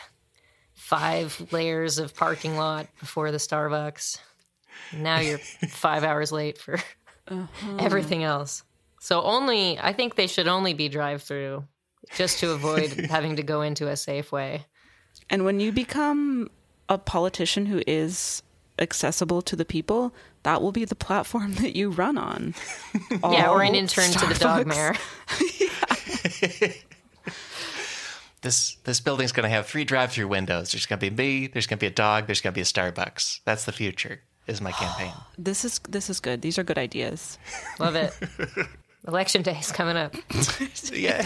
five 0.74 1.52
layers 1.52 1.98
of 1.98 2.14
parking 2.14 2.56
lot 2.56 2.86
before 2.98 3.30
the 3.30 3.38
Starbucks. 3.38 4.18
Now 4.92 5.20
you're 5.20 5.38
five 5.68 6.04
hours 6.04 6.32
late 6.32 6.58
for 6.58 6.78
uh-huh. 7.28 7.76
everything 7.78 8.22
else. 8.24 8.62
So 9.00 9.22
only 9.22 9.78
I 9.78 9.92
think 9.92 10.14
they 10.14 10.26
should 10.26 10.48
only 10.48 10.74
be 10.74 10.88
drive 10.88 11.22
through, 11.22 11.64
just 12.14 12.38
to 12.40 12.52
avoid 12.52 12.92
having 13.10 13.36
to 13.36 13.42
go 13.42 13.62
into 13.62 13.88
a 13.88 13.92
Safeway. 13.92 14.64
And 15.32 15.44
when 15.44 15.58
you 15.58 15.72
become 15.72 16.48
a 16.88 16.98
politician 16.98 17.66
who 17.66 17.82
is 17.86 18.42
accessible 18.78 19.42
to 19.42 19.56
the 19.56 19.64
people, 19.64 20.14
that 20.44 20.62
will 20.62 20.72
be 20.72 20.84
the 20.84 20.94
platform 20.94 21.54
that 21.62 21.74
you 21.74 21.90
run 21.90 22.16
on. 22.18 22.54
Yeah, 23.22 23.50
or 23.50 23.62
an 23.62 23.68
All 23.70 23.74
intern 23.74 24.10
to 24.12 24.26
the 24.26 24.34
dog 24.34 24.66
mayor. 24.66 24.94
mare. 24.94 26.72
This 28.42 28.74
this 28.82 28.98
building's 29.00 29.30
going 29.30 29.44
to 29.44 29.54
have 29.54 29.66
three 29.68 29.84
drive-through 29.84 30.26
windows. 30.26 30.72
There's 30.72 30.84
going 30.86 30.98
to 30.98 31.10
be 31.10 31.14
me. 31.16 31.46
There's 31.46 31.68
going 31.68 31.78
to 31.78 31.80
be 31.80 31.86
a 31.86 31.90
dog. 31.94 32.26
There's 32.26 32.40
going 32.40 32.52
to 32.52 32.56
be 32.56 32.60
a 32.62 32.64
Starbucks. 32.64 33.38
That's 33.44 33.64
the 33.66 33.72
future. 33.72 34.20
Is 34.48 34.60
my 34.60 34.72
campaign. 34.82 35.12
This 35.38 35.64
is 35.64 35.78
this 35.88 36.10
is 36.10 36.18
good. 36.18 36.42
These 36.42 36.58
are 36.58 36.64
good 36.64 36.76
ideas. 36.78 37.38
Love 37.78 37.94
it. 37.94 38.12
Election 39.06 39.42
day 39.42 39.56
is 39.60 39.70
coming 39.70 39.96
up. 39.96 40.16
yeah. 40.92 41.22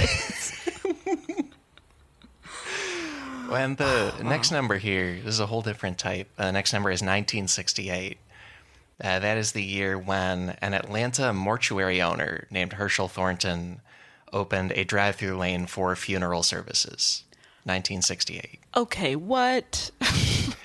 And 3.54 3.76
the 3.76 4.12
next 4.22 4.50
number 4.50 4.76
here 4.78 5.16
this 5.16 5.34
is 5.34 5.40
a 5.40 5.46
whole 5.46 5.62
different 5.62 5.98
type. 5.98 6.28
Uh, 6.38 6.46
the 6.46 6.52
next 6.52 6.72
number 6.72 6.90
is 6.90 7.00
1968. 7.00 8.18
Uh, 9.02 9.18
that 9.18 9.36
is 9.36 9.52
the 9.52 9.62
year 9.62 9.98
when 9.98 10.56
an 10.62 10.72
Atlanta 10.72 11.32
mortuary 11.32 12.00
owner 12.00 12.46
named 12.50 12.74
Herschel 12.74 13.08
Thornton 13.08 13.80
opened 14.32 14.72
a 14.72 14.84
drive-through 14.84 15.36
lane 15.36 15.66
for 15.66 15.94
funeral 15.96 16.42
services. 16.42 17.24
1968. 17.64 18.60
Okay, 18.76 19.16
what? 19.16 19.90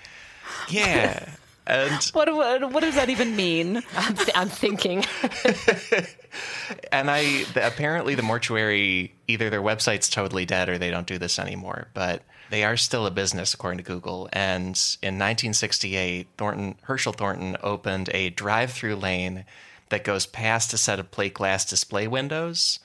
Yeah. 0.69 1.29
And 1.67 2.03
What 2.13 2.33
what, 2.33 2.71
what 2.71 2.81
does 2.81 2.95
that 2.95 3.09
even 3.09 3.35
mean? 3.35 3.83
I'm, 3.95 4.15
th- 4.15 4.29
I'm 4.35 4.49
thinking. 4.49 5.05
and 6.91 7.09
I 7.09 7.43
the, 7.53 7.65
apparently 7.65 8.15
the 8.15 8.23
mortuary 8.23 9.13
either 9.27 9.49
their 9.49 9.61
website's 9.61 10.09
totally 10.09 10.45
dead 10.45 10.69
or 10.69 10.77
they 10.77 10.89
don't 10.89 11.07
do 11.07 11.17
this 11.17 11.37
anymore, 11.37 11.87
but 11.93 12.23
they 12.49 12.63
are 12.63 12.77
still 12.77 13.05
a 13.05 13.11
business 13.11 13.53
according 13.53 13.77
to 13.77 13.83
Google. 13.83 14.27
And 14.33 14.75
in 15.01 15.15
1968, 15.17 16.27
Thornton 16.37 16.75
Herschel 16.83 17.13
Thornton 17.13 17.57
opened 17.63 18.09
a 18.13 18.29
drive-through 18.31 18.95
lane 18.97 19.45
that 19.89 20.03
goes 20.03 20.25
past 20.25 20.73
a 20.73 20.77
set 20.77 20.99
of 20.99 21.11
plate 21.11 21.33
glass 21.33 21.63
display 21.65 22.07
windows. 22.07 22.79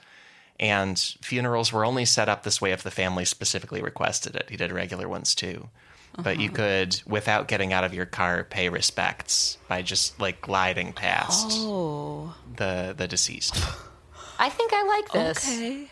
And 0.59 0.99
funerals 1.21 1.73
were 1.73 1.85
only 1.85 2.05
set 2.05 2.29
up 2.29 2.43
this 2.43 2.61
way 2.61 2.73
if 2.73 2.83
the 2.83 2.91
family 2.91 3.25
specifically 3.25 3.83
requested 3.83 4.37
it. 4.37 4.49
He 4.51 4.57
did 4.57 4.73
regular 4.73 5.09
ones 5.09 5.35
too. 5.35 5.69
But 6.19 6.41
you 6.41 6.51
could, 6.51 7.01
without 7.07 7.47
getting 7.49 7.73
out 7.73 7.85
of 7.85 7.93
your 7.93 8.07
car, 8.07 8.45
pay 8.45 8.69
respects 8.69 9.59
by 9.69 9.83
just 9.83 10.19
like 10.21 10.41
gliding 10.41 10.93
past 10.93 11.49
Oh, 11.53 12.35
the 12.57 12.95
the 12.97 13.07
deceased. 13.07 13.57
I 14.39 14.49
think 14.49 14.73
I 14.75 14.83
like 14.85 15.13
this. 15.13 15.47
okay. 15.49 15.89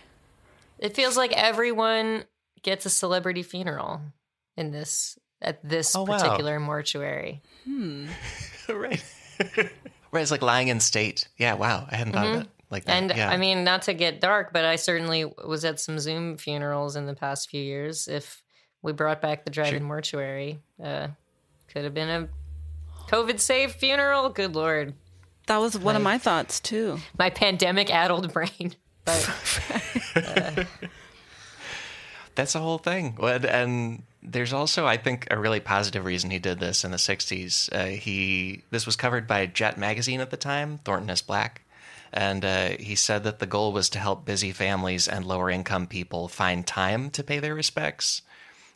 It 0.78 0.94
feels 0.94 1.16
like 1.16 1.32
everyone 1.32 2.24
gets 2.62 2.86
a 2.86 2.90
celebrity 2.90 3.42
funeral 3.42 4.00
in 4.56 4.70
this 4.70 5.18
at 5.42 5.66
this 5.66 5.94
Oh, 5.94 6.04
wow. 6.04 6.18
particular 6.18 6.58
mortuary. 6.60 7.42
right. 8.68 9.04
right. 9.56 10.22
It's 10.22 10.30
like 10.30 10.42
lying 10.42 10.68
in 10.68 10.80
state. 10.80 11.28
Yeah. 11.36 11.54
Wow. 11.54 11.86
I 11.90 11.96
hadn't 11.96 12.12
thought 12.12 12.26
of 12.26 12.40
it 12.42 12.48
like 12.70 12.84
that. 12.86 12.92
Mm-hmm. 12.92 13.10
And 13.10 13.18
yeah. 13.18 13.30
I 13.30 13.36
mean, 13.36 13.64
not 13.64 13.82
to 13.82 13.94
get 13.94 14.20
dark, 14.20 14.52
but 14.52 14.64
I 14.64 14.76
certainly 14.76 15.24
was 15.46 15.64
at 15.64 15.80
some 15.80 15.98
Zoom 15.98 16.36
funerals 16.36 16.96
in 16.96 17.06
the 17.06 17.14
past 17.14 17.50
few 17.50 17.62
years. 17.62 18.08
If 18.08 18.42
we 18.84 18.92
brought 18.92 19.20
back 19.20 19.44
the 19.44 19.50
drive-in 19.50 19.80
Sure. 19.80 19.86
mortuary, 19.88 20.60
uh, 20.82 21.08
could 21.68 21.82
have 21.84 21.94
been 21.94 22.08
a 22.08 22.28
COVID-safe 23.10 23.72
funeral. 23.72 24.28
Good 24.28 24.54
lord, 24.54 24.94
That 25.48 25.56
was 25.58 25.76
one 25.76 25.96
of 25.96 26.02
my 26.02 26.18
thoughts 26.18 26.60
too. 26.60 27.00
my 27.18 27.30
pandemic-addled 27.30 28.32
brain. 28.32 28.76
But 29.04 29.30
That's 32.34 32.52
the 32.54 32.58
whole 32.60 32.78
thing. 32.78 33.16
And, 33.22 33.44
and 33.44 34.02
there's 34.22 34.52
also, 34.52 34.86
I 34.86 34.96
think, 34.96 35.28
a 35.30 35.38
really 35.38 35.60
positive 35.60 36.04
reason 36.04 36.30
he 36.30 36.38
did 36.38 36.58
this 36.58 36.84
in 36.84 36.90
the 36.90 36.96
'60s. 36.96 37.72
Uh, 37.72 37.86
he 37.98 38.62
this 38.70 38.86
was 38.86 38.96
covered 38.96 39.26
by 39.26 39.46
Jet 39.46 39.78
magazine 39.78 40.20
at 40.20 40.30
the 40.30 40.36
time. 40.36 40.78
Thornton 40.84 41.10
is 41.10 41.22
black, 41.22 41.62
and 42.12 42.44
uh, 42.44 42.68
he 42.80 42.94
said 42.96 43.22
that 43.24 43.38
the 43.38 43.46
goal 43.46 43.72
was 43.72 43.88
to 43.90 43.98
help 44.00 44.24
busy 44.24 44.50
families 44.52 45.06
and 45.06 45.24
lower 45.26 45.48
income 45.50 45.86
people 45.86 46.26
find 46.28 46.66
time 46.66 47.10
to 47.10 47.22
pay 47.22 47.38
their 47.38 47.54
respects. 47.54 48.22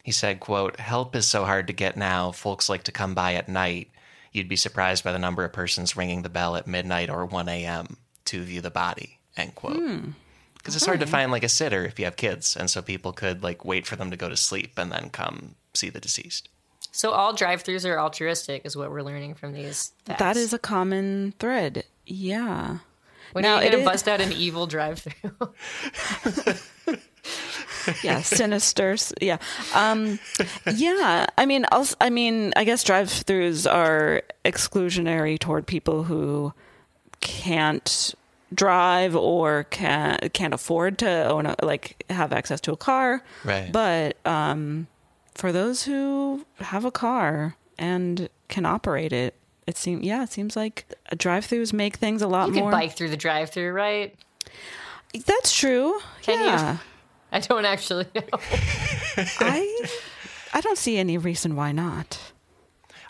He 0.08 0.12
said, 0.12 0.40
"quote 0.40 0.80
Help 0.80 1.14
is 1.14 1.26
so 1.26 1.44
hard 1.44 1.66
to 1.66 1.74
get 1.74 1.94
now. 1.94 2.32
Folks 2.32 2.70
like 2.70 2.84
to 2.84 2.92
come 2.92 3.12
by 3.14 3.34
at 3.34 3.46
night. 3.46 3.90
You'd 4.32 4.48
be 4.48 4.56
surprised 4.56 5.04
by 5.04 5.12
the 5.12 5.18
number 5.18 5.44
of 5.44 5.52
persons 5.52 5.98
ringing 5.98 6.22
the 6.22 6.30
bell 6.30 6.56
at 6.56 6.66
midnight 6.66 7.10
or 7.10 7.26
1 7.26 7.46
a.m. 7.46 7.98
to 8.24 8.42
view 8.42 8.62
the 8.62 8.70
body." 8.70 9.18
End 9.36 9.54
quote. 9.54 9.76
Hmm. 9.76 10.12
Because 10.56 10.74
it's 10.74 10.86
hard 10.86 11.00
to 11.00 11.06
find 11.06 11.30
like 11.30 11.44
a 11.44 11.48
sitter 11.50 11.84
if 11.84 11.98
you 11.98 12.06
have 12.06 12.16
kids, 12.16 12.56
and 12.56 12.70
so 12.70 12.80
people 12.80 13.12
could 13.12 13.42
like 13.42 13.66
wait 13.66 13.86
for 13.86 13.96
them 13.96 14.10
to 14.10 14.16
go 14.16 14.30
to 14.30 14.36
sleep 14.38 14.78
and 14.78 14.90
then 14.90 15.10
come 15.10 15.56
see 15.74 15.90
the 15.90 16.00
deceased. 16.00 16.48
so 16.90 17.10
all 17.10 17.34
drive-throughs 17.34 17.84
are 17.86 18.00
altruistic, 18.00 18.62
is 18.64 18.78
what 18.78 18.90
we're 18.90 19.02
learning 19.02 19.34
from 19.34 19.52
these. 19.52 19.92
Facts. 20.06 20.20
That 20.20 20.38
is 20.38 20.54
a 20.54 20.58
common 20.58 21.34
thread. 21.38 21.84
Yeah. 22.06 22.78
When 23.32 23.42
Now, 23.42 23.56
are 23.56 23.60
you 23.62 23.68
it 23.68 23.72
going 23.72 23.84
to 23.84 23.90
is- 23.90 23.92
bust 23.92 24.08
out 24.08 24.22
an 24.22 24.32
evil 24.32 24.66
drive-through? 24.66 25.52
Yeah, 28.02 28.20
sinister. 28.20 28.96
Yeah. 29.20 29.38
Um 29.74 30.18
yeah, 30.74 31.26
I 31.38 31.46
mean 31.46 31.64
also, 31.72 31.96
I 32.00 32.10
mean, 32.10 32.52
I 32.54 32.64
guess 32.64 32.84
drive-throughs 32.84 33.70
are 33.72 34.22
exclusionary 34.44 35.38
toward 35.38 35.66
people 35.66 36.04
who 36.04 36.52
can't 37.20 38.14
drive 38.54 39.16
or 39.16 39.64
can't 39.64 40.32
can't 40.34 40.52
afford 40.54 40.98
to 40.98 41.24
own 41.28 41.46
a, 41.46 41.56
like 41.62 42.04
have 42.10 42.32
access 42.32 42.60
to 42.62 42.72
a 42.72 42.76
car. 42.76 43.22
Right. 43.44 43.72
But 43.72 44.16
um 44.26 44.86
for 45.34 45.50
those 45.52 45.84
who 45.84 46.44
have 46.58 46.84
a 46.84 46.90
car 46.90 47.56
and 47.78 48.28
can 48.48 48.66
operate 48.66 49.12
it, 49.12 49.34
it 49.66 49.76
seems 49.78 50.04
yeah, 50.04 50.24
it 50.24 50.30
seems 50.30 50.56
like 50.56 50.84
drive-throughs 51.16 51.72
make 51.72 51.96
things 51.96 52.20
a 52.20 52.28
lot 52.28 52.48
you 52.48 52.54
can 52.54 52.62
more. 52.64 52.72
bike 52.72 52.92
through 52.92 53.10
the 53.10 53.16
drive-through, 53.16 53.70
right? 53.72 54.14
That's 55.24 55.56
true. 55.56 55.98
Can 56.20 56.44
you? 56.44 56.78
I 57.32 57.40
don't 57.40 57.64
actually 57.64 58.06
know. 58.14 58.22
I 59.40 59.86
I 60.54 60.60
don't 60.60 60.78
see 60.78 60.98
any 60.98 61.18
reason 61.18 61.56
why 61.56 61.72
not. 61.72 62.18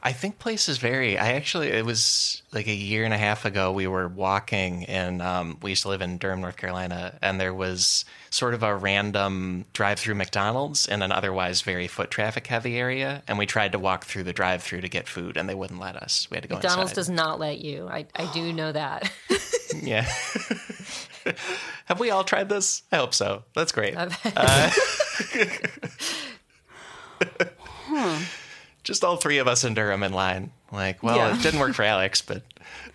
I 0.03 0.13
think 0.13 0.39
places 0.39 0.79
vary. 0.79 1.19
I 1.19 1.33
actually, 1.33 1.69
it 1.69 1.85
was 1.85 2.43
like 2.53 2.69
a 2.69 2.75
year 2.75 3.05
and 3.05 3.13
a 3.13 3.19
half 3.19 3.45
ago, 3.45 3.73
we 3.73 3.87
were 3.87 4.07
walking 4.09 4.85
and 4.85 5.21
um, 5.21 5.59
we 5.61 5.71
used 5.71 5.83
to 5.83 5.89
live 5.89 6.03
in 6.03 6.19
Durham, 6.19 6.41
North 6.41 6.57
Carolina, 6.57 7.19
and 7.21 7.41
there 7.41 7.53
was 7.53 8.05
sort 8.31 8.55
of 8.55 8.63
a 8.63 8.75
random 8.77 9.65
drive 9.73 9.99
through 9.99 10.15
McDonald's 10.15 10.87
in 10.87 11.03
an 11.03 11.11
otherwise 11.11 11.63
very 11.63 11.89
foot 11.89 12.11
traffic 12.11 12.47
heavy 12.47 12.79
area. 12.79 13.23
And 13.27 13.39
we 13.39 13.47
tried 13.47 13.73
to 13.73 13.79
walk 13.79 14.05
through 14.05 14.23
the 14.25 14.33
drive 14.33 14.63
through 14.63 14.83
to 14.83 14.89
get 14.89 15.09
food, 15.09 15.37
and 15.37 15.49
they 15.49 15.55
wouldn't 15.55 15.81
let 15.81 15.97
us. 15.97 16.29
We 16.31 16.37
had 16.37 16.43
to 16.43 16.49
go 16.49 16.55
McDonald's 16.57 16.93
inside. 16.93 17.01
does 17.01 17.11
not 17.11 17.41
let 17.41 17.59
you. 17.59 17.89
I, 17.89 18.07
I 18.15 18.31
do 18.33 18.53
know 18.53 18.71
that. 18.73 19.11
Yeah. 19.83 20.03
Have 21.87 22.01
we 22.01 22.11
all 22.11 22.25
tried 22.25 22.49
this? 22.49 22.83
I 22.93 22.97
hope 22.97 23.15
so. 23.15 23.45
That's 23.55 23.73
great. 23.73 23.95
Uh, 23.97 24.71
Just 28.89 29.05
all 29.05 29.19
three 29.19 29.37
of 29.37 29.47
us 29.47 29.65
in 29.65 29.75
Durham 29.75 30.03
in 30.03 30.15
line. 30.15 30.51
Like, 30.73 31.03
well, 31.03 31.17
Yeah. 31.17 31.37
it 31.37 31.43
didn't 31.43 31.61
work 31.61 31.75
for 31.75 31.83
Alex, 31.83 32.23
but 32.23 32.43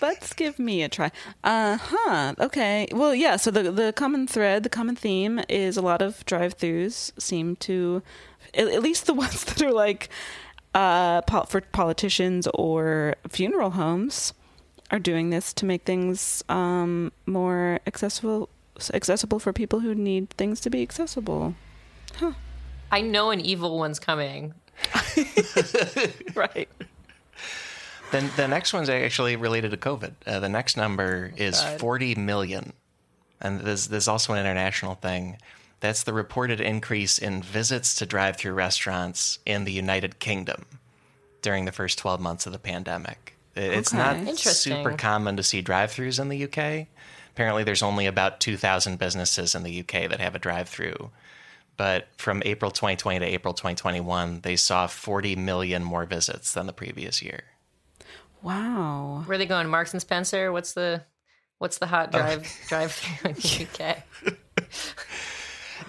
Let's 0.00 0.32
give 0.34 0.58
me 0.60 0.82
a 0.84 0.88
try. 0.88 1.10
Uh 1.42 1.78
huh. 1.80 2.34
Okay. 2.38 2.86
Well, 2.92 3.12
yeah. 3.12 3.34
So 3.36 3.50
the 3.50 3.72
the 3.72 3.92
common 3.92 4.28
thread, 4.28 4.62
the 4.62 4.68
common 4.68 4.94
theme 4.94 5.40
is 5.48 5.76
a 5.76 5.82
lot 5.82 6.00
of 6.00 6.24
drive-throughs 6.26 7.10
seem 7.20 7.56
to, 7.56 8.02
at, 8.54 8.68
at 8.68 8.82
least 8.82 9.06
the 9.06 9.14
ones 9.24 9.42
that 9.44 9.60
are 9.62 9.72
like, 9.72 10.08
uh, 10.74 11.22
pol- 11.22 11.46
for 11.46 11.60
politicians 11.60 12.46
or 12.54 13.16
funeral 13.28 13.70
homes, 13.70 14.32
are 14.92 15.00
doing 15.00 15.30
this 15.30 15.52
to 15.54 15.64
make 15.66 15.82
things 15.82 16.44
um 16.48 17.10
more 17.26 17.80
accessible 17.86 18.48
accessible 18.94 19.38
for 19.40 19.52
people 19.52 19.80
who 19.80 19.92
need 19.94 20.30
things 20.30 20.60
to 20.60 20.70
be 20.70 20.82
accessible. 20.82 21.54
I 22.92 23.00
know 23.00 23.30
an 23.30 23.40
evil 23.40 23.78
one's 23.78 23.98
coming. 23.98 24.54
Right. 26.34 26.68
then 28.10 28.30
the 28.36 28.48
next 28.48 28.72
one's 28.72 28.88
actually 28.88 29.36
related 29.36 29.70
to 29.72 29.76
COVID. 29.76 30.12
Uh, 30.26 30.40
the 30.40 30.48
next 30.48 30.76
number 30.76 31.32
is 31.36 31.60
God. 31.60 31.80
40 31.80 32.14
million. 32.16 32.72
And 33.40 33.60
there's, 33.60 33.88
there's 33.88 34.08
also 34.08 34.32
an 34.32 34.38
international 34.40 34.94
thing. 34.94 35.38
That's 35.80 36.02
the 36.04 36.12
reported 36.12 36.60
increase 36.60 37.18
in 37.18 37.42
visits 37.42 37.94
to 37.96 38.06
drive 38.06 38.36
through 38.36 38.52
restaurants 38.52 39.38
in 39.44 39.64
the 39.64 39.72
United 39.72 40.18
Kingdom 40.20 40.64
during 41.42 41.64
the 41.64 41.72
first 41.72 41.98
12 41.98 42.20
months 42.20 42.46
of 42.46 42.52
the 42.52 42.58
pandemic. 42.58 43.34
It's 43.56 43.92
not 43.92 44.16
Okay. 44.16 44.30
Interesting. 44.30 44.76
super 44.84 44.96
common 44.96 45.36
to 45.36 45.42
see 45.42 45.60
drive 45.60 45.90
throughs 45.92 46.20
in 46.20 46.28
the 46.28 46.44
UK. 46.44 46.86
Apparently, 47.34 47.64
there's 47.64 47.82
only 47.82 48.06
about 48.06 48.40
2,000 48.40 48.98
businesses 48.98 49.54
in 49.54 49.62
the 49.62 49.80
UK 49.80 50.08
that 50.08 50.20
have 50.20 50.34
a 50.34 50.38
drive 50.38 50.68
through. 50.68 51.10
But 51.82 52.06
from 52.16 52.44
April 52.46 52.70
2020 52.70 53.18
to 53.18 53.26
April 53.26 53.54
2021, 53.54 54.42
they 54.42 54.54
saw 54.54 54.86
40 54.86 55.34
million 55.34 55.82
more 55.82 56.04
visits 56.04 56.52
than 56.52 56.68
the 56.68 56.72
previous 56.72 57.20
year. 57.20 57.42
Wow. 58.40 59.24
Where 59.26 59.34
are 59.34 59.38
they 59.38 59.46
going? 59.46 59.68
Marks 59.68 59.92
and 59.92 60.00
Spencer? 60.00 60.52
What's 60.52 60.74
the 60.74 61.02
what's 61.58 61.78
the 61.78 61.88
hot 61.88 62.10
oh. 62.12 62.18
drive 62.18 62.48
drive 62.68 62.92
through 62.92 63.30
in 63.30 63.34
the 63.34 63.66
UK? 63.66 64.36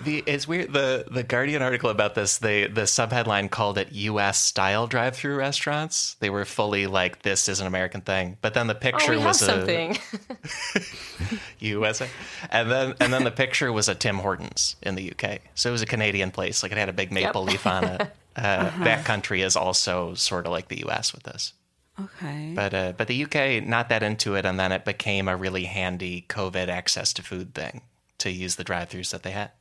The 0.03 0.23
it's 0.25 0.47
weird. 0.47 0.73
The 0.73 1.05
the 1.09 1.23
Guardian 1.23 1.61
article 1.61 1.89
about 1.89 2.15
this, 2.15 2.37
they 2.37 2.67
the 2.67 2.81
subheadline 2.83 3.49
called 3.49 3.77
it 3.77 3.91
U.S. 3.91 4.39
style 4.39 4.87
drive-through 4.87 5.35
restaurants. 5.35 6.15
They 6.19 6.29
were 6.29 6.45
fully 6.45 6.87
like, 6.87 7.21
"This 7.21 7.47
is 7.49 7.59
an 7.59 7.67
American 7.67 8.01
thing," 8.01 8.37
but 8.41 8.53
then 8.53 8.67
the 8.67 8.75
Oh, 8.75 8.79
picture 8.79 9.11
we 9.11 9.17
have 9.17 9.25
was 9.27 9.41
a 9.41 9.45
something. 9.45 9.97
USA, 11.59 12.09
and 12.49 12.69
then 12.71 12.95
and 12.99 13.13
then 13.13 13.23
the 13.23 13.31
picture 13.31 13.71
was 13.71 13.87
a 13.89 13.95
Tim 13.95 14.17
Hortons 14.17 14.75
in 14.81 14.95
the 14.95 15.11
UK. 15.11 15.39
So 15.55 15.69
it 15.69 15.71
was 15.71 15.81
a 15.81 15.85
Canadian 15.87 16.31
place. 16.31 16.63
Like 16.63 16.71
it 16.71 16.77
had 16.77 16.89
a 16.89 16.93
big 16.93 17.11
maple 17.11 17.43
leaf 17.43 17.65
on 17.67 17.83
it. 17.85 18.01
Uh, 18.35 18.71
That 18.83 19.05
country 19.05 19.43
is 19.43 19.55
also 19.55 20.15
sort 20.15 20.47
of 20.47 20.51
like 20.51 20.67
the 20.67 20.79
U.S. 20.79 21.13
with 21.13 21.21
this. 21.21 21.53
Okay. 22.01 22.53
But 22.55 22.73
uh, 22.73 22.93
but 22.97 23.07
the 23.07 23.25
UK 23.25 23.63
not 23.63 23.89
that 23.89 24.01
into 24.01 24.33
it, 24.33 24.43
and 24.43 24.59
then 24.59 24.71
it 24.71 24.85
became 24.85 25.27
a 25.27 25.37
really 25.37 25.65
handy 25.65 26.25
COVID 26.29 26.67
access 26.67 27.13
to 27.13 27.21
food 27.21 27.53
thing 27.53 27.81
to 28.17 28.31
use 28.31 28.55
the 28.55 28.63
drive-throughs 28.63 29.11
that 29.11 29.21
they 29.21 29.29
had. 29.29 29.51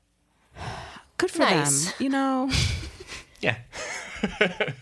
Good 1.19 1.31
for 1.31 1.39
Nice. 1.41 1.87
them. 1.87 1.95
You 1.99 2.09
know. 2.11 2.51
Yeah. 3.41 3.57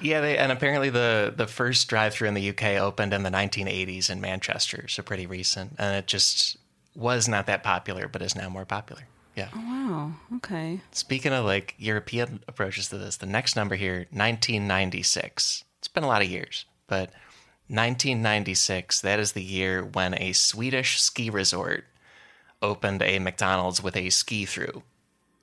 yeah, 0.00 0.20
they 0.20 0.38
and 0.38 0.52
apparently 0.52 0.88
the 0.88 1.34
the 1.36 1.48
first 1.48 1.88
drive-through 1.88 2.28
in 2.28 2.34
the 2.34 2.50
UK 2.50 2.80
opened 2.80 3.12
in 3.12 3.24
the 3.24 3.30
1980s 3.30 4.08
in 4.08 4.20
Manchester, 4.20 4.86
so 4.86 5.02
pretty 5.02 5.26
recent, 5.26 5.74
and 5.76 5.96
it 5.96 6.06
just 6.06 6.56
was 6.94 7.26
not 7.26 7.46
that 7.46 7.64
popular, 7.64 8.06
but 8.06 8.22
is 8.22 8.36
now 8.36 8.48
more 8.48 8.64
popular. 8.64 9.02
Yeah. 9.34 9.48
Oh, 9.52 9.58
wow. 9.58 10.12
Okay. 10.36 10.80
Speaking 10.92 11.32
of 11.32 11.44
like 11.44 11.74
European 11.76 12.44
approaches 12.46 12.88
to 12.90 12.98
this, 12.98 13.16
the 13.16 13.26
next 13.26 13.56
number 13.56 13.74
here, 13.74 14.06
1996. 14.12 15.64
It's 15.80 15.88
been 15.88 16.04
a 16.04 16.08
lot 16.08 16.22
of 16.22 16.28
years, 16.30 16.66
but 16.86 17.10
1996, 17.68 19.00
that 19.00 19.18
is 19.18 19.32
the 19.32 19.42
year 19.42 19.84
when 19.84 20.14
a 20.14 20.32
Swedish 20.32 21.00
ski 21.00 21.30
resort 21.30 21.84
opened 22.62 23.02
a 23.02 23.18
McDonald's 23.18 23.82
with 23.82 23.96
a 23.96 24.10
ski 24.10 24.44
through. 24.44 24.82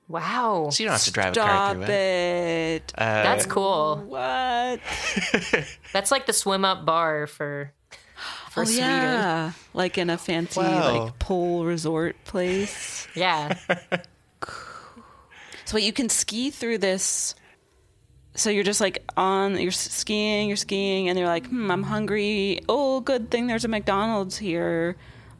Wow. 0.08 0.68
So 0.70 0.82
you 0.82 0.88
don't 0.88 0.94
have 0.94 1.04
to 1.04 1.12
drive 1.12 1.32
a 1.32 1.40
car 1.40 1.46
Stop 1.46 1.72
through 1.76 1.82
it. 1.84 1.88
it. 1.90 2.92
That's 2.96 3.46
cool. 3.46 4.02
What? 4.06 4.80
That's 5.92 6.10
like 6.10 6.26
the 6.26 6.32
swim 6.34 6.64
up 6.64 6.84
bar 6.84 7.26
for 7.26 7.72
for 8.50 8.62
oh 8.62 8.64
Sweden. 8.64 8.84
yeah, 8.90 9.52
like 9.72 9.96
in 9.98 10.10
a 10.10 10.18
fancy 10.18 10.60
Wow. 10.60 11.04
like 11.04 11.18
pool 11.18 11.64
resort 11.64 12.16
place. 12.24 13.08
Yeah. 13.14 13.56
So 15.66 15.76
wait, 15.76 15.84
you 15.84 15.92
can 15.94 16.10
ski 16.10 16.50
through 16.50 16.76
this. 16.78 17.34
So 18.34 18.50
you're 18.50 18.64
just 18.64 18.82
like 18.82 19.02
on, 19.16 19.58
you're 19.58 19.68
s- 19.70 19.90
skiing, 19.92 20.48
you're 20.48 20.58
skiing, 20.58 21.08
and 21.08 21.18
you're 21.18 21.26
like, 21.28 21.46
hmm, 21.46 21.70
I'm 21.70 21.84
hungry. 21.84 22.60
Oh, 22.68 23.00
good 23.00 23.30
thing 23.30 23.46
there's 23.46 23.64
a 23.64 23.68
McDonald's 23.68 24.36
here 24.36 24.96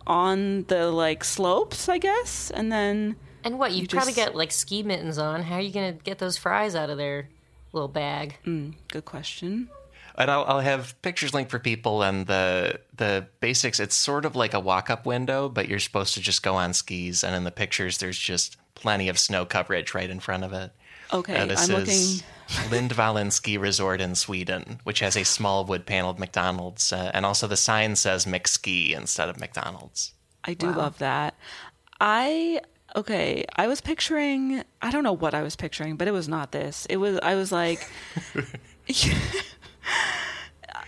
on 0.07 0.65
the 0.65 0.91
like 0.91 1.25
slopes, 1.25 1.89
I 1.89 1.99
guess. 1.99 2.51
And 2.51 2.71
then 2.73 3.17
And 3.45 3.59
what, 3.59 3.73
you, 3.73 3.83
You 3.83 3.89
probably 3.89 4.13
just- 4.13 4.17
get 4.27 4.35
like 4.37 4.53
ski 4.53 4.83
mittens 4.83 5.19
on. 5.19 5.43
How 5.43 5.57
are 5.57 5.61
you 5.61 5.73
going 5.73 5.97
to 5.97 6.03
get 6.05 6.19
those 6.19 6.37
fries 6.37 6.75
out 6.75 6.91
of 6.91 6.99
their 6.99 7.29
little 7.73 7.89
bag? 7.89 8.37
good 8.45 9.05
question. 9.05 9.69
And 10.17 10.31
I'll, 10.31 10.45
I'll 10.45 10.61
have 10.61 10.95
pictures 11.03 11.35
linked 11.35 11.51
for 11.51 11.59
people 11.59 12.03
and 12.05 12.27
the 12.29 12.79
the 12.97 13.27
basics. 13.41 13.81
It's 13.81 13.97
sort 13.97 14.25
of 14.25 14.37
like 14.37 14.55
a 14.55 14.61
walk 14.61 14.89
up 14.89 15.05
window, 15.07 15.49
but 15.49 15.69
you're 15.69 15.81
supposed 15.81 16.15
to 16.15 16.21
just 16.21 16.43
go 16.45 16.55
on 16.55 16.73
skis. 16.73 17.25
And 17.25 17.35
in 17.35 17.43
the 17.43 17.51
pictures, 17.51 17.99
there's 17.99 18.19
just 18.19 18.57
plenty 18.77 19.09
of 19.09 19.19
snow 19.19 19.45
coverage 19.45 19.93
right 19.93 20.09
in 20.09 20.21
front 20.21 20.45
of 20.45 20.53
it. 20.53 20.71
Okay, 21.13 21.37
Uh, 21.37 21.47
this 21.47 21.69
I'm 21.69 21.77
is 21.83 21.89
looking. 22.21 22.34
Lindvallen 22.71 23.33
Ski 23.33 23.57
Resort 23.57 24.01
in 24.01 24.15
Sweden, 24.15 24.81
which 24.85 25.01
has 25.01 25.17
a 25.17 25.25
small 25.25 25.65
wood 25.65 25.87
paneled 25.87 26.19
McDonald's, 26.19 26.93
uh, 26.93 27.11
and 27.15 27.25
also 27.25 27.47
the 27.47 27.57
sign 27.57 27.97
says 27.97 28.27
McSki 28.27 28.97
instead 28.97 29.29
of 29.29 29.41
McDonald's. 29.41 30.13
I 30.45 30.55
do 30.55 30.71
love 30.71 30.99
that. 30.99 31.35
I 32.01 32.61
okay. 32.95 33.45
I 33.57 33.67
was 33.67 33.81
picturing. 33.81 34.63
I 34.83 34.91
don't 34.91 35.05
know 35.05 35.13
what 35.13 35.35
I 35.35 35.43
was 35.43 35.57
picturing, 35.57 35.97
but 35.97 36.09
it 36.09 36.13
was 36.13 36.29
not 36.29 36.53
this. 36.53 36.87
It 36.91 36.99
was. 36.99 37.19
I 37.23 37.35
was 37.35 37.51
like, 37.51 37.89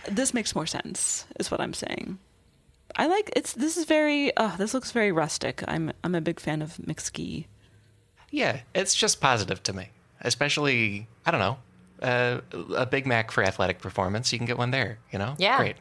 this 0.09 0.33
makes 0.33 0.55
more 0.55 0.67
sense. 0.67 1.25
Is 1.39 1.49
what 1.49 1.61
I'm 1.61 1.73
saying. 1.73 2.19
I 2.95 3.07
like 3.07 3.31
it's. 3.35 3.53
This 3.53 3.77
is 3.77 3.85
very. 3.85 4.31
Oh, 4.37 4.55
this 4.57 4.73
looks 4.73 4.91
very 4.91 5.11
rustic. 5.11 5.63
I'm. 5.67 5.91
I'm 6.03 6.15
a 6.15 6.21
big 6.21 6.39
fan 6.39 6.61
of 6.61 6.77
McSki. 6.77 7.45
Yeah, 8.29 8.61
it's 8.75 8.93
just 8.93 9.21
positive 9.21 9.63
to 9.63 9.73
me, 9.73 9.89
especially 10.21 11.07
I 11.25 11.31
don't 11.31 11.39
know. 11.39 11.57
Uh, 12.01 12.41
a 12.75 12.85
Big 12.85 13.07
Mac 13.07 13.31
for 13.31 13.43
athletic 13.43 13.79
performance, 13.79 14.31
you 14.31 14.37
can 14.39 14.45
get 14.45 14.57
one 14.57 14.71
there. 14.71 14.99
You 15.11 15.19
know, 15.19 15.35
Yeah. 15.37 15.57
great. 15.57 15.75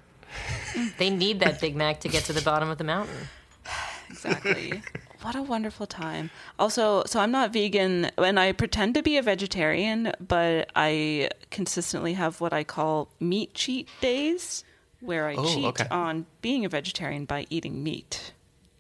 They 0.99 1.11
need 1.11 1.40
that 1.40 1.61
Big 1.61 1.77
Mac 1.77 2.01
to 2.01 2.09
get 2.09 2.25
to 2.25 2.33
the 2.33 2.42
bottom 2.42 2.68
of 2.70 2.79
the 2.79 2.85
mountain. 2.85 3.29
Exactly. 4.09 4.83
what 5.22 5.35
a 5.35 5.42
wonderful 5.42 5.85
time. 5.87 6.31
Also, 6.61 7.03
so 7.07 7.18
I'm 7.20 7.33
not 7.33 7.53
vegan 7.53 8.11
and 8.16 8.38
I 8.38 8.53
pretend 8.53 8.94
to 8.94 9.03
be 9.03 9.16
a 9.16 9.22
vegetarian, 9.22 10.12
but 10.20 10.70
I 10.77 11.31
consistently 11.51 12.12
have 12.12 12.40
what 12.40 12.53
I 12.53 12.62
call 12.62 13.09
meat 13.18 13.53
cheat 13.55 13.88
days 14.01 14.62
where 15.01 15.27
I 15.29 15.35
Oh, 15.37 15.53
cheat 15.55 15.64
okay. 15.66 15.87
on 15.90 16.27
being 16.40 16.64
a 16.64 16.68
vegetarian 16.68 17.25
by 17.25 17.46
eating 17.51 17.83
meat. 17.83 18.33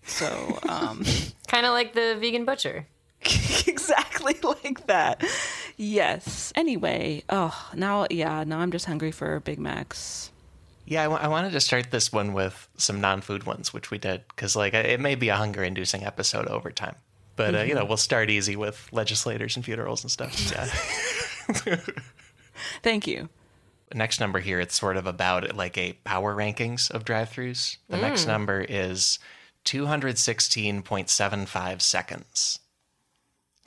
So, 0.04 0.58
um 0.68 1.04
Kind 1.48 1.66
of 1.66 1.72
like 1.72 1.92
the 1.94 2.16
vegan 2.20 2.44
butcher. 2.44 2.86
exactly 3.68 4.36
like 4.42 4.86
that. 4.86 5.22
Yes. 5.76 6.52
Anyway, 6.56 7.22
oh, 7.28 7.70
now 7.74 8.06
yeah, 8.10 8.44
now 8.44 8.58
I'm 8.58 8.70
just 8.70 8.86
hungry 8.86 9.12
for 9.12 9.38
Big 9.40 9.58
Macs. 9.58 10.30
Yeah, 10.88 11.08
I 11.08 11.26
wanted 11.26 11.50
to 11.50 11.60
start 11.60 11.90
this 11.90 12.12
one 12.12 12.32
with 12.32 12.68
some 12.76 13.00
non-food 13.00 13.42
ones, 13.44 13.74
which 13.74 13.90
we 13.90 13.98
did, 13.98 14.22
because 14.28 14.54
like 14.54 14.72
it 14.72 15.00
may 15.00 15.16
be 15.16 15.30
a 15.30 15.34
hunger-inducing 15.36 16.04
episode 16.04 16.46
over 16.46 16.70
time. 16.70 16.94
But 17.34 17.56
uh, 17.56 17.62
you 17.62 17.74
know, 17.74 17.84
we'll 17.84 17.96
start 17.96 18.30
easy 18.30 18.54
with 18.56 18.88
legislators 18.92 19.56
and 19.56 19.64
funerals 19.64 20.04
and 20.04 20.10
stuff. 20.10 20.52
Yeah. 21.66 21.76
Thank 22.82 23.06
you. 23.06 23.28
next 23.94 24.18
number 24.18 24.40
here, 24.40 24.58
it's 24.58 24.74
sort 24.74 24.96
of 24.96 25.06
about 25.06 25.54
like 25.54 25.78
a 25.78 25.92
power 26.04 26.34
rankings 26.34 26.90
of 26.90 27.04
drive-throughs. 27.04 27.76
The 27.88 27.98
next 27.98 28.26
number 28.26 28.62
is 28.68 29.20
216.75 29.64 31.80
seconds. 31.82 32.58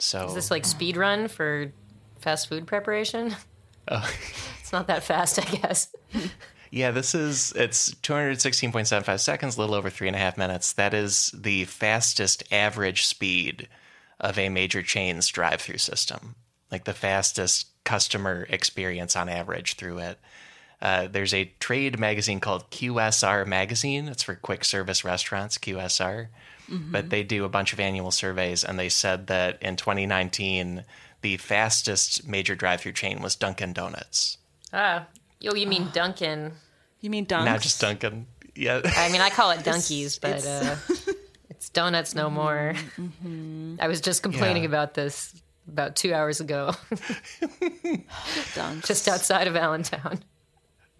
So 0.00 0.26
Is 0.26 0.34
this 0.34 0.50
like 0.50 0.64
speed 0.64 0.96
run 0.96 1.28
for 1.28 1.72
fast 2.18 2.48
food 2.48 2.66
preparation? 2.66 3.36
Oh. 3.88 4.08
it's 4.60 4.72
not 4.72 4.86
that 4.86 5.02
fast, 5.02 5.40
I 5.40 5.44
guess. 5.56 5.92
Yeah, 6.70 6.92
this 6.92 7.16
is 7.16 7.52
it's 7.56 7.92
216.75 7.96 9.18
seconds, 9.18 9.56
a 9.56 9.60
little 9.60 9.74
over 9.74 9.90
three 9.90 10.06
and 10.06 10.14
a 10.14 10.20
half 10.20 10.38
minutes. 10.38 10.72
That 10.74 10.94
is 10.94 11.34
the 11.34 11.64
fastest 11.64 12.44
average 12.52 13.04
speed 13.06 13.68
of 14.20 14.38
a 14.38 14.48
major 14.50 14.82
chain's 14.82 15.26
drive-through 15.26 15.78
system, 15.78 16.36
like 16.70 16.84
the 16.84 16.94
fastest 16.94 17.66
customer 17.82 18.46
experience 18.50 19.16
on 19.16 19.28
average 19.28 19.74
through 19.74 19.98
it. 19.98 20.20
Uh, 20.82 21.06
there's 21.10 21.34
a 21.34 21.52
trade 21.60 21.98
magazine 21.98 22.40
called 22.40 22.70
QSR 22.70 23.46
Magazine. 23.46 24.08
It's 24.08 24.22
for 24.22 24.34
quick 24.34 24.64
service 24.64 25.04
restaurants, 25.04 25.58
QSR. 25.58 26.28
But 26.72 27.10
they 27.10 27.24
do 27.24 27.44
a 27.44 27.48
bunch 27.48 27.72
of 27.72 27.80
annual 27.80 28.12
surveys, 28.12 28.62
and 28.62 28.78
they 28.78 28.88
said 28.88 29.26
that 29.26 29.60
in 29.60 29.74
2019, 29.74 30.84
the 31.20 31.36
fastest 31.38 32.28
major 32.28 32.54
drive-through 32.54 32.92
chain 32.92 33.20
was 33.20 33.34
Dunkin' 33.34 33.72
Donuts. 33.72 34.38
Ah, 34.72 35.06
oh, 35.48 35.54
you 35.56 35.66
mean 35.66 35.88
Dunkin'? 35.92 36.52
You 37.00 37.10
mean 37.10 37.26
dunks? 37.26 37.44
Not 37.44 37.60
just 37.60 37.80
Dunkin'. 37.80 38.26
Yeah. 38.54 38.82
I 38.84 39.10
mean, 39.10 39.20
I 39.20 39.30
call 39.30 39.50
it 39.50 39.64
Dunkies, 39.64 40.18
but 40.20 40.46
uh, 40.46 40.76
it's 41.48 41.70
donuts 41.70 42.14
no 42.14 42.30
more. 42.30 42.74
I 43.80 43.88
was 43.88 44.00
just 44.00 44.22
complaining 44.22 44.62
Yeah. 44.62 44.68
about 44.68 44.94
this 44.94 45.34
about 45.66 45.96
two 45.96 46.14
hours 46.14 46.40
ago, 46.40 46.72
just 48.84 49.08
outside 49.08 49.48
of 49.48 49.56
Allentown. 49.56 50.20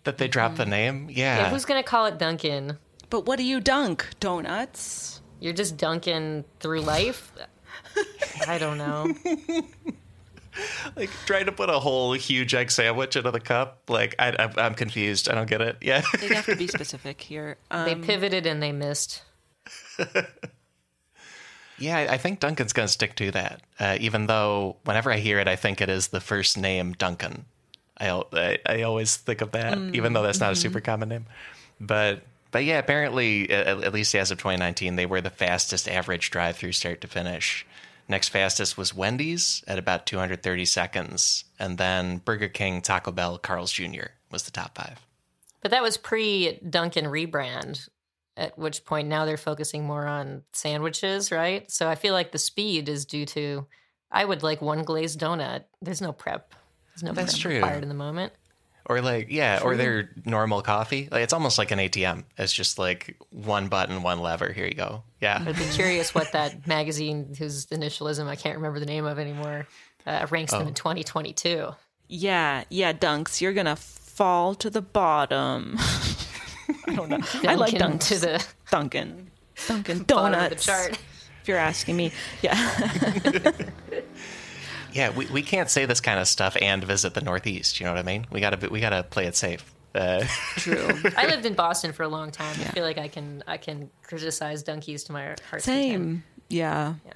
That 0.04 0.18
they 0.18 0.28
dropped 0.28 0.56
the 0.56 0.66
name. 0.66 1.08
Yeah. 1.10 1.38
Yeah, 1.38 1.50
who's 1.50 1.64
gonna 1.64 1.82
call 1.82 2.06
it 2.06 2.18
Dunkin'? 2.18 2.78
But 3.10 3.26
what 3.26 3.36
do 3.36 3.42
you 3.44 3.60
dunk? 3.60 4.08
Donuts? 4.20 5.20
You're 5.40 5.52
just 5.52 5.76
dunking 5.76 6.44
through 6.60 6.82
life. 6.82 7.32
I 8.46 8.58
don't 8.58 8.78
know. 8.78 9.12
like 10.96 11.10
trying 11.26 11.46
to 11.46 11.52
put 11.52 11.70
a 11.70 11.78
whole 11.78 12.12
huge 12.12 12.54
egg 12.54 12.70
sandwich 12.70 13.16
into 13.16 13.30
the 13.30 13.40
cup. 13.40 13.82
Like 13.88 14.14
I, 14.18 14.34
I'm, 14.38 14.52
I'm 14.56 14.74
confused. 14.74 15.28
I 15.28 15.34
don't 15.34 15.48
get 15.48 15.60
it. 15.60 15.76
Yeah. 15.80 16.02
They 16.20 16.28
have 16.28 16.46
to 16.46 16.56
be 16.56 16.66
specific 16.68 17.20
here. 17.20 17.56
Um, 17.70 17.84
They 17.84 17.94
pivoted 17.94 18.46
and 18.46 18.62
they 18.62 18.72
missed. 18.72 19.22
yeah. 21.78 21.96
I 21.96 22.14
I 22.14 22.18
think 22.18 22.40
Dunkin's 22.40 22.72
gonna 22.72 22.88
stick 22.88 23.14
to 23.16 23.30
that. 23.32 23.62
Uh, 23.78 23.96
even 24.00 24.26
though 24.26 24.76
whenever 24.84 25.10
I 25.10 25.18
hear 25.18 25.38
it, 25.38 25.48
I 25.48 25.56
think 25.56 25.80
it 25.80 25.88
is 25.88 26.08
the 26.08 26.20
first 26.20 26.56
name 26.58 26.92
Duncan. 26.92 27.46
I 28.00 28.22
I, 28.32 28.58
I 28.66 28.82
always 28.82 29.16
think 29.16 29.40
of 29.40 29.52
that, 29.52 29.78
even 29.94 30.12
though 30.12 30.22
that's 30.22 30.40
not 30.40 30.50
a 30.50 30.52
mm-hmm. 30.52 30.62
super 30.62 30.80
common 30.80 31.10
name. 31.10 31.26
But 31.80 32.22
but 32.50 32.64
yeah, 32.64 32.78
apparently 32.78 33.50
at, 33.50 33.84
at 33.84 33.92
least 33.92 34.14
as 34.14 34.30
of 34.30 34.38
2019, 34.38 34.96
they 34.96 35.06
were 35.06 35.20
the 35.20 35.30
fastest 35.30 35.88
average 35.88 36.30
drive-through 36.30 36.72
start 36.72 37.00
to 37.02 37.08
finish. 37.08 37.66
Next 38.08 38.30
fastest 38.30 38.76
was 38.76 38.92
Wendy's 38.94 39.62
at 39.68 39.78
about 39.78 40.04
230 40.06 40.64
seconds, 40.64 41.44
and 41.60 41.78
then 41.78 42.18
Burger 42.18 42.48
King, 42.48 42.82
Taco 42.82 43.12
Bell, 43.12 43.38
Carl's 43.38 43.70
Jr. 43.70 44.08
was 44.32 44.42
the 44.42 44.50
top 44.50 44.76
five. 44.76 45.06
But 45.60 45.70
that 45.70 45.82
was 45.82 45.96
pre 45.96 46.58
Dunkin' 46.68 47.04
rebrand, 47.04 47.88
at 48.36 48.58
which 48.58 48.84
point 48.84 49.06
now 49.06 49.26
they're 49.26 49.36
focusing 49.36 49.84
more 49.84 50.06
on 50.06 50.42
sandwiches, 50.52 51.30
right? 51.30 51.70
So 51.70 51.88
I 51.88 51.94
feel 51.94 52.14
like 52.14 52.32
the 52.32 52.38
speed 52.38 52.88
is 52.88 53.04
due 53.04 53.26
to 53.26 53.66
I 54.10 54.24
would 54.24 54.42
like 54.42 54.60
one 54.60 54.82
glazed 54.82 55.20
donut. 55.20 55.64
There's 55.80 56.00
no 56.00 56.12
prep. 56.12 56.54
There's 57.00 57.02
no 57.02 57.12
That's 57.12 57.36
true. 57.38 57.54
required 57.56 57.82
in 57.82 57.88
the 57.88 57.94
moment. 57.94 58.32
Or 58.86 59.00
like, 59.00 59.28
yeah, 59.30 59.60
or 59.62 59.76
their 59.76 60.10
normal 60.24 60.62
coffee. 60.62 61.08
Like 61.10 61.22
it's 61.22 61.32
almost 61.32 61.58
like 61.58 61.70
an 61.70 61.78
ATM. 61.78 62.24
It's 62.36 62.52
just 62.52 62.78
like 62.78 63.16
one 63.30 63.68
button, 63.68 64.02
one 64.02 64.20
lever. 64.20 64.52
Here 64.52 64.66
you 64.66 64.74
go. 64.74 65.04
Yeah. 65.20 65.42
I'd 65.46 65.54
be 65.56 65.64
curious 65.66 66.14
what 66.14 66.32
that 66.32 66.66
magazine, 66.66 67.34
whose 67.38 67.66
initialism 67.66 68.26
I 68.26 68.34
can't 68.36 68.56
remember 68.56 68.80
the 68.80 68.86
name 68.86 69.04
of 69.04 69.18
anymore, 69.18 69.66
uh, 70.06 70.26
ranks 70.30 70.52
Oh. 70.52 70.58
them 70.58 70.68
in 70.68 70.74
2022. 70.74 71.68
yeah, 72.08 72.64
yeah, 72.68 72.92
dunks. 72.92 73.40
You're 73.40 73.52
gonna 73.52 73.76
fall 73.76 74.54
to 74.56 74.68
the 74.70 74.82
bottom. 74.82 75.76
I 76.86 76.94
don't 76.94 77.08
know. 77.10 77.20
I 77.46 77.54
like 77.54 77.76
Dunkin' 77.78 77.98
dunks. 77.98 78.08
to 78.08 78.18
the 78.18 78.46
Dunkin'. 78.72 79.30
Dunkin' 79.68 79.98
bottom 80.04 80.32
Donuts. 80.32 80.52
of 80.52 80.58
the 80.58 80.64
chart. 80.64 80.98
If 81.42 81.48
you're 81.48 81.58
asking 81.58 81.96
me, 81.96 82.12
yeah. 82.42 83.52
Yeah, 84.92 85.10
we, 85.10 85.26
we 85.26 85.42
can't 85.42 85.70
say 85.70 85.86
this 85.86 86.00
kind 86.00 86.18
of 86.18 86.28
stuff 86.28 86.56
and 86.60 86.82
visit 86.84 87.14
the 87.14 87.20
Northeast. 87.20 87.80
You 87.80 87.86
know 87.86 87.92
what 87.92 87.98
I 87.98 88.02
mean? 88.02 88.26
We 88.30 88.40
gotta 88.40 88.68
we 88.68 88.80
gotta 88.80 89.02
play 89.02 89.26
it 89.26 89.36
safe. 89.36 89.64
Uh, 89.94 90.24
True. 90.56 90.88
I 91.16 91.26
lived 91.26 91.46
in 91.46 91.54
Boston 91.54 91.92
for 91.92 92.04
a 92.04 92.08
long 92.08 92.30
time. 92.30 92.54
I 92.60 92.64
feel 92.64 92.84
like 92.84 92.98
I 92.98 93.08
can 93.08 93.42
I 93.46 93.56
can 93.56 93.90
criticize 94.02 94.62
Dunkies 94.62 95.04
to 95.04 95.12
my 95.12 95.24
heart's 95.24 95.42
content. 95.42 95.64
Same. 95.64 96.24
Yeah. 96.48 96.94
Yeah. 97.04 97.12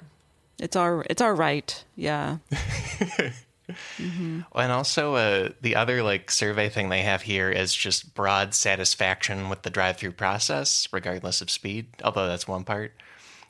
It's 0.59 0.75
our 0.75 1.05
it's 1.09 1.21
our 1.21 1.35
right. 1.35 1.83
Yeah. 1.95 2.37
and 3.97 4.45
also, 4.55 5.15
uh, 5.15 5.49
the 5.61 5.75
other 5.75 6.03
like 6.03 6.29
survey 6.31 6.69
thing 6.69 6.89
they 6.89 7.01
have 7.01 7.21
here 7.21 7.49
is 7.49 7.73
just 7.73 8.13
broad 8.13 8.53
satisfaction 8.53 9.49
with 9.49 9.63
the 9.63 9.69
drive-through 9.69 10.11
process, 10.11 10.87
regardless 10.91 11.41
of 11.41 11.49
speed. 11.49 11.87
Although 12.03 12.27
that's 12.27 12.47
one 12.47 12.63
part. 12.63 12.93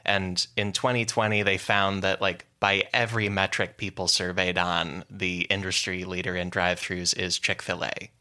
And 0.05 0.45
in 0.55 0.71
2020, 0.71 1.43
they 1.43 1.57
found 1.57 2.03
that 2.03 2.21
like 2.21 2.45
by 2.59 2.83
every 2.93 3.29
metric 3.29 3.77
people 3.77 4.07
surveyed 4.07 4.57
on, 4.57 5.03
the 5.09 5.41
industry 5.49 6.03
leader 6.03 6.35
in 6.35 6.49
drive-throughs 6.49 7.17
is 7.17 7.39
Chick-fil-A. 7.39 8.11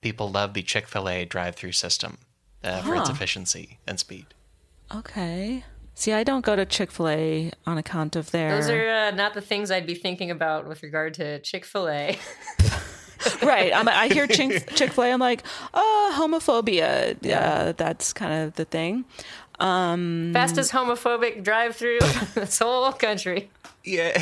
People 0.00 0.30
love 0.30 0.54
the 0.54 0.62
Chick-fil-A 0.62 1.24
drive-through 1.26 1.72
system 1.72 2.18
uh, 2.64 2.82
for 2.82 2.96
its 2.96 3.10
efficiency 3.10 3.78
and 3.86 3.98
speed. 3.98 4.26
Okay. 4.94 5.64
See, 5.94 6.12
I 6.12 6.24
don't 6.24 6.44
go 6.44 6.56
to 6.56 6.64
Chick 6.64 6.90
Fil 6.90 7.08
A 7.08 7.52
on 7.66 7.78
account 7.78 8.16
of 8.16 8.30
their. 8.30 8.56
Those 8.56 8.70
are 8.70 8.88
uh, 8.88 9.10
not 9.10 9.34
the 9.34 9.40
things 9.40 9.70
I'd 9.70 9.86
be 9.86 9.94
thinking 9.94 10.30
about 10.30 10.66
with 10.66 10.82
regard 10.82 11.14
to 11.14 11.38
Chick 11.40 11.64
Fil 11.64 11.88
A. 11.88 12.18
right. 13.42 13.72
I'm, 13.74 13.88
I 13.88 14.08
hear 14.08 14.26
Chick 14.26 14.68
Fil 14.92 15.04
A. 15.04 15.12
I'm 15.12 15.20
like, 15.20 15.42
oh, 15.74 16.14
homophobia. 16.16 17.16
Yeah, 17.20 17.72
that's 17.72 18.12
kind 18.12 18.32
of 18.32 18.54
the 18.54 18.64
thing. 18.64 19.04
Fastest 19.62 20.72
homophobic 20.72 21.42
drive-through 21.44 21.98
in 22.00 22.10
this 22.34 22.58
whole 22.58 22.92
country. 22.92 23.50
Yeah. 23.84 24.20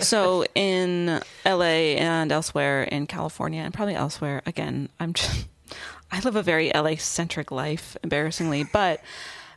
So 0.00 0.44
in 0.54 1.20
LA 1.46 1.94
and 1.96 2.30
elsewhere 2.30 2.82
in 2.82 3.06
California 3.06 3.62
and 3.62 3.72
probably 3.72 3.94
elsewhere, 3.94 4.42
again, 4.44 4.88
I'm 5.00 5.12
just, 5.14 5.46
I 6.12 6.20
live 6.20 6.36
a 6.36 6.42
very 6.42 6.70
LA 6.74 6.96
centric 6.96 7.50
life, 7.50 7.96
embarrassingly, 8.02 8.64
but 8.64 9.00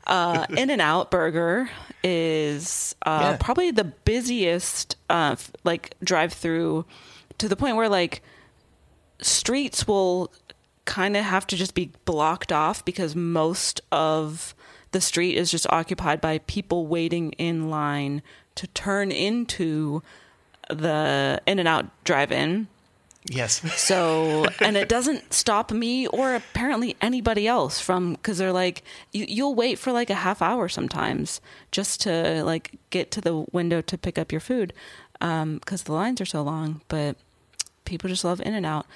uh, 0.07 0.45
In 0.57 0.69
and 0.69 0.81
Out 0.81 1.11
Burger 1.11 1.69
is 2.03 2.95
uh, 3.05 3.31
Yeah. 3.31 3.37
probably 3.39 3.71
the 3.71 3.83
busiest, 3.83 4.95
uh, 5.09 5.35
like 5.65 5.95
drive 6.03 6.31
through 6.31 6.85
to 7.39 7.49
the 7.49 7.55
point 7.57 7.75
where 7.75 7.89
like 7.89 8.21
streets 9.21 9.85
will 9.85 10.31
kind 10.89 11.15
of 11.15 11.23
have 11.23 11.45
to 11.45 11.55
just 11.55 11.75
be 11.75 11.91
blocked 12.05 12.51
off 12.51 12.83
because 12.83 13.15
most 13.15 13.79
of 13.91 14.55
the 14.89 14.99
street 14.99 15.37
is 15.37 15.51
just 15.51 15.71
occupied 15.71 16.19
by 16.19 16.39
people 16.39 16.87
waiting 16.87 17.31
in 17.33 17.69
line 17.69 18.23
to 18.55 18.65
turn 18.65 19.11
into 19.11 20.01
the 20.67 21.39
in 21.45 21.59
and 21.59 21.67
out 21.67 21.85
drive 22.03 22.31
in 22.31 22.67
Yes. 23.25 23.61
so 23.79 24.47
and 24.61 24.75
it 24.75 24.89
doesn't 24.89 25.31
stop 25.31 25.71
me 25.71 26.07
or 26.07 26.33
apparently 26.33 26.95
anybody 27.01 27.47
else 27.47 27.79
from 27.79 28.13
because 28.13 28.39
they're 28.39 28.51
like 28.51 28.81
you, 29.11 29.25
you'll 29.27 29.53
wait 29.53 29.77
for 29.77 29.91
like 29.91 30.09
a 30.09 30.15
half 30.15 30.41
hour 30.41 30.67
sometimes 30.67 31.39
just 31.71 32.01
to 32.01 32.43
like 32.43 32.79
get 32.89 33.11
to 33.11 33.21
the 33.21 33.45
window 33.51 33.81
to 33.81 33.95
pick 33.95 34.17
up 34.17 34.31
your 34.31 34.41
food 34.41 34.73
um, 35.21 35.59
because 35.59 35.83
the 35.83 35.93
lines 35.93 36.19
are 36.19 36.25
so 36.25 36.41
long 36.41 36.81
but 36.87 37.15
people 37.85 38.09
just 38.09 38.23
love 38.23 38.41
in 38.41 38.55
and 38.55 38.65
out 38.65 38.87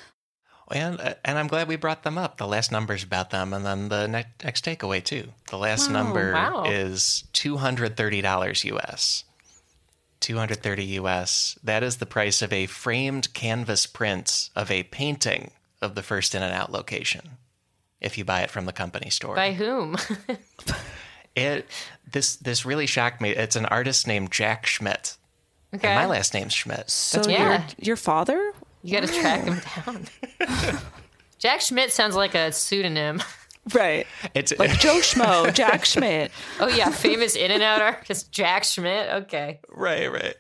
And 0.74 1.00
uh, 1.00 1.14
and 1.24 1.38
I'm 1.38 1.48
glad 1.48 1.68
we 1.68 1.76
brought 1.76 2.04
them 2.04 2.18
up. 2.18 2.38
The 2.38 2.48
last 2.48 2.72
numbers 2.72 3.04
about 3.04 3.30
them, 3.30 3.54
and 3.54 3.64
then 3.66 3.90
the 3.90 4.08
ne- 4.08 4.26
next 4.44 4.66
takeaway 4.66 5.04
too. 5.04 5.30
The 5.50 5.58
last 5.58 5.88
Wow. 5.88 5.94
number 5.94 6.34
Wow. 6.34 6.64
is 6.66 7.24
two 7.32 7.58
hundred 7.58 7.96
thirty 7.96 8.22
dollars 8.22 8.66
US. 8.66 9.24
Two 10.20 10.38
hundred 10.38 10.64
thirty 10.64 10.86
US. 11.00 11.58
That 11.64 11.84
is 11.84 11.98
the 11.98 12.06
price 12.06 12.42
of 12.42 12.52
a 12.52 12.66
framed 12.66 13.34
canvas 13.34 13.86
print 13.86 14.50
of 14.56 14.72
a 14.72 14.84
painting 14.84 15.52
of 15.82 15.96
the 15.96 16.04
first 16.04 16.34
In 16.34 16.42
and 16.42 16.54
Out 16.54 16.72
location. 16.72 17.38
If 18.02 18.18
you 18.18 18.26
buy 18.26 18.42
it 18.42 18.50
from 18.50 18.66
the 18.66 18.74
company 18.74 19.10
store, 19.10 19.36
By 19.36 19.54
whom? 19.54 19.96
it 21.36 21.68
this 22.12 22.36
this 22.38 22.66
really 22.66 22.86
shocked 22.88 23.22
me. 23.22 23.30
It's 23.32 23.56
an 23.56 23.66
artist 23.68 24.08
named 24.08 24.32
Jack 24.32 24.66
Schmidt. 24.66 25.18
Okay. 25.76 25.88
And 25.88 25.96
my 25.96 26.06
last 26.06 26.34
name's 26.34 26.54
Schmidt. 26.54 26.90
so 26.90 27.22
Yeah. 27.28 27.50
your, 27.50 27.64
your 27.80 27.96
father 27.96 28.53
You 28.84 29.00
got 29.00 29.08
to 29.08 29.14
track 29.14 29.44
him 29.46 29.62
down. 29.86 30.08
Jack 31.40 31.62
Schmidt 31.62 31.92
sounds 31.92 32.16
like 32.16 32.36
a 32.36 32.52
pseudonym. 32.52 33.22
right 33.74 34.06
It's 34.34 34.52
like 34.60 34.72
joe 34.80 34.98
schmo 34.98 35.54
jack 35.54 35.86
schmidt 35.86 36.32
Oh 36.60 36.68
yeah, 36.68 36.90
famous 36.90 37.38
In 37.38 37.50
and 37.50 37.64
Out 37.64 37.82
artist 37.82 38.30
Jack 38.30 38.66
Schmidt. 38.66 39.10
Okay. 39.24 39.62
right, 39.70 40.12
right. 40.12 40.36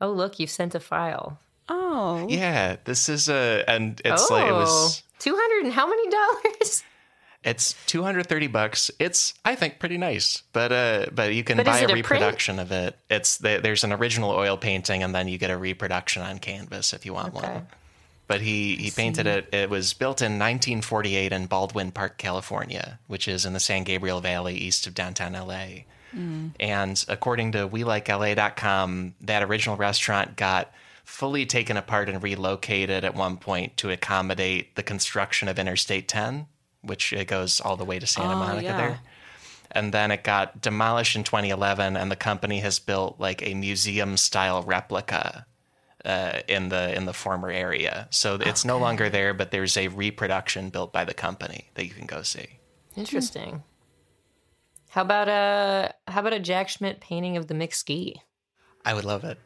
Oh 0.00 0.10
look, 0.10 0.40
you've 0.40 0.48
sent 0.50 0.74
a 0.74 0.80
file. 0.80 1.38
oh 1.68 2.26
Yeah, 2.30 2.76
this 2.84 3.10
is 3.10 3.28
a 3.28 3.62
and 3.68 4.00
it's 4.04 4.30
oh, 4.30 4.34
like 4.34 4.48
it 4.48 4.52
was 4.52 5.02
200 5.18 5.64
and 5.64 5.72
how 5.74 5.86
many 5.86 6.08
dollars? 6.08 6.82
It's 7.44 7.74
230 7.86 8.46
bucks. 8.46 8.90
It's 8.98 9.34
I 9.44 9.54
think 9.54 9.78
pretty 9.78 9.98
nice. 9.98 10.42
But 10.54 10.72
uh 10.72 11.06
but 11.12 11.34
you 11.34 11.44
can 11.44 11.58
But 11.58 11.66
buy 11.66 11.80
a 11.80 11.84
it 11.84 11.90
a 11.90 11.94
reproduction 11.94 12.58
of 12.58 12.72
it. 12.72 12.96
It's 13.10 13.36
the, 13.38 13.60
there's 13.62 13.84
an 13.84 13.92
original 13.92 14.30
oil 14.30 14.56
painting 14.56 15.02
and 15.02 15.14
then 15.14 15.28
you 15.28 15.36
get 15.38 15.50
a 15.50 15.58
reproduction 15.58 16.22
on 16.22 16.38
canvas 16.38 16.92
if 16.94 17.04
you 17.04 17.12
want 17.12 17.34
Okay. 17.34 17.46
one. 17.48 17.66
But 18.32 18.40
he 18.40 18.76
he 18.76 18.90
painted 18.90 19.26
it. 19.26 19.52
It 19.52 19.68
was 19.68 19.92
built 19.92 20.22
in 20.22 20.38
1948 20.38 21.32
in 21.32 21.44
Baldwin 21.44 21.92
Park, 21.92 22.16
California, 22.16 22.98
which 23.06 23.28
is 23.28 23.44
in 23.44 23.52
the 23.52 23.60
San 23.60 23.84
Gabriel 23.84 24.22
Valley 24.22 24.54
east 24.56 24.86
of 24.86 24.94
downtown 24.94 25.34
LA. 25.34 25.84
Mm. 26.16 26.52
And 26.58 27.04
according 27.08 27.52
to 27.52 27.68
WeLikeLA.com, 27.68 29.16
that 29.20 29.42
original 29.42 29.76
restaurant 29.76 30.36
got 30.36 30.72
fully 31.04 31.44
taken 31.44 31.76
apart 31.76 32.08
and 32.08 32.22
relocated 32.22 33.04
at 33.04 33.14
one 33.14 33.36
point 33.36 33.76
to 33.76 33.90
accommodate 33.90 34.76
the 34.76 34.82
construction 34.82 35.46
of 35.46 35.58
Interstate 35.58 36.08
10, 36.08 36.46
which 36.80 37.12
it 37.12 37.28
goes 37.28 37.60
all 37.60 37.76
the 37.76 37.84
way 37.84 37.98
to 37.98 38.06
Santa 38.06 38.32
Oh, 38.32 38.38
Monica 38.38 38.62
yeah. 38.64 38.76
there. 38.78 39.00
And 39.72 39.92
then 39.92 40.10
it 40.10 40.24
got 40.24 40.62
demolished 40.62 41.16
in 41.16 41.24
2011, 41.24 41.98
and 41.98 42.10
the 42.10 42.16
company 42.16 42.60
has 42.60 42.78
built 42.78 43.20
like 43.20 43.42
a 43.46 43.52
museum 43.52 44.16
style 44.16 44.62
replica 44.62 45.44
uh, 46.04 46.40
in 46.48 46.68
the 46.68 46.94
in 46.96 47.04
the 47.06 47.12
former 47.12 47.50
area. 47.50 48.08
So 48.10 48.34
it's 48.36 48.64
no 48.64 48.78
longer 48.78 49.08
there, 49.10 49.34
but 49.34 49.50
there's 49.50 49.76
a 49.76 49.88
reproduction 49.88 50.70
built 50.70 50.92
by 50.92 51.04
the 51.04 51.14
company 51.14 51.70
that 51.74 51.84
you 51.86 51.92
can 51.92 52.06
go 52.06 52.22
see. 52.22 52.46
Interesting. 52.96 53.62
How 54.90 55.02
about 55.02 55.28
a 55.28 55.94
how 56.10 56.20
about 56.20 56.32
a 56.34 56.40
Jack 56.40 56.68
Schmidt 56.68 57.00
painting 57.00 57.36
of 57.36 57.46
the 57.46 57.54
McSki? 57.54 58.16
I 58.84 58.94
would 58.94 59.04
love 59.04 59.24
it. 59.24 59.38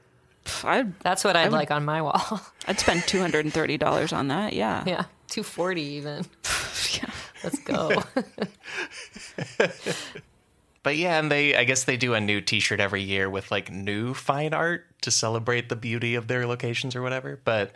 I'd, 0.65 0.99
That's 1.01 1.25
what 1.25 1.37
I'd 1.37 1.51
would- 1.51 1.57
like 1.57 1.71
on 1.71 1.85
my 1.85 2.03
wall. 2.03 2.41
I'd 2.69 2.79
spend 2.81 3.03
$230 3.03 4.17
on 4.17 4.29
that. 4.29 4.53
Yeah. 4.53 4.85
yeah, 4.87 5.05
two 5.29 5.43
forty 5.43 5.83
even. 5.83 6.25
Yeah. 6.95 7.11
Let's 7.45 7.59
go. 7.61 8.03
But 10.87 10.99
yeah, 10.99 11.19
and 11.19 11.33
they 11.33 11.57
I 11.57 11.65
guess 11.65 11.83
they 11.83 11.97
do 11.97 12.15
a 12.15 12.21
new 12.21 12.41
T-shirt 12.41 12.79
every 12.79 13.03
year 13.03 13.29
with 13.29 13.51
like 13.51 13.73
new 13.73 14.15
fine 14.15 14.55
art 14.55 14.87
to 15.01 15.11
celebrate 15.11 15.69
the 15.69 15.75
beauty 15.75 16.15
of 16.15 16.29
their 16.29 16.47
locations 16.47 16.95
or 16.95 17.03
whatever. 17.03 17.41
But 17.45 17.73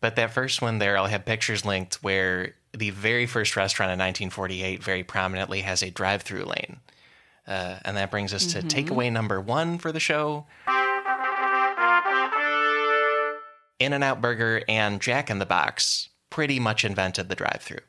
but 0.00 0.16
that 0.16 0.32
first 0.32 0.62
one 0.62 0.78
there, 0.78 0.96
I'll 0.96 1.04
have 1.04 1.26
pictures 1.26 1.66
linked 1.66 1.96
where 1.96 2.54
the 2.72 2.88
very 2.88 3.26
first 3.26 3.54
restaurant 3.54 3.88
in 3.92 3.98
1948 3.98 4.82
very 4.82 5.04
prominently 5.04 5.60
has 5.60 5.82
a 5.82 5.90
drive-through 5.90 6.44
lane, 6.44 6.78
uh, 7.46 7.80
and 7.84 7.98
that 7.98 8.10
brings 8.10 8.32
us 8.32 8.54
to 8.54 8.62
takeaway 8.62 9.12
number 9.12 9.42
one 9.42 9.76
for 9.76 9.92
the 9.92 10.00
show. 10.00 10.46
In 13.78 13.92
and 13.92 14.02
Out 14.02 14.22
Burger 14.22 14.62
and 14.70 15.02
Jack 15.02 15.28
in 15.28 15.38
the 15.38 15.44
Box 15.44 16.08
pretty 16.30 16.58
much 16.58 16.82
invented 16.82 17.28
the 17.28 17.34
drive-through 17.34 17.84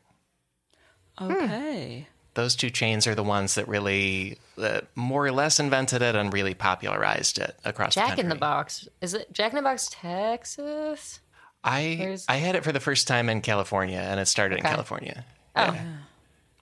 Okay. 1.22 2.10
Those 2.36 2.56
two 2.56 2.70
chains 2.70 3.08
are 3.08 3.16
the 3.16 3.24
ones 3.24 3.56
that 3.56 3.68
really 3.68 4.38
uh, 4.58 4.82
more 4.94 5.26
or 5.26 5.32
less 5.32 5.60
invented 5.60 6.02
it 6.02 6.16
and 6.16 6.32
really 6.32 6.54
popularized 6.54 7.40
it 7.40 7.58
across 7.66 7.96
the 7.96 8.02
Jack 8.02 8.08
country. 8.10 8.24
in 8.24 8.30
the 8.30 8.36
Box. 8.36 8.88
Is 9.02 9.14
it 9.14 9.32
Jack 9.34 9.52
in 9.52 9.56
the 9.58 9.62
Box, 9.64 9.90
Texas? 9.92 11.20
I 11.64 11.98
Where's- 12.00 12.26
I 12.30 12.36
had 12.36 12.56
it 12.56 12.64
for 12.64 12.72
the 12.72 12.80
first 12.80 13.08
time 13.08 13.28
in 13.30 13.42
California, 13.42 13.98
and 14.00 14.20
it 14.20 14.28
started 14.28 14.60
in 14.60 14.64
California. 14.64 15.26
Oh. 15.56 15.76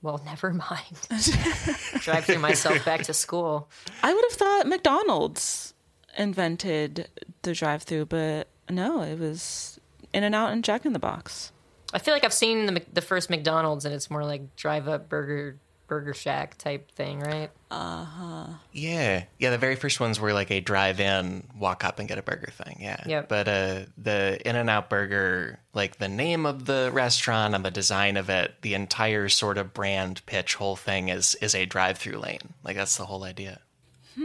Well, 0.01 0.21
never 0.25 0.51
mind. 0.53 0.97
Drive 2.01 2.25
through 2.25 2.39
myself 2.39 2.83
back 2.83 3.03
to 3.03 3.13
school. 3.13 3.69
I 4.03 4.13
would 4.13 4.25
have 4.31 4.33
thought 4.37 4.67
McDonald's 4.67 5.73
invented 6.17 7.07
the 7.43 7.53
drive-through, 7.53 8.07
but 8.07 8.49
no, 8.69 9.01
it 9.01 9.17
was 9.17 9.79
In 10.11 10.25
and 10.25 10.35
Out 10.35 10.51
and 10.51 10.61
Jack 10.61 10.85
in 10.85 10.91
the 10.91 10.99
Box. 10.99 11.53
I 11.93 11.99
feel 11.99 12.13
like 12.13 12.25
I've 12.25 12.33
seen 12.33 12.65
the 12.65 12.81
the 12.91 12.99
first 12.99 13.29
McDonald's, 13.29 13.85
and 13.85 13.95
it's 13.95 14.09
more 14.11 14.25
like 14.25 14.57
drive 14.57 14.89
up 14.89 15.07
burger 15.07 15.57
burger 15.87 16.13
shack 16.13 16.57
type 16.57 16.91
thing, 16.91 17.19
right? 17.19 17.49
Uh 17.69 18.05
huh. 18.05 18.45
Yeah, 18.71 19.23
yeah. 19.39 19.49
The 19.49 19.57
very 19.57 19.75
first 19.75 19.99
ones 19.99 20.19
were 20.19 20.33
like 20.33 20.51
a 20.51 20.59
drive-in, 20.59 21.47
walk 21.57 21.83
up 21.83 21.99
and 21.99 22.07
get 22.07 22.17
a 22.17 22.21
burger 22.21 22.51
thing. 22.51 22.77
Yeah. 22.79 23.03
Yep. 23.05 23.29
But 23.29 23.47
uh, 23.47 23.79
the 23.97 24.39
In-N-Out 24.45 24.89
Burger, 24.89 25.59
like 25.73 25.97
the 25.97 26.07
name 26.07 26.45
of 26.45 26.65
the 26.65 26.89
restaurant 26.93 27.55
and 27.55 27.63
the 27.65 27.71
design 27.71 28.17
of 28.17 28.29
it, 28.29 28.55
the 28.61 28.73
entire 28.73 29.29
sort 29.29 29.57
of 29.57 29.73
brand 29.73 30.25
pitch, 30.25 30.55
whole 30.55 30.75
thing 30.75 31.09
is 31.09 31.35
is 31.35 31.55
a 31.55 31.65
drive-through 31.65 32.19
lane. 32.19 32.53
Like 32.63 32.75
that's 32.75 32.97
the 32.97 33.05
whole 33.05 33.23
idea. 33.23 33.59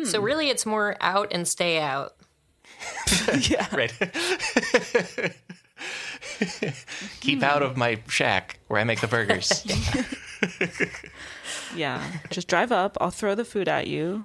So 0.04 0.20
really, 0.20 0.50
it's 0.50 0.66
more 0.66 0.96
out 1.00 1.32
and 1.32 1.48
stay 1.48 1.80
out. 1.80 2.14
yeah. 3.48 3.66
Right. 3.74 3.92
Keep 7.20 7.42
out 7.42 7.62
of 7.62 7.76
my 7.76 8.00
shack 8.08 8.58
where 8.68 8.80
I 8.80 8.84
make 8.84 9.00
the 9.00 9.06
burgers. 9.08 9.64
Yeah. 11.78 12.02
Just 12.30 12.48
drive 12.48 12.72
up, 12.72 12.96
I'll 13.00 13.10
throw 13.10 13.34
the 13.34 13.44
food 13.44 13.68
at 13.68 13.86
you, 13.86 14.24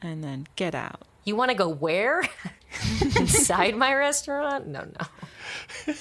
and 0.00 0.24
then 0.24 0.46
get 0.56 0.74
out. 0.74 1.02
You 1.24 1.36
want 1.36 1.50
to 1.50 1.56
go 1.56 1.68
where? 1.68 2.22
Inside 3.00 3.76
my 3.76 3.94
restaurant? 3.94 4.66
No, 4.66 4.86
no. 4.98 5.94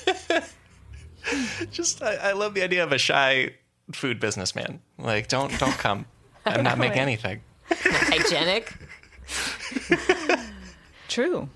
Just 1.72 2.02
I, 2.02 2.16
I 2.16 2.32
love 2.34 2.54
the 2.54 2.64
idea 2.64 2.84
of 2.84 2.92
a 2.92 2.98
shy 2.98 3.54
food 3.92 4.20
businessman. 4.20 4.82
Like, 4.98 5.28
don't 5.28 5.58
don't 5.60 5.78
come. 5.78 6.06
I'm 6.46 6.64
not 6.64 6.78
making 6.78 7.00
anything. 7.00 7.42
Hygienic. 7.70 8.74
True. 11.08 11.50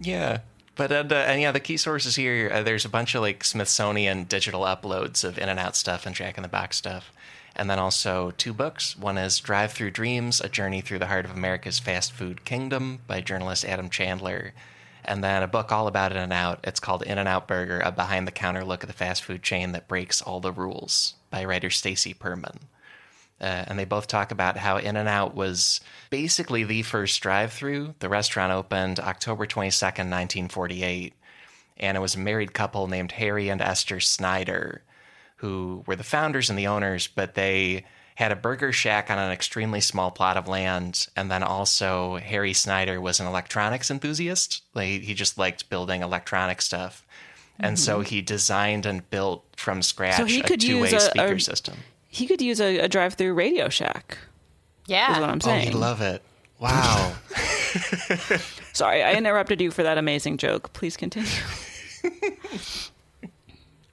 Yeah. 0.00 0.40
But 0.76 0.90
uh, 0.90 1.14
and 1.14 1.40
yeah, 1.40 1.52
the 1.52 1.60
key 1.60 1.76
sources 1.76 2.16
here. 2.16 2.50
Uh, 2.52 2.62
there's 2.62 2.84
a 2.84 2.88
bunch 2.88 3.14
of 3.14 3.22
like 3.22 3.44
Smithsonian 3.44 4.24
digital 4.24 4.62
uploads 4.62 5.22
of 5.22 5.38
In 5.38 5.48
and 5.48 5.60
Out 5.60 5.76
stuff 5.76 6.04
and 6.04 6.14
Jack 6.14 6.36
in 6.36 6.42
the 6.42 6.48
Box 6.48 6.76
stuff, 6.76 7.12
and 7.56 7.70
then 7.70 7.78
also 7.78 8.32
two 8.32 8.52
books. 8.52 8.96
One 8.96 9.18
is 9.18 9.38
Drive 9.38 9.72
Through 9.72 9.92
Dreams: 9.92 10.40
A 10.40 10.48
Journey 10.48 10.80
Through 10.80 10.98
the 10.98 11.06
Heart 11.06 11.24
of 11.24 11.30
America's 11.30 11.78
Fast 11.78 12.12
Food 12.12 12.44
Kingdom 12.44 13.00
by 13.06 13.20
journalist 13.20 13.64
Adam 13.64 13.90
Chandler, 13.90 14.54
and 15.04 15.22
then 15.22 15.42
a 15.42 15.48
book 15.48 15.70
all 15.70 15.86
about 15.86 16.12
In 16.12 16.18
and 16.18 16.32
Out. 16.32 16.60
It's 16.64 16.80
called 16.80 17.02
In 17.02 17.18
and 17.18 17.28
Out 17.28 17.46
Burger: 17.46 17.80
A 17.80 17.92
Behind 17.92 18.26
the 18.26 18.32
Counter 18.32 18.64
Look 18.64 18.82
at 18.82 18.88
the 18.88 18.92
Fast 18.92 19.22
Food 19.22 19.42
Chain 19.42 19.72
That 19.72 19.88
Breaks 19.88 20.20
All 20.22 20.40
the 20.40 20.52
Rules 20.52 21.14
by 21.30 21.44
writer 21.44 21.70
Stacy 21.70 22.14
Perman. 22.14 22.58
Uh, 23.40 23.64
and 23.66 23.78
they 23.78 23.84
both 23.84 24.06
talk 24.06 24.30
about 24.30 24.56
how 24.56 24.76
In 24.76 24.96
N 24.96 25.08
Out 25.08 25.34
was 25.34 25.80
basically 26.10 26.64
the 26.64 26.82
first 26.82 27.20
drive 27.20 27.52
through. 27.52 27.94
The 27.98 28.08
restaurant 28.08 28.52
opened 28.52 29.00
October 29.00 29.46
22nd, 29.46 30.10
1948. 30.10 31.14
And 31.76 31.96
it 31.96 32.00
was 32.00 32.14
a 32.14 32.20
married 32.20 32.54
couple 32.54 32.86
named 32.86 33.12
Harry 33.12 33.48
and 33.48 33.60
Esther 33.60 33.98
Snyder 34.00 34.82
who 35.36 35.82
were 35.86 35.96
the 35.96 36.04
founders 36.04 36.50
and 36.50 36.58
the 36.58 36.66
owners, 36.66 37.06
but 37.08 37.34
they 37.34 37.84
had 38.16 38.30
a 38.30 38.36
burger 38.36 38.72
shack 38.72 39.10
on 39.10 39.18
an 39.18 39.32
extremely 39.32 39.80
small 39.80 40.10
plot 40.10 40.36
of 40.36 40.46
land. 40.46 41.08
And 41.16 41.30
then 41.30 41.42
also, 41.42 42.16
Harry 42.18 42.52
Snyder 42.52 43.00
was 43.00 43.18
an 43.18 43.26
electronics 43.26 43.90
enthusiast. 43.90 44.62
Like, 44.72 45.02
he 45.02 45.14
just 45.14 45.36
liked 45.36 45.68
building 45.68 46.02
electronic 46.02 46.62
stuff. 46.62 47.04
And 47.58 47.78
so 47.78 47.98
mm-hmm. 47.98 48.08
he 48.08 48.22
designed 48.22 48.86
and 48.86 49.08
built 49.10 49.44
from 49.56 49.82
scratch 49.82 50.16
so 50.16 50.24
he 50.24 50.40
a 50.40 50.44
could 50.44 50.60
two 50.60 50.80
way 50.80 50.90
use 50.90 51.02
a- 51.04 51.10
speaker 51.10 51.34
a- 51.34 51.40
system. 51.40 51.74
He 52.08 52.26
could 52.26 52.40
use 52.40 52.60
a, 52.60 52.78
a 52.78 52.88
drive-through 52.88 53.34
Radio 53.34 53.68
Shack. 53.68 54.18
Yeah. 54.86 55.12
Is 55.14 55.20
what 55.20 55.28
I'm 55.30 55.38
Oh, 55.42 55.46
saying. 55.46 55.66
you'd 55.66 55.74
love 55.74 56.00
it. 56.00 56.22
Wow. 56.60 57.14
Sorry, 58.72 59.02
I 59.02 59.14
interrupted 59.14 59.60
you 59.60 59.72
for 59.72 59.82
that 59.82 59.98
amazing 59.98 60.38
joke. 60.38 60.72
Please 60.72 60.96
continue. 60.96 61.28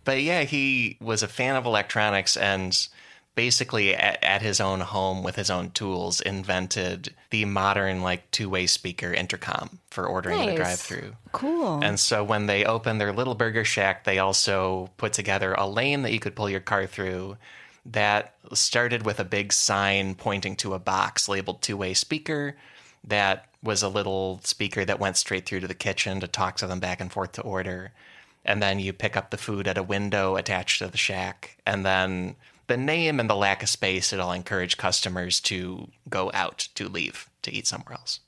but 0.03 0.21
yeah, 0.21 0.43
he 0.43 0.97
was 0.99 1.23
a 1.23 1.27
fan 1.27 1.55
of 1.55 1.65
electronics 1.65 2.37
and 2.37 2.87
basically 3.35 3.95
at, 3.95 4.21
at 4.23 4.41
his 4.41 4.59
own 4.59 4.81
home 4.81 5.23
with 5.23 5.35
his 5.35 5.49
own 5.49 5.71
tools 5.71 6.19
invented 6.21 7.13
the 7.29 7.45
modern 7.45 8.01
like 8.01 8.29
two-way 8.31 8.67
speaker 8.67 9.13
intercom 9.13 9.79
for 9.89 10.05
ordering 10.05 10.47
the 10.47 10.55
drive-through. 10.55 11.15
Cool. 11.31 11.81
And 11.81 11.99
so 11.99 12.23
when 12.23 12.47
they 12.47 12.65
opened 12.65 12.99
their 12.99 13.13
little 13.13 13.35
burger 13.35 13.63
shack, 13.63 14.03
they 14.03 14.19
also 14.19 14.89
put 14.97 15.13
together 15.13 15.53
a 15.53 15.67
lane 15.67 16.01
that 16.01 16.11
you 16.11 16.19
could 16.19 16.35
pull 16.35 16.49
your 16.49 16.59
car 16.59 16.85
through 16.85 17.37
that 17.85 18.35
started 18.53 19.05
with 19.05 19.19
a 19.19 19.23
big 19.23 19.53
sign 19.53 20.13
pointing 20.13 20.55
to 20.57 20.73
a 20.73 20.79
box 20.79 21.27
labeled 21.27 21.61
two-way 21.61 21.93
speaker 21.93 22.55
that 23.03 23.47
was 23.63 23.81
a 23.81 23.89
little 23.89 24.39
speaker 24.43 24.83
that 24.85 24.99
went 24.99 25.17
straight 25.17 25.45
through 25.45 25.59
to 25.59 25.67
the 25.67 25.73
kitchen 25.73 26.19
to 26.19 26.27
talk 26.27 26.57
to 26.57 26.67
them 26.67 26.79
back 26.79 26.99
and 26.99 27.11
forth 27.11 27.31
to 27.31 27.41
order. 27.41 27.91
And 28.43 28.61
then 28.61 28.79
you 28.79 28.93
pick 28.93 29.15
up 29.15 29.29
the 29.29 29.37
food 29.37 29.67
at 29.67 29.77
a 29.77 29.83
window 29.83 30.35
attached 30.35 30.79
to 30.79 30.87
the 30.87 30.97
shack. 30.97 31.57
And 31.65 31.85
then 31.85 32.35
the 32.67 32.77
name 32.77 33.19
and 33.19 33.29
the 33.29 33.35
lack 33.35 33.61
of 33.61 33.69
space, 33.69 34.13
it 34.13 34.19
all 34.19 34.31
encourage 34.31 34.77
customers 34.77 35.39
to 35.41 35.89
go 36.09 36.31
out, 36.33 36.69
to 36.75 36.87
leave, 36.87 37.29
to 37.43 37.53
eat 37.53 37.67
somewhere 37.67 37.93
else. 37.93 38.19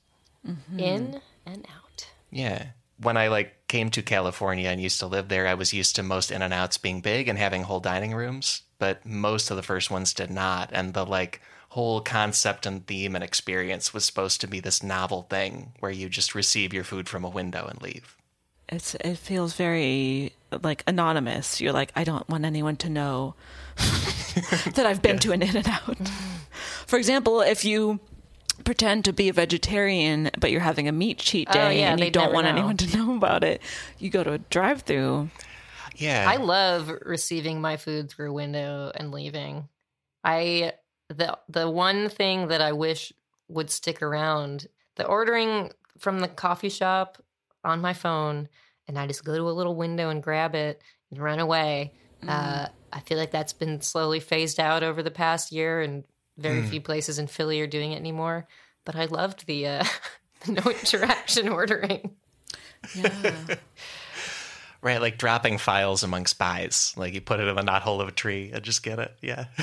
Mm-hmm. 0.46 0.78
In 0.78 1.20
and 1.46 1.66
out. 1.74 2.06
Yeah. 2.30 2.66
When 2.98 3.16
I 3.16 3.28
like 3.28 3.66
came 3.68 3.90
to 3.90 4.02
California 4.02 4.68
and 4.68 4.80
used 4.80 5.00
to 5.00 5.06
live 5.06 5.28
there, 5.28 5.48
I 5.48 5.54
was 5.54 5.72
used 5.72 5.96
to 5.96 6.02
most 6.02 6.30
in 6.30 6.42
and 6.42 6.54
outs 6.54 6.78
being 6.78 7.00
big 7.00 7.28
and 7.28 7.38
having 7.38 7.64
whole 7.64 7.80
dining 7.80 8.14
rooms, 8.14 8.62
but 8.78 9.04
most 9.04 9.50
of 9.50 9.56
the 9.56 9.62
first 9.62 9.90
ones 9.90 10.14
did 10.14 10.30
not. 10.30 10.70
And 10.72 10.94
the 10.94 11.04
like 11.04 11.40
whole 11.70 12.00
concept 12.00 12.66
and 12.66 12.86
theme 12.86 13.16
and 13.16 13.24
experience 13.24 13.92
was 13.92 14.04
supposed 14.04 14.40
to 14.40 14.46
be 14.46 14.60
this 14.60 14.82
novel 14.82 15.22
thing 15.22 15.72
where 15.80 15.90
you 15.90 16.08
just 16.08 16.34
receive 16.34 16.72
your 16.72 16.84
food 16.84 17.08
from 17.08 17.24
a 17.24 17.28
window 17.28 17.66
and 17.66 17.82
leave. 17.82 18.16
It's 18.68 18.94
it 18.96 19.16
feels 19.18 19.54
very 19.54 20.32
like 20.62 20.82
anonymous. 20.86 21.60
You're 21.60 21.72
like, 21.72 21.92
I 21.94 22.04
don't 22.04 22.28
want 22.28 22.44
anyone 22.44 22.76
to 22.76 22.88
know 22.90 23.34
that 24.74 24.84
I've 24.86 25.02
been 25.02 25.18
to 25.20 25.32
an 25.32 25.42
In 25.42 25.56
and 25.56 25.68
Out. 25.68 25.98
For 26.86 26.98
example, 26.98 27.40
if 27.40 27.64
you 27.64 28.00
pretend 28.64 29.04
to 29.04 29.12
be 29.12 29.28
a 29.28 29.32
vegetarian 29.32 30.30
but 30.38 30.50
you're 30.52 30.60
having 30.60 30.86
a 30.86 30.92
meat 30.92 31.18
cheat 31.18 31.48
Oh, 31.50 31.54
day 31.54 31.80
yeah, 31.80 31.90
and 31.92 32.00
you 32.00 32.10
don't 32.10 32.32
want 32.32 32.44
know. 32.44 32.52
anyone 32.52 32.76
to 32.76 32.96
know 32.96 33.16
about 33.16 33.42
it, 33.42 33.60
you 33.98 34.10
go 34.10 34.22
to 34.22 34.32
a 34.32 34.38
drive-through. 34.38 35.28
Yeah. 35.96 36.24
I 36.28 36.36
love 36.36 36.90
receiving 37.04 37.60
my 37.60 37.76
food 37.76 38.10
through 38.10 38.30
a 38.30 38.34
window 38.34 38.92
and 38.94 39.10
leaving. 39.10 39.68
I 40.22 40.72
the 41.08 41.36
the 41.48 41.68
one 41.68 42.08
thing 42.08 42.48
that 42.48 42.60
I 42.60 42.72
wish 42.72 43.12
would 43.48 43.70
stick 43.70 44.00
around, 44.02 44.68
the 44.96 45.04
ordering 45.06 45.72
from 45.98 46.20
the 46.20 46.28
coffee 46.28 46.68
shop 46.70 47.22
on 47.64 47.80
my 47.80 47.92
phone 47.92 48.48
and 48.86 48.98
I 48.98 49.06
just 49.06 49.24
go 49.24 49.34
to 49.36 49.48
a 49.48 49.50
little 49.50 49.74
window 49.74 50.10
and 50.10 50.22
grab 50.22 50.54
it 50.54 50.80
and 51.10 51.18
run 51.20 51.38
away. 51.38 51.94
Mm. 52.22 52.28
Uh, 52.28 52.68
I 52.92 53.00
feel 53.00 53.18
like 53.18 53.30
that's 53.30 53.52
been 53.54 53.80
slowly 53.80 54.20
phased 54.20 54.60
out 54.60 54.82
over 54.82 55.02
the 55.02 55.10
past 55.10 55.50
year, 55.52 55.80
and 55.80 56.04
very 56.36 56.62
Mm. 56.62 56.68
few 56.68 56.80
places 56.80 57.18
in 57.18 57.26
Philly 57.26 57.60
are 57.60 57.66
doing 57.66 57.92
it 57.92 57.96
anymore. 57.96 58.46
But 58.84 58.96
I 58.96 59.06
loved 59.06 59.46
the 59.46 59.66
uh, 59.66 59.84
no 60.46 60.62
interaction 60.70 61.48
ordering. 61.60 62.14
Yeah. 62.94 63.56
Right, 64.82 65.00
like 65.00 65.16
dropping 65.16 65.56
files 65.56 66.02
among 66.02 66.26
spies. 66.26 66.92
Like 66.96 67.14
you 67.14 67.22
put 67.22 67.40
it 67.40 67.48
in 67.48 67.56
the 67.56 67.62
knothole 67.62 68.02
of 68.02 68.08
a 68.08 68.12
tree 68.12 68.50
and 68.52 68.62
just 68.62 68.82
get 68.82 68.98
it. 68.98 69.14
Yeah. 69.22 69.46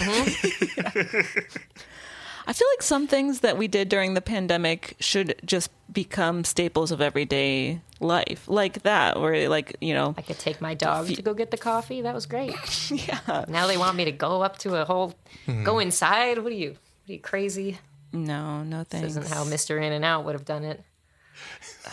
I 2.48 2.54
feel 2.54 2.68
like 2.74 2.82
some 2.82 3.08
things 3.08 3.42
that 3.42 3.58
we 3.58 3.68
did 3.68 3.88
during 3.88 4.16
the 4.16 4.22
pandemic 4.22 4.96
should 5.00 5.36
just 5.46 5.70
become 5.94 6.44
staples 6.44 6.92
of 6.92 7.00
everyday 7.00 7.82
life, 8.02 8.48
like 8.48 8.84
that, 8.84 9.20
where 9.20 9.48
like 9.50 9.76
you 9.82 9.94
know, 9.94 10.14
I 10.18 10.22
could 10.22 10.40
take 10.40 10.60
my 10.60 10.74
dog 10.74 11.08
to 11.08 11.22
go 11.22 11.34
get 11.34 11.52
the 11.52 11.58
coffee. 11.58 12.02
That 12.02 12.14
was 12.14 12.26
great. 12.26 12.56
yeah, 12.92 13.46
Now 13.48 13.68
they 13.68 13.78
want 13.78 13.96
me 13.96 14.06
to 14.06 14.12
go 14.12 14.42
up 14.42 14.58
to 14.60 14.76
a 14.82 14.86
whole, 14.86 15.14
Hmm. 15.46 15.64
go 15.64 15.80
inside. 15.80 16.40
What 16.40 16.52
are 16.52 16.56
you? 16.56 16.72
What 16.72 17.10
are 17.10 17.14
you 17.14 17.20
crazy? 17.20 17.80
no, 18.14 18.64
no 18.64 18.84
This 18.84 19.04
isn't 19.04 19.28
how 19.28 19.44
Mister 19.46 19.78
In 19.80 19.94
and 19.94 20.04
Out 20.04 20.26
would 20.26 20.34
have 20.36 20.44
done 20.46 20.64
it. 20.66 20.84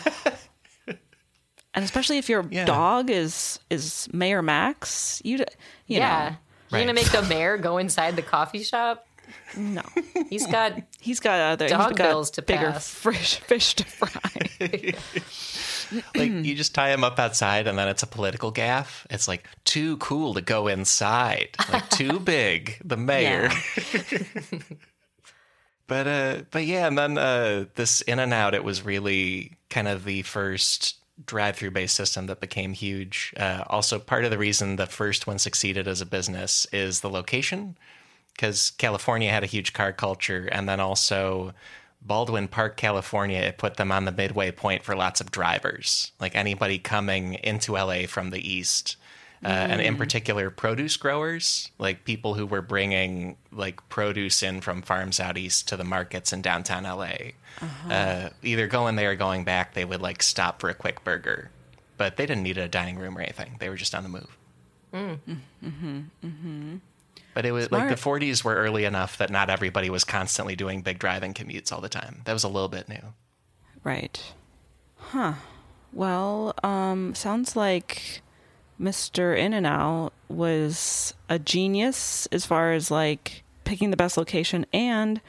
and 1.73 1.85
especially 1.85 2.17
if 2.17 2.27
your 2.29 2.45
Yeah. 2.49 2.65
dog 2.65 3.09
is 3.09 3.59
is 3.69 4.07
Mayor 4.11 4.41
Max, 4.41 5.21
you 5.23 5.37
d- 5.37 5.45
you 5.87 5.97
yeah, 5.99 6.35
know, 6.71 6.77
you're 6.77 6.81
gonna 6.85 6.93
make 6.93 7.11
the 7.11 7.21
mayor 7.29 7.57
go 7.57 7.77
inside 7.77 8.15
the 8.15 8.21
coffee 8.21 8.63
shop. 8.63 9.05
No, 9.57 9.81
He's 10.29 10.45
got 10.47 10.73
he's 10.99 11.19
got 11.19 11.39
other 11.39 11.65
he's 11.65 11.71
Dog 11.71 11.95
got 11.95 12.09
bills 12.09 12.31
to 12.31 12.41
bigger 12.41 12.71
pass. 12.71 12.87
fish 12.93 13.35
fish 13.39 13.73
to 13.75 13.83
fry. 13.83 14.11
like 16.15 16.31
you 16.45 16.55
just 16.55 16.75
tie 16.75 16.91
him 16.91 17.03
up 17.03 17.19
outside 17.19 17.67
and 17.67 17.77
then 17.77 17.87
it's 17.87 18.03
a 18.03 18.07
political 18.07 18.51
gaffe. 18.51 19.05
It's 19.09 19.27
like 19.27 19.47
too 19.63 19.97
cool 19.97 20.33
to 20.35 20.41
go 20.41 20.67
inside. 20.67 21.49
Like 21.71 21.89
too 21.89 22.19
big, 22.19 22.77
the 22.83 22.97
mayor. 22.97 23.49
But 25.87 26.07
uh 26.07 26.41
but 26.51 26.65
yeah, 26.65 26.87
and 26.87 26.97
then 26.97 27.17
uh 27.17 27.65
this 27.75 28.01
in 28.01 28.19
and 28.19 28.33
out 28.33 28.53
it 28.53 28.63
was 28.63 28.83
really 28.85 29.53
kind 29.69 29.87
of 29.87 30.03
the 30.05 30.21
first 30.21 30.97
drive-through 31.25 31.71
based 31.71 31.95
system 31.95 32.27
that 32.27 32.39
became 32.39 32.73
huge. 32.73 33.33
Uh 33.37 33.63
also 33.67 33.97
part 33.97 34.23
of 34.25 34.31
the 34.31 34.37
reason 34.37 34.75
the 34.75 34.85
first 34.85 35.25
one 35.25 35.39
succeeded 35.39 35.87
as 35.87 36.01
a 36.01 36.05
business 36.05 36.67
is 36.71 37.01
the 37.01 37.09
location 37.09 37.75
cuz 38.39 38.71
California 38.71 39.29
had 39.29 39.43
a 39.43 39.47
huge 39.47 39.73
car 39.73 39.91
culture 39.91 40.47
and 40.51 40.67
then 40.67 40.79
also 40.79 41.53
Baldwin 42.01 42.47
Park, 42.47 42.77
California, 42.77 43.39
it 43.39 43.57
put 43.57 43.75
them 43.75 43.91
on 43.91 44.05
the 44.05 44.11
midway 44.11 44.51
point 44.51 44.83
for 44.83 44.95
lots 44.95 45.19
of 45.19 45.31
drivers, 45.31 46.11
like 46.19 46.35
anybody 46.35 46.79
coming 46.79 47.33
into 47.35 47.73
LA 47.73 48.07
from 48.07 48.29
the 48.29 48.39
east. 48.39 48.95
Uh, 49.43 49.47
And 49.47 49.81
in 49.81 49.95
mm. 49.95 49.97
particular, 49.97 50.49
produce 50.49 50.97
growers, 50.97 51.71
like 51.77 52.03
people 52.03 52.33
who 52.33 52.45
were 52.45 52.61
bringing 52.61 53.37
like 53.51 53.87
produce 53.87 54.43
in 54.43 54.59
from 54.59 54.81
farms 54.81 55.19
out 55.19 55.37
east 55.37 55.67
to 55.69 55.77
the 55.77 55.85
markets 55.85 56.33
in 56.33 56.41
downtown 56.41 56.83
LA. 56.83 57.33
Uh-huh. 57.61 57.93
uh 57.93 58.29
either 58.41 58.67
going 58.67 58.95
there 58.95 59.11
or 59.11 59.15
going 59.15 59.43
back, 59.43 59.73
they 59.73 59.85
would 59.85 60.01
like 60.01 60.23
stop 60.23 60.61
for 60.61 60.69
a 60.69 60.73
quick 60.73 61.03
burger, 61.03 61.51
but 61.97 62.15
they 62.15 62.25
didn't 62.25 62.43
need 62.43 62.57
a 62.57 62.67
dining 62.67 62.97
room 62.97 63.17
or 63.17 63.21
anything. 63.21 63.55
They 63.59 63.69
were 63.69 63.77
just 63.77 63.95
on 63.95 64.03
the 64.03 64.09
move. 64.09 64.37
Mm. 64.93 65.19
Mm-hmm. 65.63 65.99
Mm-hmm. 66.25 66.75
But 67.39 67.45
it 67.45 67.53
was 67.53 67.71
like 67.71 67.87
the 67.87 67.95
40s 67.95 68.43
were 68.43 68.53
early 68.53 68.83
enough 68.83 69.17
that 69.17 69.29
not 69.29 69.49
everybody 69.49 69.89
was 69.89 70.03
constantly 70.03 70.57
doing 70.57 70.81
big 70.81 70.99
driving 70.99 71.33
commutes 71.33 71.71
all 71.71 71.79
the 71.79 71.87
time. 71.87 72.19
That 72.25 72.33
was 72.33 72.43
a 72.43 72.49
little 72.49 72.67
bit 72.67 72.89
new. 72.89 73.13
Right. 73.81 74.21
Huh. 74.97 75.35
Well, 75.93 76.53
um, 76.65 77.15
sounds 77.15 77.55
like 77.55 78.21
Mr. 78.77 79.37
In 79.37 79.53
and 79.53 79.65
Out 79.65 80.11
was 80.27 81.13
a 81.29 81.39
genius 81.39 82.27
as 82.33 82.45
far 82.45 82.73
as 82.73 82.91
like 82.91 83.43
picking 83.63 83.89
the 83.89 83.95
best 83.95 84.17
location 84.17 84.65
and 84.73 85.21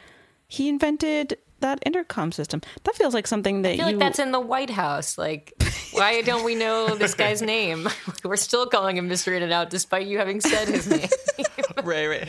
he 0.48 0.68
invented 0.68 1.38
that 1.60 1.78
intercom 1.86 2.32
system. 2.32 2.60
That 2.84 2.94
feels 2.96 3.14
like 3.14 3.26
something 3.26 3.62
that 3.62 3.70
I 3.72 3.76
feel 3.76 3.86
you 3.90 3.96
like 3.96 4.00
that's 4.00 4.18
in 4.18 4.32
the 4.32 4.40
White 4.40 4.70
House. 4.70 5.16
Like, 5.18 5.52
why 5.92 6.22
don't 6.22 6.44
we 6.44 6.54
know 6.54 6.94
this 6.96 7.14
guy's 7.22 7.42
name? 7.42 7.88
We're 8.24 8.36
still 8.36 8.66
calling 8.66 8.96
him 8.96 9.08
Mister 9.08 9.34
In 9.34 9.42
and 9.42 9.52
Out, 9.52 9.70
despite 9.70 10.06
you 10.06 10.18
having 10.18 10.40
said 10.40 10.68
his 10.68 10.88
name. 10.88 11.08
right, 11.84 12.06
right. 12.06 12.28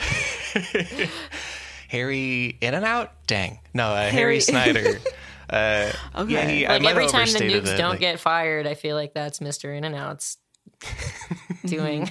Harry 1.88 2.56
In 2.60 2.74
and 2.74 2.84
Out? 2.84 3.12
Dang. 3.26 3.58
No, 3.74 3.88
uh, 3.88 3.96
Harry. 3.96 4.10
Harry- 4.10 4.40
Snyder. 4.40 4.98
Uh, 5.50 5.92
Okay. 6.14 6.32
Yeah, 6.32 6.46
he, 6.48 6.66
like 6.66 6.84
every 6.84 7.06
time 7.08 7.26
the 7.30 7.40
nukes 7.40 7.66
it, 7.74 7.76
don't 7.76 7.90
like- 7.90 8.00
get 8.00 8.18
fired, 8.20 8.66
I 8.66 8.72
feel 8.74 8.96
like 8.96 9.12
that's 9.12 9.40
Mister 9.42 9.72
In 9.74 9.84
and 9.84 9.94
Out's 9.94 10.38
doing. 11.66 12.10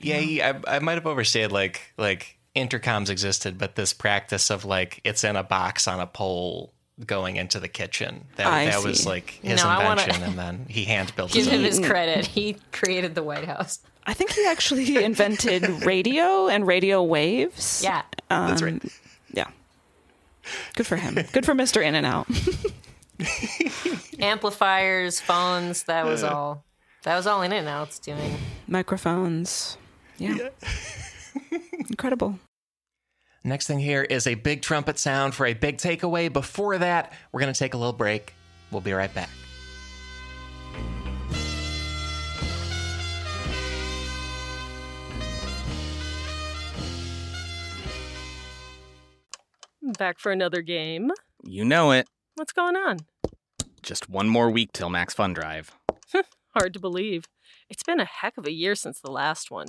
Yeah, 0.00 0.16
he, 0.18 0.42
I, 0.42 0.54
I 0.66 0.78
might 0.80 0.94
have 0.94 1.06
overstated 1.06 1.52
like 1.52 1.80
like 1.98 2.37
intercoms 2.58 3.08
existed, 3.10 3.58
but 3.58 3.74
this 3.76 3.92
practice 3.92 4.50
of 4.50 4.64
like 4.64 5.00
it's 5.04 5.24
in 5.24 5.36
a 5.36 5.42
box 5.42 5.86
on 5.88 6.00
a 6.00 6.06
pole 6.06 6.72
going 7.06 7.36
into 7.36 7.60
the 7.60 7.68
kitchen 7.68 8.24
that 8.36 8.46
I 8.46 8.66
that 8.66 8.82
was 8.82 9.06
like 9.06 9.30
his 9.42 9.62
No, 9.62 9.68
I 9.68 9.84
wanna- 9.84 10.02
invention, 10.02 10.22
and 10.24 10.38
then 10.38 10.66
he 10.68 10.84
hand 10.84 11.14
built 11.16 11.32
Give 11.32 11.44
his 11.44 11.52
him 11.52 11.60
own. 11.60 11.64
his 11.66 11.78
credit. 11.80 12.26
He 12.26 12.56
created 12.72 13.14
the 13.14 13.22
White 13.22 13.44
House. 13.44 13.78
I 14.06 14.14
think 14.14 14.32
he 14.32 14.44
actually 14.46 14.96
invented 15.04 15.84
radio 15.84 16.48
and 16.48 16.66
radio 16.66 17.02
waves. 17.02 17.82
Yeah. 17.84 18.02
That's 18.28 18.62
right. 18.62 18.72
Um, 18.82 18.90
yeah. 19.32 19.48
Good 20.76 20.86
for 20.86 20.96
him. 20.96 21.14
Good 21.32 21.44
for 21.44 21.54
Mr. 21.54 21.84
In 21.84 21.94
and 21.94 22.06
Out. 22.06 22.26
Amplifiers, 24.20 25.20
phones, 25.20 25.84
that 25.84 26.04
was 26.04 26.22
all. 26.22 26.64
That 27.04 27.16
was 27.16 27.26
all 27.26 27.42
In 27.42 27.52
and 27.52 27.68
Out's 27.68 27.98
doing. 27.98 28.36
Microphones. 28.66 29.76
Yeah. 30.18 30.48
Incredible. 31.88 32.38
Next 33.44 33.66
thing 33.66 33.78
here 33.78 34.02
is 34.02 34.26
a 34.26 34.34
big 34.34 34.62
trumpet 34.62 34.98
sound 34.98 35.34
for 35.34 35.46
a 35.46 35.54
big 35.54 35.78
takeaway. 35.78 36.32
Before 36.32 36.76
that, 36.78 37.12
we're 37.32 37.40
going 37.40 37.52
to 37.52 37.58
take 37.58 37.74
a 37.74 37.78
little 37.78 37.92
break. 37.92 38.34
We'll 38.70 38.80
be 38.80 38.92
right 38.92 39.12
back. 39.14 39.30
Back 49.96 50.18
for 50.18 50.30
another 50.32 50.60
game. 50.60 51.10
You 51.42 51.64
know 51.64 51.92
it. 51.92 52.08
What's 52.34 52.52
going 52.52 52.76
on? 52.76 52.98
Just 53.82 54.10
one 54.10 54.28
more 54.28 54.50
week 54.50 54.72
till 54.72 54.90
Max 54.90 55.14
Fun 55.14 55.32
Drive. 55.32 55.72
Hard 56.54 56.74
to 56.74 56.80
believe. 56.80 57.24
It's 57.70 57.82
been 57.82 58.00
a 58.00 58.04
heck 58.04 58.36
of 58.36 58.46
a 58.46 58.52
year 58.52 58.74
since 58.74 59.00
the 59.00 59.10
last 59.10 59.50
one. 59.50 59.68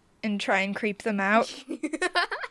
and 0.23 0.39
try 0.39 0.59
and 0.59 0.75
creep 0.75 1.03
them 1.03 1.19
out. 1.19 1.53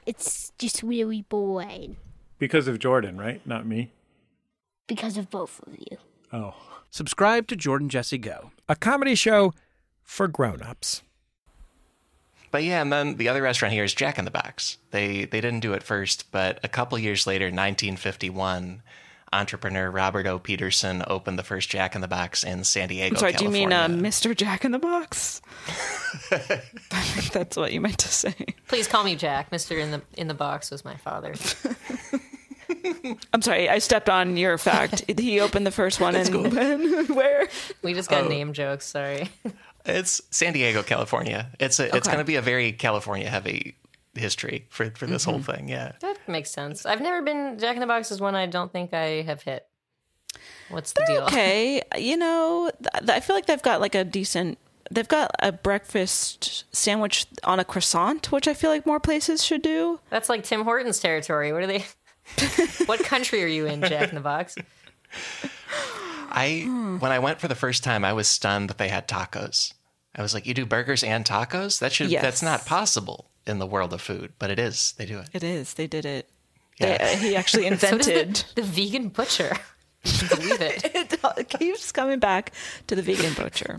It's 0.07 0.53
just 0.59 0.83
really 0.83 1.23
boring 1.23 1.97
Because 2.39 2.67
of 2.67 2.79
Jordan, 2.81 3.17
right? 3.19 3.41
Not 3.47 3.67
me. 3.67 3.93
because 4.89 5.17
of 5.17 5.31
both 5.31 5.61
of 5.67 5.77
you. 5.79 5.99
Oh. 6.33 6.55
Subscribe 6.91 7.47
to 7.49 7.55
Jordan 7.57 7.89
Jesse 7.89 8.19
Go. 8.19 8.51
A 8.69 8.75
comedy 8.75 9.15
show 9.15 9.53
for 10.03 10.27
grown-ups. 10.27 11.03
But 12.51 12.65
yeah, 12.65 12.83
and 12.83 12.93
then 12.93 13.17
the 13.17 13.29
other 13.29 13.43
restaurant 13.43 13.73
here 13.75 13.85
is 13.85 13.95
Jack 13.95 14.19
in 14.19 14.25
the 14.25 14.31
Box. 14.33 14.79
They 14.91 15.25
they 15.27 15.41
didn't 15.41 15.61
do 15.61 15.73
it 15.75 15.85
first, 15.85 16.33
but 16.33 16.59
a 16.65 16.69
couple 16.69 16.99
years 16.99 17.25
later, 17.29 17.45
1951, 17.45 18.83
entrepreneur 19.33 19.91
Robert 19.91 20.27
O. 20.27 20.39
Peterson 20.39 21.03
opened 21.07 21.39
the 21.39 21.43
first 21.43 21.69
Jack 21.71 21.95
in 21.95 22.01
the 22.01 22.09
Box 22.09 22.43
in 22.43 22.65
San 22.65 22.89
Diego. 22.89 23.15
I'm 23.15 23.19
sorry, 23.19 23.33
do 23.33 23.45
you 23.45 23.51
mean 23.51 23.73
uh, 23.73 23.87
Mr. 23.89 24.37
Jack 24.37 24.65
in 24.65 24.73
the 24.73 24.79
Box? 24.79 25.41
I 26.31 26.39
think 26.39 27.33
that's 27.33 27.57
what 27.57 27.73
you 27.73 27.81
meant 27.81 27.99
to 27.99 28.09
say. 28.09 28.35
Please 28.69 28.87
call 28.89 29.05
me 29.05 29.15
Jack. 29.17 29.53
Mister 29.53 29.79
in 29.79 29.91
the 29.93 30.03
in 30.17 30.27
the 30.29 30.35
box 30.35 30.71
was 30.71 30.85
my 30.85 30.97
father. 30.97 31.35
I'm 33.33 33.43
sorry, 33.43 33.69
I 33.69 33.79
stepped 33.79 34.09
on 34.09 34.37
your 34.37 34.57
fact. 34.59 35.05
he 35.19 35.41
opened 35.41 35.67
the 35.67 35.71
first 35.73 36.01
one 36.01 36.15
in 36.15 36.33
when? 36.55 37.07
Where? 37.15 37.49
We 37.83 37.95
just 37.95 38.11
Oh. 38.13 38.21
got 38.23 38.31
name 38.31 38.53
jokes. 38.53 38.87
Sorry. 38.87 39.29
It's 39.85 40.21
San 40.31 40.53
Diego, 40.53 40.83
California. 40.83 41.51
It's 41.59 41.81
a, 41.81 41.95
it's 41.97 42.07
going 42.07 42.19
to 42.21 42.25
be 42.25 42.37
a 42.37 42.43
very 42.43 42.73
California 42.73 43.29
heavy 43.29 43.77
history 44.15 44.67
for 44.71 44.91
for 44.91 45.07
this 45.07 45.23
Mm-hmm. 45.23 45.31
whole 45.31 45.43
thing. 45.43 45.69
Yeah. 45.69 45.93
That 46.01 46.10
makes 46.31 46.51
sense. 46.51 46.87
I've 46.87 47.01
never 47.01 47.23
been 47.23 47.59
Jack 47.59 47.77
in 47.77 47.81
the 47.81 47.87
Box 47.87 48.11
is 48.11 48.21
one 48.21 48.35
I 48.35 48.47
don't 48.47 48.73
think 48.73 48.93
I 48.95 49.23
have 49.23 49.43
hit. 49.43 49.67
What's 50.69 50.93
the 50.93 51.05
deal? 51.07 51.23
Okay, 51.25 51.83
you 51.99 52.17
know, 52.17 52.71
th- 52.83 53.11
I 53.11 53.21
feel 53.21 53.35
like 53.37 53.47
they've 53.47 53.61
got 53.63 53.81
like 53.81 53.95
a 53.95 54.05
decent. 54.05 54.59
They've 54.93 55.07
got 55.09 55.31
a 55.41 55.53
breakfast 55.53 56.65
sandwich 56.75 57.27
on 57.45 57.61
a 57.61 57.65
croissant, 57.65 58.33
which 58.33 58.49
I 58.49 58.55
feel 58.55 58.71
like 58.71 58.87
more 58.87 58.99
places 59.01 59.45
should 59.45 59.63
do. 59.63 60.01
That's 60.11 60.29
like 60.29 60.43
Tim 60.43 60.63
Hortons 60.65 60.99
territory. 60.99 61.53
What 61.53 61.63
are 61.63 61.67
they? 61.67 61.85
what 62.87 63.01
country 63.05 63.43
are 63.45 63.47
you 63.49 63.67
in, 63.67 63.83
Jack 63.83 64.09
in 64.09 64.15
the 64.17 64.21
Box? 64.21 64.57
I 66.33 66.63
Hmm. 66.65 66.99
when 66.99 67.13
I 67.13 67.19
went 67.19 67.41
for 67.41 67.49
the 67.49 67.55
first 67.55 67.83
time, 67.85 68.05
I 68.05 68.13
was 68.13 68.29
stunned 68.29 68.71
that 68.71 68.79
they 68.79 68.89
had 68.89 69.09
tacos. 69.09 69.75
I 70.15 70.23
was 70.23 70.35
like, 70.35 70.47
"You 70.47 70.55
do 70.55 70.67
burgers 70.67 71.03
and 71.05 71.25
tacos? 71.25 71.79
That 71.81 71.93
should 71.93 72.11
Yes. 72.11 72.23
that's 72.23 72.43
not 72.43 72.67
possible 72.67 73.30
in 73.51 73.59
the 73.59 73.67
world 73.67 73.93
of 73.93 74.01
food, 74.01 74.33
but 74.39 74.51
it 74.51 74.59
is. 74.59 74.95
They 74.97 75.05
do 75.05 75.19
it." 75.19 75.29
It 75.35 75.45
is. 75.45 75.75
They 75.75 75.87
did 75.87 76.07
it. 76.07 76.31
Yeah. 76.79 76.97
They, 76.97 77.17
he 77.17 77.37
actually 77.37 77.65
So 77.69 77.73
invented. 77.73 78.37
the, 78.55 78.55
the 78.63 78.63
vegan 78.63 79.09
butcher. 79.09 79.53
Believe 80.31 80.61
it. 80.63 80.91
it 81.37 81.49
keeps 81.51 81.93
coming 81.93 82.19
back 82.21 82.53
to 82.87 82.97
the 82.97 83.03
vegan 83.03 83.35
butcher. 83.35 83.79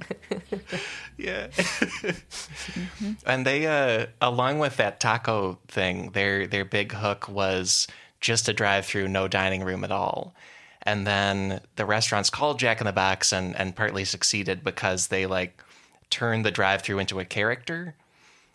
Yeah. 1.17 1.47
And 3.25 3.43
they 3.43 3.65
uh 3.65 4.05
along 4.21 4.59
with 4.59 4.77
that 4.77 4.99
taco 4.99 5.57
thing, 5.67 6.11
their 6.11 6.45
their 6.45 6.63
big 6.65 6.91
hook 6.91 7.27
was 7.27 7.87
just 8.19 8.47
a 8.47 8.53
drive 8.53 8.85
through, 8.85 9.07
no 9.07 9.27
dining 9.27 9.63
room 9.63 9.83
at 9.83 9.91
all. 9.91 10.35
And 10.83 11.07
then 11.07 11.61
the 11.75 11.85
restaurant's 11.87 12.29
called 12.29 12.59
Jack 12.59 12.79
in 12.81 12.85
the 12.85 12.93
Box 12.93 13.33
and 13.33 13.55
and 13.55 13.75
partly 13.75 14.05
succeeded 14.05 14.63
because 14.63 15.07
they 15.07 15.25
like 15.25 15.63
turned 16.11 16.45
the 16.45 16.51
drive 16.51 16.83
through 16.83 16.99
into 16.99 17.19
a 17.19 17.25
character. 17.25 17.95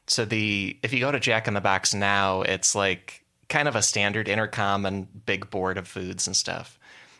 So 0.06 0.24
the 0.24 0.76
if 0.82 0.92
you 0.92 1.00
go 1.00 1.10
to 1.12 1.20
Jack 1.20 1.48
in 1.48 1.54
the 1.54 1.60
Box 1.60 1.92
now, 1.94 2.42
it's 2.42 2.74
like 2.74 3.24
kind 3.48 3.68
of 3.68 3.76
a 3.76 3.82
standard 3.82 4.28
intercom 4.28 4.84
and 4.86 5.24
big 5.26 5.50
board 5.50 5.78
of 5.78 5.86
foods 5.88 6.26
and 6.26 6.36
stuff. 6.36 6.78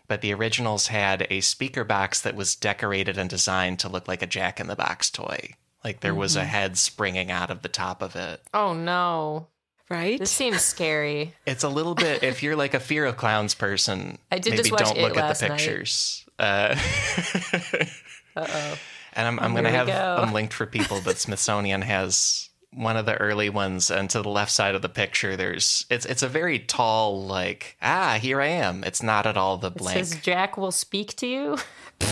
But 0.09 0.21
the 0.21 0.33
originals 0.35 0.87
had 0.87 1.27
a 1.31 1.41
speaker 1.41 1.83
box 1.83 2.21
that 2.23 2.37
was 2.37 2.55
decorated 2.55 3.19
and 3.19 3.29
designed 3.29 3.81
to 3.81 3.89
look 3.89 4.07
like 4.07 4.23
a 4.23 4.27
Jack 4.27 4.61
in 4.61 4.69
the 4.69 4.77
Box 4.77 5.11
toy. 5.11 5.55
Like 5.83 6.01
there 6.01 6.15
was 6.15 6.37
a 6.37 6.45
head 6.45 6.79
springing 6.79 7.31
out 7.31 7.51
of 7.51 7.63
the 7.63 7.69
top 7.69 8.03
of 8.03 8.15
it. 8.17 8.41
Oh 8.55 8.73
no. 8.73 9.49
Right? 9.89 10.19
This 10.19 10.33
seems 10.33 10.63
scary. 10.63 11.35
It's 11.47 11.63
a 11.65 11.69
little 11.69 11.95
bit 11.95 12.23
if 12.25 12.43
you're 12.43 12.57
like 12.57 12.75
a 12.75 12.81
fear 12.81 13.05
of 13.05 13.17
clowns 13.17 13.55
person, 13.55 14.19
I 14.33 14.39
did 14.39 14.51
maybe 14.51 14.63
just 14.63 14.73
watch 14.73 14.81
don't 14.85 14.97
It 14.99 15.03
look 15.03 15.17
at 15.17 15.25
last 15.25 15.41
the 15.41 15.49
night. 15.49 15.59
pictures. 15.59 16.25
Uh, 16.39 16.77
Uh-oh. 18.37 18.79
and 19.15 19.27
I'm, 19.29 19.39
I'm 19.41 19.53
going 19.53 19.65
to 19.65 19.71
have 19.71 19.87
go. 19.87 20.21
them 20.21 20.33
linked 20.33 20.53
for 20.53 20.67
people, 20.67 21.01
but 21.05 21.17
Smithsonian 21.19 21.83
has 21.83 22.46
one 22.77 22.97
of 22.97 23.07
the 23.07 23.17
early 23.17 23.49
ones, 23.51 23.91
and 23.91 24.09
to 24.11 24.23
the 24.23 24.29
left 24.29 24.53
side 24.53 24.75
of 24.75 24.83
the 24.83 24.89
picture, 24.89 25.37
there's 25.37 25.85
it's 25.91 26.05
it's 26.07 26.23
a 26.23 26.29
very 26.29 26.59
tall 26.59 27.25
like 27.27 27.77
ah 27.83 28.19
here 28.21 28.41
I 28.41 28.49
am. 28.49 28.85
It's 28.85 29.03
not 29.03 29.27
at 29.27 29.37
all 29.37 29.57
the 29.57 29.69
It 29.69 29.77
blank. 29.77 29.99
says 30.07 30.21
Jack 30.21 30.57
will 30.57 30.73
speak 30.73 31.17
to 31.17 31.27
you. 31.27 31.57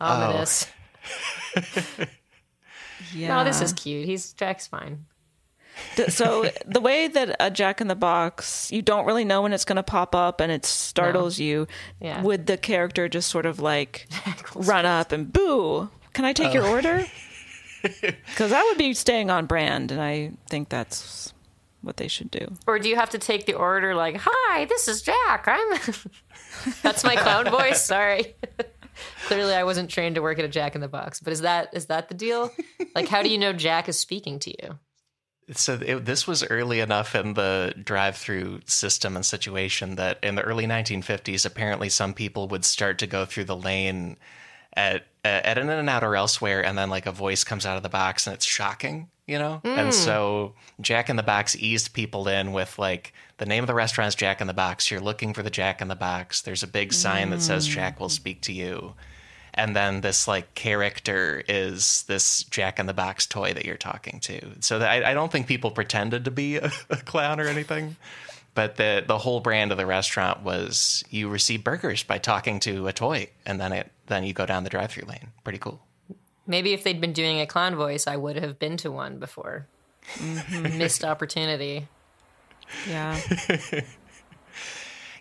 Oh. 0.00 0.06
Ominous. 0.06 0.68
yeah. 3.12 3.28
No, 3.28 3.42
this 3.44 3.60
is 3.60 3.72
cute. 3.72 4.06
He's 4.06 4.32
Jack's 4.32 4.66
fine. 4.68 5.06
So 6.08 6.50
the 6.66 6.80
way 6.80 7.08
that 7.08 7.36
a 7.40 7.50
Jack 7.50 7.80
in 7.80 7.88
the 7.88 7.94
Box, 7.96 8.70
you 8.72 8.82
don't 8.82 9.06
really 9.06 9.24
know 9.24 9.42
when 9.42 9.52
it's 9.52 9.64
going 9.64 9.76
to 9.76 9.82
pop 9.82 10.14
up, 10.14 10.40
and 10.40 10.50
it 10.52 10.64
startles 10.64 11.38
you. 11.38 11.66
Yeah. 12.00 12.22
Would 12.22 12.46
the 12.46 12.56
character 12.56 13.08
just 13.08 13.28
sort 13.28 13.46
of 13.46 13.60
like 13.60 14.08
run 14.54 14.86
up 14.86 15.12
and 15.12 15.32
boo? 15.32 15.88
Can 16.12 16.24
I 16.24 16.32
take 16.32 16.52
your 16.54 16.66
order? 16.66 17.04
Because 18.26 18.50
that 18.50 18.64
would 18.68 18.78
be 18.78 18.94
staying 18.94 19.30
on 19.30 19.46
brand, 19.46 19.92
and 19.92 20.00
I 20.00 20.32
think 20.48 20.68
that's 20.68 21.32
what 21.82 21.96
they 21.96 22.08
should 22.08 22.30
do. 22.30 22.52
Or 22.66 22.78
do 22.78 22.88
you 22.88 22.96
have 22.96 23.10
to 23.10 23.18
take 23.18 23.46
the 23.46 23.54
order 23.54 23.94
like, 23.94 24.16
"Hi, 24.20 24.64
this 24.66 24.88
is 24.88 25.02
Jack. 25.02 25.44
I'm." 25.46 25.78
That's 26.82 27.04
my 27.04 27.14
clown 27.14 27.50
voice. 27.50 27.84
Sorry. 27.84 28.34
Clearly, 29.26 29.54
I 29.54 29.64
wasn't 29.64 29.90
trained 29.90 30.16
to 30.16 30.22
work 30.22 30.38
at 30.38 30.44
a 30.44 30.48
Jack 30.48 30.74
in 30.74 30.80
the 30.80 30.88
Box. 30.88 31.20
But 31.20 31.32
is 31.32 31.42
that 31.42 31.68
is 31.72 31.86
that 31.86 32.08
the 32.08 32.14
deal? 32.14 32.50
Like, 32.94 33.08
how 33.08 33.22
do 33.22 33.28
you 33.28 33.38
know 33.38 33.52
Jack 33.52 33.88
is 33.88 33.98
speaking 33.98 34.38
to 34.40 34.50
you? 34.50 34.78
So 35.52 35.78
it, 35.80 36.04
this 36.04 36.26
was 36.26 36.44
early 36.44 36.80
enough 36.80 37.14
in 37.14 37.32
the 37.34 37.74
drive-through 37.82 38.60
system 38.66 39.16
and 39.16 39.24
situation 39.24 39.94
that 39.94 40.18
in 40.22 40.34
the 40.34 40.42
early 40.42 40.66
1950s, 40.66 41.46
apparently 41.46 41.88
some 41.88 42.12
people 42.12 42.48
would 42.48 42.66
start 42.66 42.98
to 42.98 43.06
go 43.06 43.24
through 43.24 43.44
the 43.44 43.56
lane 43.56 44.18
at 44.78 45.04
at 45.24 45.58
an 45.58 45.68
In 45.68 45.78
and 45.78 45.90
Out 45.90 46.04
or 46.04 46.16
elsewhere, 46.16 46.64
and 46.64 46.78
then 46.78 46.88
like 46.88 47.06
a 47.06 47.12
voice 47.12 47.44
comes 47.44 47.66
out 47.66 47.76
of 47.76 47.82
the 47.82 47.88
box, 47.88 48.26
and 48.26 48.34
it's 48.34 48.46
shocking, 48.46 49.10
you 49.26 49.38
know. 49.38 49.60
And 49.64 49.90
mm. 49.90 49.92
so 49.92 50.54
Jack 50.80 51.10
in 51.10 51.16
the 51.16 51.22
Box 51.22 51.56
eased 51.56 51.92
people 51.92 52.28
in 52.28 52.52
with 52.52 52.78
like 52.78 53.12
the 53.38 53.46
name 53.46 53.64
of 53.64 53.66
the 53.66 53.74
restaurant 53.74 54.08
is 54.08 54.14
Jack 54.14 54.40
in 54.40 54.46
the 54.46 54.54
Box. 54.54 54.90
You're 54.90 55.00
looking 55.00 55.34
for 55.34 55.42
the 55.42 55.50
Jack 55.50 55.82
in 55.82 55.88
the 55.88 55.96
Box. 55.96 56.42
There's 56.42 56.62
a 56.62 56.68
big 56.68 56.92
sign 56.92 57.30
that 57.30 57.42
says 57.42 57.66
Jack 57.66 58.00
will 58.00 58.08
mm. 58.08 58.12
speak 58.12 58.40
to 58.42 58.52
you. 58.52 58.94
And 59.52 59.74
then 59.74 60.02
this 60.02 60.28
like 60.28 60.54
character 60.54 61.42
is 61.48 62.04
this 62.04 62.44
Jack 62.44 62.78
in 62.78 62.86
the 62.86 62.94
Box 62.94 63.26
toy 63.26 63.52
that 63.52 63.64
you're 63.64 63.76
talking 63.76 64.20
to. 64.20 64.40
So 64.60 64.78
that, 64.78 64.88
I, 64.88 65.10
I 65.10 65.14
don't 65.14 65.32
think 65.32 65.48
people 65.48 65.72
pretended 65.72 66.24
to 66.26 66.30
be 66.30 66.56
a, 66.56 66.70
a 66.88 66.96
clown 66.96 67.40
or 67.40 67.48
anything, 67.48 67.96
but 68.54 68.76
the 68.76 69.04
the 69.06 69.18
whole 69.18 69.40
brand 69.40 69.72
of 69.72 69.78
the 69.78 69.86
restaurant 69.86 70.42
was 70.42 71.02
you 71.10 71.28
receive 71.28 71.64
burgers 71.64 72.04
by 72.04 72.18
talking 72.18 72.60
to 72.60 72.86
a 72.86 72.92
toy, 72.92 73.28
and 73.44 73.60
then 73.60 73.72
it 73.72 73.90
then 74.08 74.24
you 74.24 74.32
go 74.32 74.46
down 74.46 74.64
the 74.64 74.70
drive-through 74.70 75.06
lane. 75.06 75.28
Pretty 75.44 75.58
cool. 75.58 75.80
Maybe 76.46 76.72
if 76.72 76.82
they'd 76.82 77.00
been 77.00 77.12
doing 77.12 77.40
a 77.40 77.46
clown 77.46 77.76
voice, 77.76 78.06
I 78.06 78.16
would 78.16 78.36
have 78.36 78.58
been 78.58 78.76
to 78.78 78.90
one 78.90 79.18
before. 79.18 79.66
Missed 80.50 81.04
opportunity. 81.04 81.86
Yeah. 82.88 83.20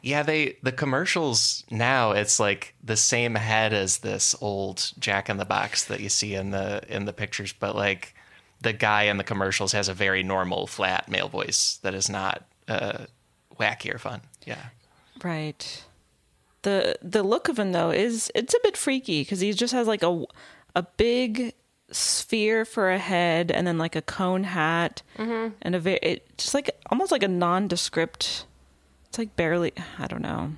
Yeah, 0.01 0.23
they 0.23 0.57
the 0.63 0.71
commercials 0.71 1.65
now 1.69 2.11
it's 2.11 2.39
like 2.39 2.75
the 2.83 2.95
same 2.95 3.35
head 3.35 3.73
as 3.73 3.97
this 3.97 4.35
old 4.39 4.93
Jack 4.99 5.29
in 5.29 5.37
the 5.37 5.43
Box 5.43 5.85
that 5.85 5.99
you 5.99 6.07
see 6.07 6.35
in 6.35 6.51
the 6.51 6.81
in 6.87 7.05
the 7.05 7.13
pictures, 7.13 7.51
but 7.51 7.75
like 7.75 8.15
the 8.61 8.73
guy 8.73 9.03
in 9.03 9.17
the 9.17 9.23
commercials 9.23 9.71
has 9.73 9.89
a 9.89 9.93
very 9.93 10.23
normal 10.23 10.67
flat 10.67 11.09
male 11.09 11.27
voice 11.27 11.79
that 11.83 11.93
is 11.93 12.09
not 12.09 12.45
uh, 12.67 13.05
wacky 13.59 13.93
or 13.93 13.97
fun. 13.97 14.21
Yeah. 14.45 14.67
Right. 15.23 15.83
The 16.67 16.97
the 17.01 17.23
look 17.23 17.47
of 17.47 17.57
him 17.57 17.71
though 17.71 17.91
is 17.91 18.29
it's 18.35 18.53
a 18.53 18.59
bit 18.61 18.75
freaky 18.75 19.21
because 19.21 19.39
he 19.39 19.53
just 19.53 19.71
has 19.71 19.87
like 19.87 20.03
a 20.03 20.25
a 20.75 20.83
big 20.97 21.53
sphere 21.91 22.65
for 22.65 22.91
a 22.91 22.97
head 22.97 23.51
and 23.51 23.65
then 23.65 23.77
like 23.77 23.95
a 23.95 24.01
cone 24.01 24.43
hat 24.43 25.01
mm-hmm. 25.17 25.53
and 25.61 25.75
a 25.75 25.79
very 25.79 25.99
it, 26.03 26.37
just 26.37 26.53
like 26.53 26.69
almost 26.91 27.09
like 27.09 27.23
a 27.23 27.27
nondescript. 27.29 28.45
It's 29.07 29.17
like 29.17 29.37
barely 29.37 29.71
I 29.97 30.07
don't 30.07 30.21
know. 30.21 30.55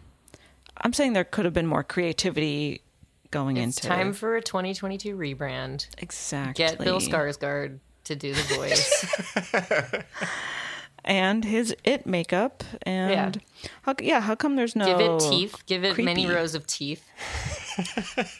I'm 0.78 0.94
saying 0.94 1.14
there 1.14 1.24
could 1.24 1.46
have 1.46 1.54
been 1.54 1.68
more 1.68 1.84
creativity 1.84 2.82
going 3.30 3.58
into 3.58 3.68
it. 3.68 3.70
It's 3.70 3.86
into 3.86 3.96
time 3.96 4.14
for 4.14 4.36
a 4.36 4.42
2022 4.42 5.16
rebrand. 5.16 5.90
exactly 6.00 6.66
Get 6.66 6.80
Bill 6.80 7.00
Skarsgård 7.00 7.78
to 8.06 8.16
do 8.16 8.34
the 8.34 8.42
voice. 8.56 9.06
and 11.10 11.44
his 11.44 11.76
it 11.84 12.06
makeup 12.06 12.64
and 12.84 13.42
how 13.82 13.96
yeah 14.00 14.22
how 14.22 14.36
come 14.36 14.56
there's 14.56 14.76
no 14.76 14.86
Give 14.86 15.00
it 15.02 15.20
teeth. 15.30 15.56
Give 15.66 15.84
it 15.84 15.98
many 15.98 16.26
rows 16.28 16.56
of 16.56 16.66
teeth. 16.68 17.04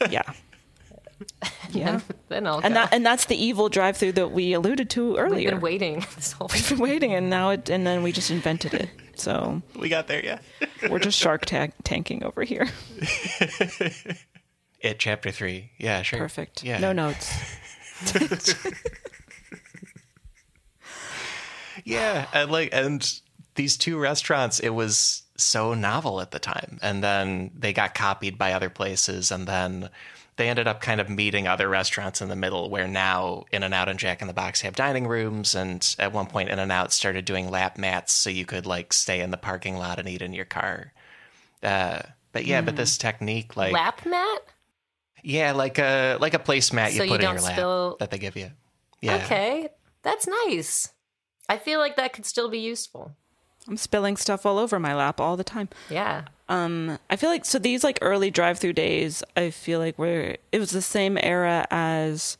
yeah 0.10 0.22
yeah 1.72 2.00
Then 2.28 2.46
I'll 2.46 2.60
and 2.64 2.72
go. 2.72 2.80
that 2.80 2.94
and 2.94 3.04
that's 3.04 3.26
the 3.26 3.36
evil 3.36 3.68
drive 3.68 3.96
through 3.98 4.12
that 4.12 4.28
we 4.32 4.54
alluded 4.54 4.88
to 4.90 5.10
We've 5.10 5.18
earlier. 5.18 5.50
been 5.50 5.60
waiting 5.60 5.94
this 6.16 6.32
whole 6.32 6.48
We've 6.52 6.66
been 6.70 6.78
waiting, 6.78 7.12
and 7.12 7.28
now 7.28 7.50
it 7.50 7.68
and 7.68 7.86
then 7.86 8.02
we 8.02 8.12
just 8.12 8.30
invented 8.30 8.72
it. 8.72 8.88
So 9.16 9.60
We 9.76 9.90
got 9.90 10.06
there, 10.06 10.24
yeah. 10.24 10.38
we're 10.88 10.98
just 11.00 11.18
shark 11.18 11.44
tank 11.44 11.74
tanking 11.84 12.22
over 12.24 12.42
here. 12.42 12.68
It 14.80 14.98
chapter 14.98 15.30
three. 15.30 15.72
Yeah, 15.78 16.00
sure. 16.00 16.18
Perfect. 16.18 16.64
Yeah. 16.64 16.78
No 16.78 16.92
notes. 16.94 17.30
Yeah, 21.84 22.26
and 22.32 22.50
like 22.50 22.70
and 22.72 23.20
these 23.54 23.76
two 23.76 23.98
restaurants, 23.98 24.60
it 24.60 24.70
was 24.70 25.22
so 25.36 25.74
novel 25.74 26.20
at 26.20 26.30
the 26.30 26.38
time, 26.38 26.78
and 26.82 27.02
then 27.02 27.50
they 27.58 27.72
got 27.72 27.94
copied 27.94 28.36
by 28.38 28.52
other 28.52 28.70
places, 28.70 29.30
and 29.30 29.46
then 29.46 29.90
they 30.36 30.48
ended 30.48 30.66
up 30.66 30.80
kind 30.80 31.00
of 31.00 31.10
meeting 31.10 31.46
other 31.46 31.68
restaurants 31.68 32.22
in 32.22 32.28
the 32.28 32.36
middle. 32.36 32.70
Where 32.70 32.88
now 32.88 33.44
In 33.52 33.62
and 33.62 33.74
Out 33.74 33.88
and 33.88 33.98
Jack 33.98 34.20
in 34.22 34.28
the 34.28 34.34
Box 34.34 34.60
have 34.62 34.74
dining 34.74 35.06
rooms, 35.06 35.54
and 35.54 35.94
at 35.98 36.12
one 36.12 36.26
point 36.26 36.48
In 36.48 36.58
and 36.58 36.72
Out 36.72 36.92
started 36.92 37.24
doing 37.24 37.50
lap 37.50 37.76
mats, 37.78 38.12
so 38.12 38.30
you 38.30 38.46
could 38.46 38.66
like 38.66 38.92
stay 38.92 39.20
in 39.20 39.30
the 39.30 39.36
parking 39.36 39.76
lot 39.76 39.98
and 39.98 40.08
eat 40.08 40.22
in 40.22 40.32
your 40.32 40.44
car. 40.46 40.92
Uh, 41.62 42.00
But 42.32 42.44
yeah, 42.46 42.60
Hmm. 42.60 42.66
but 42.66 42.76
this 42.76 42.96
technique, 42.96 43.56
like 43.56 43.72
Lap 43.72 44.06
mat? 44.06 44.42
yeah, 45.22 45.52
like 45.52 45.78
a 45.78 46.16
like 46.20 46.32
a 46.34 46.38
placemat 46.38 46.92
you 46.92 46.98
So 46.98 47.02
you 47.02 47.10
put 47.10 47.20
in 47.24 47.30
your 47.30 47.40
lap 47.40 47.52
spill- 47.54 47.96
that 47.98 48.10
they 48.10 48.18
give 48.18 48.36
you. 48.36 48.50
Yeah. 49.00 49.16
Okay, 49.16 49.68
that's 50.02 50.26
nice. 50.46 50.88
I 51.50 51.58
feel 51.58 51.78
like 51.80 51.96
that 51.96 52.12
could 52.14 52.24
still 52.24 52.48
be 52.48 52.58
useful. 52.58 53.14
I'm 53.68 53.76
spilling 53.76 54.16
stuff 54.16 54.46
all 54.46 54.58
over 54.58 54.78
my 54.80 54.94
lap 54.94 55.20
all 55.20 55.36
the 55.36 55.44
time. 55.44 55.68
Yeah. 55.90 56.22
Um, 56.48 56.98
I 57.10 57.16
feel 57.16 57.28
like 57.28 57.44
so 57.44 57.58
these 57.58 57.84
like 57.84 57.98
early 58.00 58.30
drive-through 58.30 58.72
days. 58.72 59.22
I 59.36 59.50
feel 59.50 59.78
like 59.80 59.98
where 59.98 60.38
it 60.50 60.58
was 60.58 60.70
the 60.70 60.80
same 60.82 61.18
era 61.20 61.66
as 61.70 62.38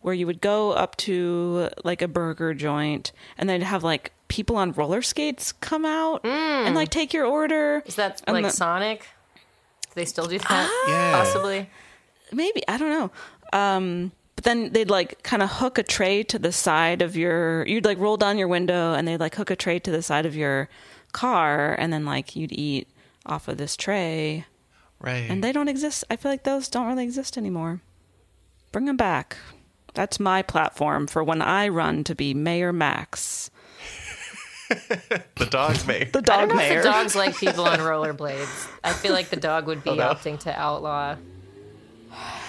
where 0.00 0.14
you 0.14 0.26
would 0.26 0.40
go 0.40 0.70
up 0.72 0.96
to 0.96 1.68
like 1.84 2.00
a 2.02 2.08
burger 2.08 2.54
joint 2.54 3.12
and 3.36 3.50
they'd 3.50 3.62
have 3.62 3.82
like 3.82 4.12
people 4.28 4.56
on 4.56 4.72
roller 4.72 5.02
skates 5.02 5.52
come 5.52 5.84
out 5.84 6.24
and 6.24 6.74
like 6.74 6.88
take 6.90 7.12
your 7.12 7.26
order. 7.26 7.82
Is 7.84 7.96
that 7.96 8.22
And 8.26 8.34
like 8.34 8.44
the- 8.44 8.50
Sonic? 8.52 9.00
Do 9.82 9.90
they 9.96 10.04
still 10.04 10.26
do 10.26 10.38
that? 10.38 10.84
Yeah. 10.88 11.12
Possibly. 11.12 11.68
maybe 12.32 12.62
I 12.68 12.78
don't 12.78 12.90
know. 12.90 13.10
Um, 13.58 14.12
but 14.40 14.44
then 14.44 14.72
they'd 14.72 14.88
like 14.88 15.22
kind 15.22 15.42
of 15.42 15.50
hook 15.50 15.76
a 15.76 15.82
tray 15.82 16.22
to 16.22 16.38
the 16.38 16.50
side 16.50 17.02
of 17.02 17.14
your. 17.14 17.66
You'd 17.66 17.84
like 17.84 17.98
roll 17.98 18.16
down 18.16 18.38
your 18.38 18.48
window, 18.48 18.94
and 18.94 19.06
they'd 19.06 19.20
like 19.20 19.34
hook 19.34 19.50
a 19.50 19.56
tray 19.56 19.78
to 19.80 19.90
the 19.90 20.00
side 20.00 20.24
of 20.24 20.34
your 20.34 20.70
car, 21.12 21.74
and 21.78 21.92
then 21.92 22.06
like 22.06 22.34
you'd 22.34 22.50
eat 22.52 22.88
off 23.26 23.48
of 23.48 23.58
this 23.58 23.76
tray. 23.76 24.46
Right. 24.98 25.28
And 25.28 25.44
they 25.44 25.52
don't 25.52 25.68
exist. 25.68 26.04
I 26.08 26.16
feel 26.16 26.32
like 26.32 26.44
those 26.44 26.68
don't 26.70 26.86
really 26.86 27.04
exist 27.04 27.36
anymore. 27.36 27.82
Bring 28.72 28.86
them 28.86 28.96
back. 28.96 29.36
That's 29.92 30.18
my 30.18 30.40
platform 30.40 31.06
for 31.06 31.22
when 31.22 31.42
I 31.42 31.68
run 31.68 32.02
to 32.04 32.14
be 32.14 32.32
Mayor 32.32 32.72
Max, 32.72 33.50
the 34.70 35.46
dog 35.50 35.76
may. 35.86 36.04
the 36.04 36.20
I 36.20 36.22
dog 36.22 36.38
don't 36.40 36.48
know 36.48 36.54
mayor. 36.54 36.78
if 36.78 36.82
the 36.84 36.88
dogs 36.90 37.14
like 37.14 37.36
people 37.36 37.64
on 37.66 37.78
rollerblades. 37.80 38.70
I 38.82 38.94
feel 38.94 39.12
like 39.12 39.28
the 39.28 39.36
dog 39.36 39.66
would 39.66 39.84
be 39.84 39.90
Oh, 39.90 39.94
no. 39.96 40.08
opting 40.14 40.38
to 40.40 40.58
outlaw. 40.58 41.16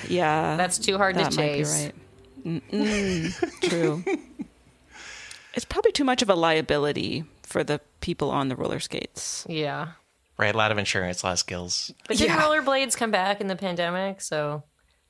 Yeah, 0.08 0.56
That's 0.58 0.78
too 0.78 0.98
hard 0.98 1.16
that 1.16 1.32
to 1.32 1.38
might 1.38 1.52
be 1.54 1.58
chase. 1.60 1.84
right. 1.84 1.96
Mm-mm, 2.46 3.70
true. 3.70 4.04
it's 5.54 5.66
probably 5.66 5.92
too 5.92 6.04
much 6.04 6.22
of 6.22 6.30
a 6.30 6.36
liability 6.36 7.24
for 7.44 7.64
the 7.64 7.82
people 8.00 8.30
on 8.32 8.48
the 8.50 8.56
roller 8.56 8.80
skates. 8.80 9.46
Yeah. 9.50 9.90
Right, 10.38 10.56
a 10.56 10.58
lot 10.58 10.72
of 10.72 10.78
insurance, 10.78 11.22
a 11.22 11.28
lot 11.28 11.34
of 11.34 11.40
skills. 11.40 11.92
But 12.08 12.18
didn't 12.18 12.36
Yeah. 12.36 12.42
rollerblades 12.42 12.98
come 12.98 13.12
back 13.12 13.42
in 13.42 13.48
the 13.48 13.56
pandemic? 13.56 14.22
So 14.22 14.64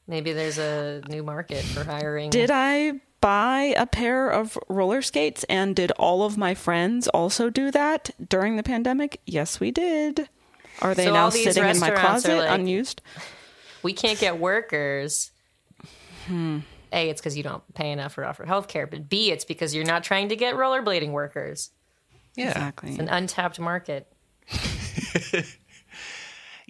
maybe 0.08 0.34
there's 0.34 0.58
a 0.58 1.02
new 1.08 1.24
market 1.24 1.64
for 1.64 1.84
hiring. 1.86 2.32
Did 2.32 2.52
I 2.52 2.99
buy 3.22 3.74
a 3.78 3.86
pair 3.86 4.30
of 4.30 4.58
roller 4.68 5.02
skates 5.02 5.45
and 5.45 5.76
did 5.76 5.91
all 5.91 6.24
of 6.24 6.38
my 6.38 6.54
friends 6.56 7.08
also 7.10 7.49
do 7.49 7.72
that 7.72 8.10
during 8.28 8.58
the 8.58 8.64
pandemic? 8.64 9.22
Yes, 9.26 9.60
we 9.60 9.72
did. 9.72 10.28
Are 10.82 10.95
they 10.95 11.06
So 11.06 11.14
now 11.14 11.30
sitting 11.30 11.64
in 11.64 11.80
my 11.80 11.91
closet 11.91 12.38
like- 12.39 12.49
unused? 12.60 13.02
We 13.84 13.94
can't 13.94 14.20
get 14.20 14.40
workers. 14.40 15.32
Hmm. 16.28 16.60
A, 16.94 17.10
it's 17.10 17.22
because 17.22 17.38
you 17.38 17.44
don't 17.44 17.64
pay 17.74 17.92
enough 17.92 18.18
or 18.18 18.26
offer 18.26 18.46
health 18.46 18.68
care. 18.68 18.86
But 18.86 19.08
B, 19.08 19.32
it's 19.32 19.46
because 19.46 19.74
you're 19.74 19.86
not 19.86 20.04
trying 20.04 20.30
to 20.30 20.36
get 20.36 20.56
rollerblading 20.56 21.12
workers. 21.12 21.72
Yeah. 22.36 22.50
Exactly. 22.50 22.92
It's 22.92 23.00
an 23.00 23.08
untapped 23.08 23.60
market. 23.60 24.12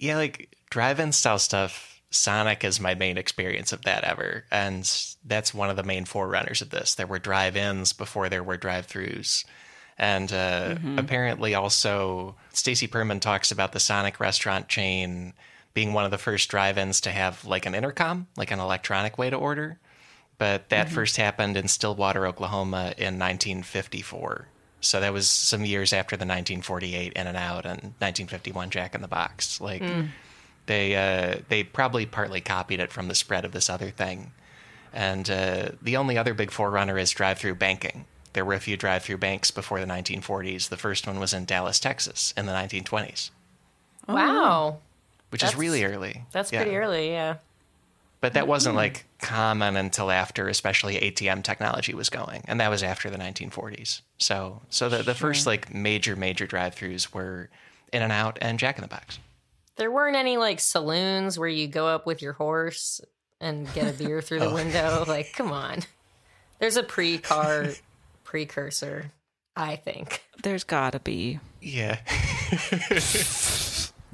Yeah, 0.02 0.16
like 0.16 0.56
drive-in 0.68 1.12
style 1.12 1.38
stuff. 1.38 2.02
Sonic 2.10 2.64
is 2.64 2.80
my 2.80 2.96
main 2.96 3.16
experience 3.16 3.72
of 3.72 3.82
that 3.82 4.02
ever, 4.02 4.44
and 4.50 4.82
that's 5.24 5.54
one 5.54 5.70
of 5.70 5.76
the 5.76 5.84
main 5.84 6.04
forerunners 6.04 6.60
of 6.60 6.70
this. 6.70 6.96
There 6.96 7.06
were 7.06 7.20
drive-ins 7.20 7.92
before 7.92 8.28
there 8.28 8.42
were 8.42 8.56
drive-throughs, 8.56 9.44
and 9.96 10.32
uh, 10.32 10.74
apparently 10.98 11.54
also 11.54 12.34
Stacy 12.52 12.88
Perman 12.88 13.20
talks 13.20 13.52
about 13.52 13.70
the 13.70 13.78
Sonic 13.78 14.18
restaurant 14.18 14.68
chain 14.68 15.34
being 15.74 15.92
one 15.92 16.04
of 16.04 16.10
the 16.10 16.18
first 16.18 16.48
drive-ins 16.50 17.00
to 17.02 17.10
have 17.10 17.44
like 17.44 17.66
an 17.66 17.74
intercom, 17.74 18.26
like 18.36 18.50
an 18.50 18.60
electronic 18.60 19.16
way 19.18 19.30
to 19.30 19.36
order. 19.36 19.78
But 20.38 20.70
that 20.70 20.88
first 20.88 21.16
happened 21.18 21.56
in 21.56 21.68
Stillwater, 21.68 22.26
Oklahoma, 22.26 22.94
in 22.98 23.18
1954. 23.18 24.48
So 24.80 24.98
that 25.00 25.12
was 25.12 25.30
some 25.30 25.64
years 25.64 25.92
after 25.92 26.16
the 26.16 26.22
1948 26.26 27.12
In 27.12 27.26
and 27.28 27.36
Out 27.36 27.64
and 27.64 27.80
1951 28.00 28.70
Jack 28.70 28.94
in 28.96 29.02
the 29.02 29.08
Box. 29.08 29.60
Like 29.60 29.82
they 30.66 30.96
uh, 30.96 31.38
they 31.48 31.62
probably 31.62 32.06
partly 32.06 32.40
copied 32.40 32.80
it 32.80 32.90
from 32.92 33.06
the 33.08 33.14
spread 33.14 33.44
of 33.44 33.52
this 33.52 33.70
other 33.70 33.90
thing. 33.90 34.32
And 34.92 35.30
uh, 35.30 35.68
the 35.80 35.96
only 35.96 36.18
other 36.18 36.34
big 36.34 36.50
forerunner 36.50 36.98
is 36.98 37.10
drive-through 37.12 37.54
banking. 37.54 38.04
There 38.34 38.44
were 38.44 38.54
a 38.54 38.60
few 38.60 38.76
drive-through 38.76 39.18
banks 39.18 39.50
before 39.50 39.78
the 39.80 39.86
1940s. 39.86 40.68
The 40.68 40.76
first 40.76 41.06
one 41.06 41.20
was 41.20 41.32
in 41.32 41.44
Dallas, 41.44 41.78
Texas, 41.78 42.34
in 42.36 42.46
the 42.46 42.52
1920s, 42.52 43.30
Wow. 44.08 44.78
Which 45.32 45.42
is 45.42 45.48
That's- 45.48 45.58
really 45.60 45.82
early. 45.84 46.22
That's 46.30 46.52
Yeah. 46.52 46.62
pretty 46.62 46.76
early, 46.76 47.10
yeah. 47.10 47.36
But 48.20 48.34
that 48.34 48.46
wasn't 48.46 48.74
mm-hmm. 48.74 48.76
like 48.78 49.04
common 49.20 49.76
until 49.76 50.08
after, 50.12 50.46
especially 50.48 50.94
ATM 51.00 51.42
technology 51.42 51.92
was 51.92 52.08
going, 52.08 52.44
and 52.46 52.60
that 52.60 52.70
was 52.70 52.84
after 52.84 53.10
the 53.10 53.18
1940s. 53.18 54.02
So, 54.18 54.62
so 54.70 54.88
the 54.88 55.02
the 55.02 55.14
first 55.14 55.44
like 55.44 55.74
major 55.74 56.14
major 56.14 56.46
drive-throughs 56.46 57.12
were 57.12 57.50
In 57.92 58.00
and 58.02 58.12
Out 58.12 58.38
and 58.40 58.60
Jack 58.60 58.76
in 58.78 58.82
the 58.82 58.88
Box. 58.88 59.18
There 59.74 59.90
weren't 59.90 60.14
any 60.14 60.36
like 60.36 60.60
saloons 60.60 61.36
where 61.36 61.48
you 61.48 61.66
go 61.66 61.88
up 61.88 62.06
with 62.06 62.22
your 62.22 62.34
horse 62.34 63.00
and 63.40 63.66
get 63.74 63.88
a 63.92 63.92
beer 64.04 64.22
through 64.22 64.38
the 64.38 64.46
Oh. 64.50 64.54
window. 64.54 65.04
Like, 65.08 65.32
come 65.32 65.50
on. 65.50 65.80
There's 66.60 66.76
a 66.76 66.84
pre 66.84 67.18
car 67.18 67.70
precursor, 68.24 69.10
I 69.56 69.74
think. 69.74 70.22
There's 70.44 70.62
gotta 70.62 71.00
be. 71.00 71.40
Yeah, 71.60 71.98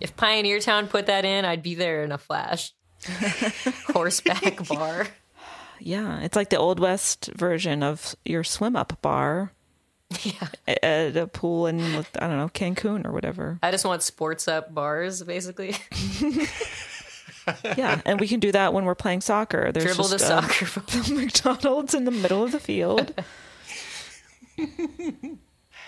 If 0.01 0.17
Pioneertown 0.17 0.89
put 0.89 1.07
that 1.07 1.25
in, 1.25 1.45
I'd 1.45 1.63
be 1.63 1.75
there 1.75 2.05
in 2.05 2.13
a 2.13 2.19
flash. 2.19 2.73
Horseback 3.89 4.67
bar. 4.69 5.07
Yeah, 5.81 6.21
it's 6.21 6.35
like 6.37 6.51
the 6.51 6.59
Old 6.59 6.81
West 6.81 7.31
version 7.37 7.83
of 7.83 8.17
your 8.25 8.43
swim 8.45 8.75
up 8.77 9.01
bar 9.03 9.53
Yeah. 10.23 10.49
at 10.83 11.17
a 11.17 11.27
pool 11.27 11.67
in, 11.67 11.81
I 11.81 12.27
don't 12.27 12.39
know, 12.39 12.49
Cancun 12.53 13.07
or 13.07 13.13
whatever. 13.13 13.59
I 13.63 13.71
just 13.71 13.85
want 13.85 14.03
sports 14.03 14.49
up 14.49 14.75
bars, 14.75 15.23
basically. 15.23 15.77
Yeah, 17.77 18.03
and 18.05 18.21
we 18.21 18.29
can 18.29 18.41
do 18.41 18.53
that 18.53 18.75
when 18.75 18.85
we're 18.85 18.95
playing 18.95 19.23
soccer. 19.23 19.73
There's 19.73 19.87
Dribble 19.87 20.05
the 20.09 20.19
just 20.19 20.31
uh, 20.31 20.43
soccer. 20.43 21.15
McDonald's 21.15 21.95
in 21.95 22.05
the 22.05 22.11
middle 22.11 22.43
of 22.45 22.53
the 22.53 22.61
field. 22.61 23.15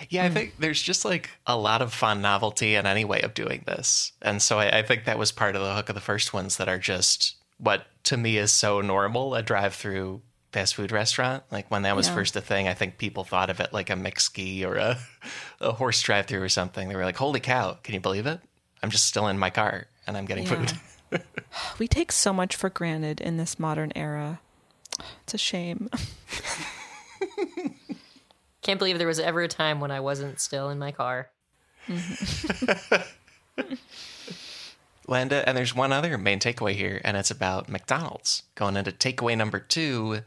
yeah. 0.08 0.24
I 0.24 0.28
hmm. 0.28 0.34
think 0.34 0.54
there's 0.58 0.80
just 0.82 1.04
like 1.04 1.30
a 1.46 1.56
lot 1.56 1.82
of 1.82 1.92
fun 1.92 2.22
novelty 2.22 2.74
in 2.74 2.86
any 2.86 3.04
way 3.04 3.20
of 3.20 3.34
doing 3.34 3.64
this, 3.66 4.12
and 4.22 4.40
so 4.40 4.58
I, 4.58 4.78
I 4.78 4.82
think 4.82 5.04
that 5.04 5.18
was 5.18 5.32
part 5.32 5.56
of 5.56 5.62
the 5.62 5.74
hook 5.74 5.88
of 5.88 5.94
the 5.94 6.00
first 6.00 6.32
ones 6.32 6.56
that 6.56 6.68
are 6.68 6.78
just 6.78 7.36
what 7.58 7.86
to 8.04 8.16
me 8.16 8.38
is 8.38 8.52
so 8.52 8.80
normal 8.80 9.34
a 9.34 9.42
drive-through 9.42 10.22
fast 10.52 10.74
food 10.74 10.90
restaurant. 10.90 11.44
Like 11.50 11.70
when 11.70 11.82
that 11.82 11.94
was 11.94 12.08
Yeah. 12.08 12.14
first 12.14 12.34
a 12.36 12.40
thing, 12.40 12.66
I 12.66 12.74
think 12.74 12.98
people 12.98 13.22
thought 13.24 13.50
of 13.50 13.60
it 13.60 13.72
like 13.72 13.90
a 13.90 13.94
McSki 13.94 14.64
or 14.64 14.76
a 14.76 14.98
a 15.60 15.72
horse 15.72 16.00
drive-through 16.02 16.42
or 16.42 16.48
something. 16.48 16.88
They 16.88 16.96
were 16.96 17.04
like, 17.04 17.16
"Holy 17.16 17.40
cow! 17.40 17.74
Can 17.82 17.94
you 17.94 18.00
believe 18.00 18.26
it? 18.26 18.40
I'm 18.82 18.90
just 18.90 19.04
still 19.06 19.28
in 19.28 19.38
my 19.38 19.50
car 19.50 19.86
and 20.06 20.16
I'm 20.16 20.24
getting 20.24 20.46
Yeah. 20.46 20.66
food." 20.66 20.80
We 21.80 21.88
take 21.88 22.12
so 22.12 22.32
much 22.32 22.54
for 22.54 22.70
granted 22.70 23.20
in 23.20 23.36
this 23.36 23.58
modern 23.58 23.90
era. 23.96 24.38
It's 25.24 25.34
a 25.34 25.38
shame. 25.38 25.90
Can't 28.62 28.78
believe 28.78 28.98
there 28.98 29.06
was 29.06 29.20
ever 29.20 29.40
a 29.42 29.48
time 29.48 29.80
when 29.80 29.90
I 29.90 30.00
wasn't 30.00 30.38
still 30.40 30.68
in 30.70 30.78
my 30.78 30.92
car. 30.92 31.30
Linda, 35.08 35.48
and 35.48 35.56
there's 35.56 35.74
one 35.74 35.92
other 35.92 36.16
main 36.18 36.38
takeaway 36.38 36.74
here, 36.74 37.00
and 37.04 37.16
it's 37.16 37.30
about 37.30 37.68
McDonald's. 37.68 38.44
Going 38.54 38.76
into 38.76 38.92
takeaway 38.92 39.36
number 39.36 39.58
two 39.58 40.20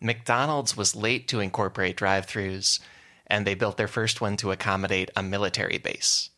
McDonald's 0.00 0.76
was 0.76 0.96
late 0.96 1.28
to 1.28 1.40
incorporate 1.40 1.96
drive 1.96 2.26
throughs, 2.26 2.80
and 3.26 3.46
they 3.46 3.54
built 3.54 3.76
their 3.76 3.88
first 3.88 4.20
one 4.20 4.36
to 4.38 4.50
accommodate 4.50 5.10
a 5.14 5.22
military 5.22 5.78
base. 5.78 6.30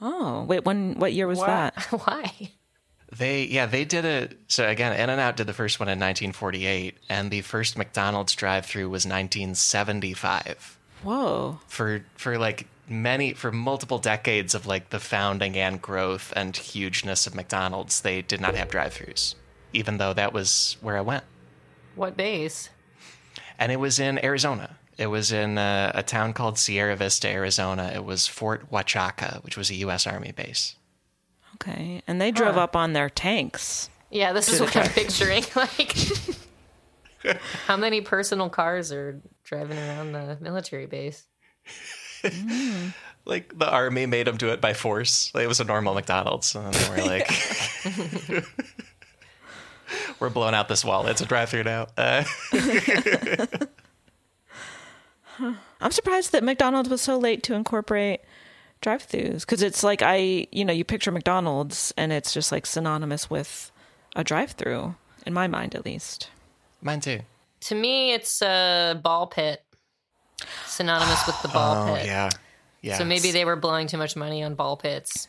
Oh, 0.00 0.42
wait, 0.44 0.64
when 0.64 0.98
what 0.98 1.12
year 1.12 1.26
was 1.26 1.38
Why- 1.38 1.46
that? 1.46 1.74
Why? 1.90 2.50
They, 3.18 3.44
yeah, 3.44 3.66
they 3.66 3.84
did 3.84 4.04
it. 4.04 4.38
So 4.48 4.68
again, 4.68 4.92
In 4.98 5.08
and 5.10 5.20
Out 5.20 5.36
did 5.36 5.46
the 5.46 5.52
first 5.52 5.78
one 5.78 5.88
in 5.88 5.98
1948, 6.00 6.96
and 7.08 7.30
the 7.30 7.42
first 7.42 7.78
McDonald's 7.78 8.34
drive 8.34 8.66
through 8.66 8.88
was 8.90 9.06
1975. 9.06 10.78
Whoa. 11.02 11.60
for 11.66 12.02
for 12.16 12.38
like 12.38 12.66
many 12.88 13.34
for 13.34 13.52
multiple 13.52 13.98
decades 13.98 14.54
of 14.54 14.66
like 14.66 14.88
the 14.88 14.98
founding 14.98 15.54
and 15.56 15.80
growth 15.82 16.32
and 16.34 16.56
hugeness 16.56 17.26
of 17.26 17.34
McDonald's, 17.34 18.00
they 18.00 18.22
did 18.22 18.40
not 18.40 18.54
have 18.54 18.68
drive-throughs, 18.70 19.34
even 19.74 19.98
though 19.98 20.14
that 20.14 20.32
was 20.32 20.76
where 20.80 20.96
I 20.96 21.02
went, 21.02 21.24
What 21.94 22.16
base? 22.16 22.70
and 23.58 23.70
it 23.70 23.78
was 23.80 23.98
in 24.00 24.22
Arizona. 24.24 24.76
It 24.96 25.08
was 25.08 25.30
in 25.32 25.58
uh, 25.58 25.92
a 25.94 26.02
town 26.02 26.32
called 26.32 26.56
Sierra 26.58 26.96
Vista, 26.96 27.28
Arizona. 27.28 27.90
It 27.94 28.04
was 28.04 28.26
Fort 28.28 28.70
Huachuca, 28.70 29.42
which 29.44 29.56
was 29.56 29.68
a 29.70 29.74
U.S. 29.76 30.06
Army 30.06 30.32
base. 30.32 30.76
Okay. 31.54 32.02
And 32.06 32.20
they 32.20 32.30
drove 32.30 32.56
up 32.56 32.76
on 32.76 32.92
their 32.92 33.08
tanks. 33.08 33.90
Yeah, 34.10 34.32
this 34.32 34.48
is 34.48 34.58
the 34.58 34.64
what 34.64 34.76
I'm 34.76 34.90
picturing. 34.90 35.44
Like, 35.56 35.96
how 37.66 37.76
many 37.76 38.02
personal 38.02 38.50
cars 38.50 38.92
are 38.92 39.20
driving 39.44 39.78
around 39.78 40.12
the 40.12 40.36
military 40.40 40.86
base? 40.86 41.24
like 43.24 43.58
the 43.58 43.68
army 43.68 44.06
made 44.06 44.26
them 44.26 44.36
do 44.36 44.48
it 44.48 44.60
by 44.60 44.74
force. 44.74 45.30
Like, 45.34 45.44
it 45.44 45.48
was 45.48 45.60
a 45.60 45.64
normal 45.64 45.94
McDonald's, 45.94 46.54
and 46.54 46.72
they 46.72 46.90
were 46.90 47.06
like, 47.06 47.30
"We're 50.20 50.30
blowing 50.30 50.54
out 50.54 50.68
this 50.68 50.84
wall. 50.84 51.06
It's 51.06 51.20
a 51.22 51.26
drive-through 51.26 51.64
now." 51.64 51.86
Uh, 51.96 52.24
I'm 55.80 55.90
surprised 55.90 56.32
that 56.32 56.44
McDonald's 56.44 56.88
was 56.88 57.02
so 57.02 57.18
late 57.18 57.42
to 57.44 57.54
incorporate 57.54 58.20
drive-throughs 58.84 59.40
because 59.40 59.62
it's 59.62 59.82
like 59.82 60.00
I, 60.02 60.46
you 60.52 60.64
know, 60.64 60.72
you 60.72 60.84
picture 60.84 61.10
McDonald's 61.10 61.92
and 61.96 62.12
it's 62.12 62.32
just 62.32 62.52
like 62.52 62.66
synonymous 62.66 63.28
with 63.28 63.72
a 64.14 64.22
drive-through 64.22 64.94
in 65.26 65.32
my 65.32 65.48
mind, 65.48 65.74
at 65.74 65.84
least. 65.84 66.30
mine 66.82 67.00
too. 67.00 67.20
To 67.62 67.74
me, 67.74 68.12
it's 68.12 68.42
a 68.42 69.00
ball 69.02 69.26
pit, 69.26 69.64
synonymous 70.66 71.26
with 71.26 71.40
the 71.42 71.48
ball 71.48 71.88
Oh 71.88 71.94
pit. 71.96 72.06
yeah, 72.06 72.30
yeah. 72.82 72.98
So 72.98 73.04
maybe 73.04 73.30
they 73.30 73.44
were 73.44 73.56
blowing 73.56 73.86
too 73.86 73.96
much 73.98 74.16
money 74.16 74.42
on 74.44 74.54
ball 74.54 74.76
pits 74.76 75.28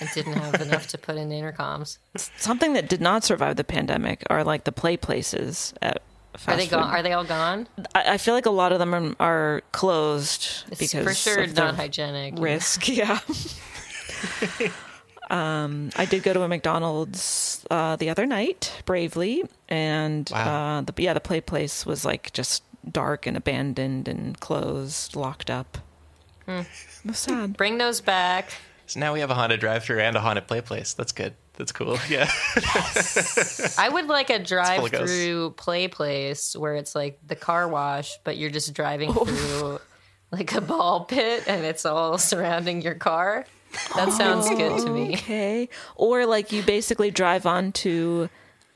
and 0.00 0.08
didn't 0.14 0.32
have 0.34 0.60
enough 0.60 0.88
to 0.88 0.98
put 0.98 1.16
in 1.16 1.28
intercoms. 1.30 1.98
Something 2.16 2.72
that 2.74 2.88
did 2.88 3.00
not 3.00 3.22
survive 3.24 3.56
the 3.56 3.64
pandemic 3.64 4.24
are 4.28 4.42
like 4.44 4.64
the 4.64 4.72
play 4.72 4.96
places 4.96 5.72
at 5.80 6.02
fast 6.02 6.09
Are 6.46 6.56
they 6.56 6.66
gone? 6.66 6.94
Are 6.94 7.02
they 7.02 7.12
all 7.12 7.24
gone? 7.24 7.68
I, 7.94 8.14
I 8.14 8.18
feel 8.18 8.34
like 8.34 8.46
a 8.46 8.50
lot 8.50 8.72
of 8.72 8.78
them 8.78 8.94
are, 8.94 9.14
are 9.20 9.62
closed 9.72 10.64
It's 10.70 10.80
because 10.80 11.04
for 11.04 11.14
sure 11.14 11.42
of 11.42 11.54
the 11.54 11.60
not 11.62 11.76
hygienic. 11.76 12.34
risk. 12.38 12.88
Yeah. 12.88 13.18
um, 15.30 15.90
I 15.96 16.04
did 16.06 16.22
go 16.22 16.32
to 16.32 16.42
a 16.42 16.48
McDonald's 16.48 17.64
uh, 17.70 17.96
the 17.96 18.10
other 18.10 18.26
night, 18.26 18.82
bravely, 18.84 19.44
and 19.68 20.28
Wow. 20.32 20.78
uh, 20.78 20.80
the 20.82 21.02
yeah 21.02 21.14
the 21.14 21.20
play 21.20 21.40
place 21.40 21.86
was 21.86 22.04
like 22.04 22.32
just 22.32 22.62
dark 22.90 23.26
and 23.26 23.36
abandoned 23.36 24.08
and 24.08 24.38
closed, 24.40 25.14
locked 25.16 25.50
up. 25.50 25.78
Hmm. 26.46 26.60
It 26.60 26.66
was 27.04 27.18
sad. 27.18 27.56
Bring 27.56 27.78
those 27.78 28.00
back. 28.00 28.52
So 28.86 28.98
now 28.98 29.12
we 29.12 29.20
have 29.20 29.30
a 29.30 29.34
haunted 29.34 29.60
drive-through 29.60 30.00
and 30.00 30.16
a 30.16 30.20
haunted 30.20 30.48
play 30.48 30.60
place. 30.60 30.94
That's 30.94 31.12
good. 31.12 31.34
That's 31.60 31.72
cool. 31.72 31.98
Yeah. 32.08 32.30
Yes. 32.56 33.78
I 33.78 33.90
would 33.90 34.06
like 34.06 34.30
a 34.30 34.38
drive-through 34.38 35.50
play 35.58 35.88
place 35.88 36.56
where 36.56 36.74
it's 36.74 36.94
like 36.94 37.18
the 37.26 37.36
car 37.36 37.68
wash, 37.68 38.18
but 38.24 38.38
you're 38.38 38.50
just 38.50 38.72
driving 38.72 39.10
oh. 39.14 39.26
through 39.26 39.78
like 40.32 40.54
a 40.54 40.62
ball 40.62 41.04
pit 41.04 41.44
and 41.46 41.66
it's 41.66 41.84
all 41.84 42.16
surrounding 42.16 42.80
your 42.80 42.94
car. 42.94 43.44
That 43.94 44.10
sounds 44.10 44.46
oh, 44.48 44.56
good 44.56 44.86
to 44.86 44.90
me. 44.90 45.12
Okay. 45.12 45.68
Or 45.96 46.24
like 46.24 46.50
you 46.50 46.62
basically 46.62 47.10
drive 47.10 47.44
onto 47.44 48.30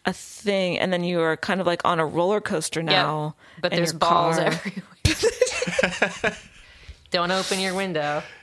a 0.04 0.12
thing 0.12 0.78
and 0.78 0.92
then 0.92 1.04
you 1.04 1.22
are 1.22 1.38
kind 1.38 1.62
of 1.62 1.66
like 1.66 1.82
on 1.86 1.98
a 1.98 2.04
roller 2.04 2.42
coaster 2.42 2.82
now. 2.82 3.34
But 3.62 3.72
there's 3.72 3.94
balls 3.94 4.36
car. 4.36 4.44
everywhere. 4.44 6.36
Don't 7.10 7.30
open 7.30 7.60
your 7.60 7.74
window. 7.74 8.22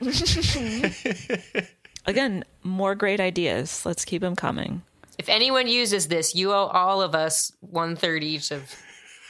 Again, 2.06 2.44
more 2.62 2.94
great 2.94 3.20
ideas. 3.20 3.84
Let's 3.86 4.04
keep 4.04 4.22
them 4.22 4.36
coming. 4.36 4.82
If 5.18 5.28
anyone 5.28 5.68
uses 5.68 6.08
this, 6.08 6.34
you 6.34 6.52
owe 6.52 6.66
all 6.66 7.00
of 7.00 7.14
us 7.14 7.52
one 7.60 7.96
third 7.96 8.24
each 8.24 8.50
of 8.50 8.74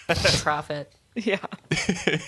profit. 0.43 0.93
Yeah. 1.15 1.39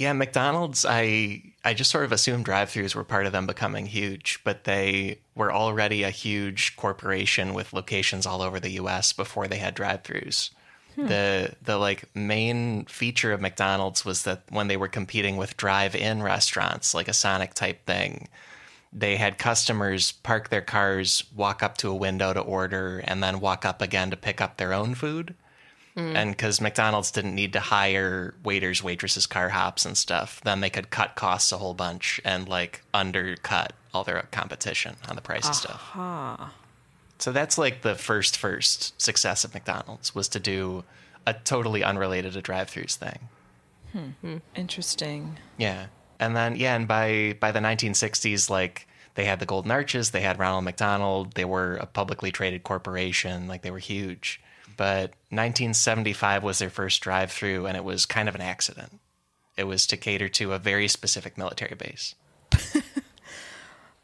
Yeah, 0.00 0.14
McDonald's, 0.14 0.86
I 0.88 1.42
I 1.62 1.74
just 1.74 1.90
sort 1.90 2.06
of 2.06 2.12
assumed 2.12 2.46
drive-throughs 2.46 2.94
were 2.94 3.04
part 3.04 3.26
of 3.26 3.32
them 3.32 3.46
becoming 3.46 3.84
huge, 3.84 4.40
but 4.44 4.64
they 4.64 5.20
were 5.34 5.52
already 5.52 6.04
a 6.04 6.08
huge 6.08 6.74
corporation 6.76 7.52
with 7.52 7.74
locations 7.74 8.24
all 8.24 8.40
over 8.40 8.58
the 8.58 8.70
US 8.80 9.12
before 9.12 9.46
they 9.46 9.58
had 9.58 9.74
drive-throughs. 9.74 10.52
Hmm. 10.94 11.06
The 11.06 11.54
the 11.60 11.76
like 11.76 12.04
main 12.16 12.86
feature 12.86 13.32
of 13.32 13.42
McDonald's 13.42 14.02
was 14.02 14.22
that 14.22 14.44
when 14.48 14.68
they 14.68 14.78
were 14.78 14.88
competing 14.88 15.36
with 15.36 15.58
drive-in 15.58 16.22
restaurants, 16.22 16.94
like 16.94 17.08
a 17.08 17.12
Sonic 17.12 17.52
type 17.52 17.84
thing, 17.84 18.28
they 18.92 19.16
had 19.16 19.38
customers 19.38 20.12
park 20.12 20.48
their 20.48 20.60
cars, 20.60 21.24
walk 21.34 21.62
up 21.62 21.76
to 21.78 21.90
a 21.90 21.94
window 21.94 22.32
to 22.32 22.40
order, 22.40 23.00
and 23.04 23.22
then 23.22 23.40
walk 23.40 23.64
up 23.64 23.80
again 23.80 24.10
to 24.10 24.16
pick 24.16 24.40
up 24.40 24.56
their 24.56 24.72
own 24.72 24.94
food. 24.94 25.34
Hmm. 25.94 26.16
And 26.16 26.30
because 26.32 26.60
McDonald's 26.60 27.10
didn't 27.10 27.34
need 27.34 27.52
to 27.54 27.60
hire 27.60 28.34
waiters, 28.44 28.82
waitresses, 28.82 29.26
car 29.26 29.48
hops, 29.50 29.84
and 29.84 29.96
stuff, 29.96 30.40
then 30.42 30.60
they 30.60 30.70
could 30.70 30.90
cut 30.90 31.14
costs 31.16 31.52
a 31.52 31.58
whole 31.58 31.74
bunch 31.74 32.20
and 32.24 32.48
like 32.48 32.82
undercut 32.94 33.72
all 33.92 34.04
their 34.04 34.22
competition 34.30 34.96
on 35.08 35.16
the 35.16 35.22
price 35.22 35.48
of 35.48 35.54
stuff. 35.54 35.90
So 37.18 37.32
that's 37.32 37.58
like 37.58 37.82
the 37.82 37.96
first 37.96 38.36
first 38.36 39.00
success 39.00 39.44
of 39.44 39.52
McDonald's 39.52 40.14
was 40.14 40.28
to 40.28 40.40
do 40.40 40.84
a 41.26 41.34
totally 41.34 41.84
unrelated 41.84 42.32
to 42.32 42.40
drive-throughs 42.40 42.96
thing. 42.96 43.28
Hmm. 43.92 44.10
Hmm. 44.20 44.36
Interesting. 44.54 45.38
Yeah. 45.58 45.86
And 46.20 46.36
then 46.36 46.54
yeah, 46.54 46.76
and 46.76 46.86
by 46.86 47.36
by 47.40 47.50
the 47.50 47.58
1960s 47.58 48.48
like 48.48 48.86
they 49.16 49.24
had 49.24 49.40
the 49.40 49.46
Golden 49.46 49.72
Arches, 49.72 50.12
they 50.12 50.20
had 50.20 50.38
Ronald 50.38 50.62
McDonald, 50.64 51.32
they 51.34 51.44
were 51.44 51.76
a 51.76 51.86
publicly 51.86 52.30
traded 52.30 52.62
corporation, 52.62 53.48
like 53.48 53.62
they 53.62 53.72
were 53.72 53.78
huge. 53.80 54.40
But 54.76 55.10
1975 55.30 56.44
was 56.44 56.58
their 56.60 56.70
first 56.70 57.02
drive-through 57.02 57.66
and 57.66 57.76
it 57.76 57.84
was 57.84 58.06
kind 58.06 58.28
of 58.28 58.36
an 58.36 58.40
accident. 58.40 59.00
It 59.56 59.64
was 59.64 59.86
to 59.88 59.96
cater 59.96 60.28
to 60.28 60.52
a 60.52 60.58
very 60.58 60.86
specific 60.86 61.36
military 61.36 61.74
base. 61.74 62.14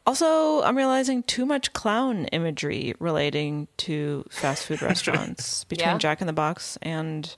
Also, 0.06 0.62
I'm 0.62 0.76
realizing 0.76 1.24
too 1.24 1.44
much 1.44 1.72
clown 1.72 2.26
imagery 2.26 2.94
relating 3.00 3.66
to 3.78 4.24
fast 4.30 4.64
food 4.64 4.80
restaurants 4.90 5.64
between 5.64 5.88
Yeah? 5.88 5.98
Jack 5.98 6.20
in 6.20 6.28
the 6.28 6.32
Box 6.32 6.78
and 6.80 7.34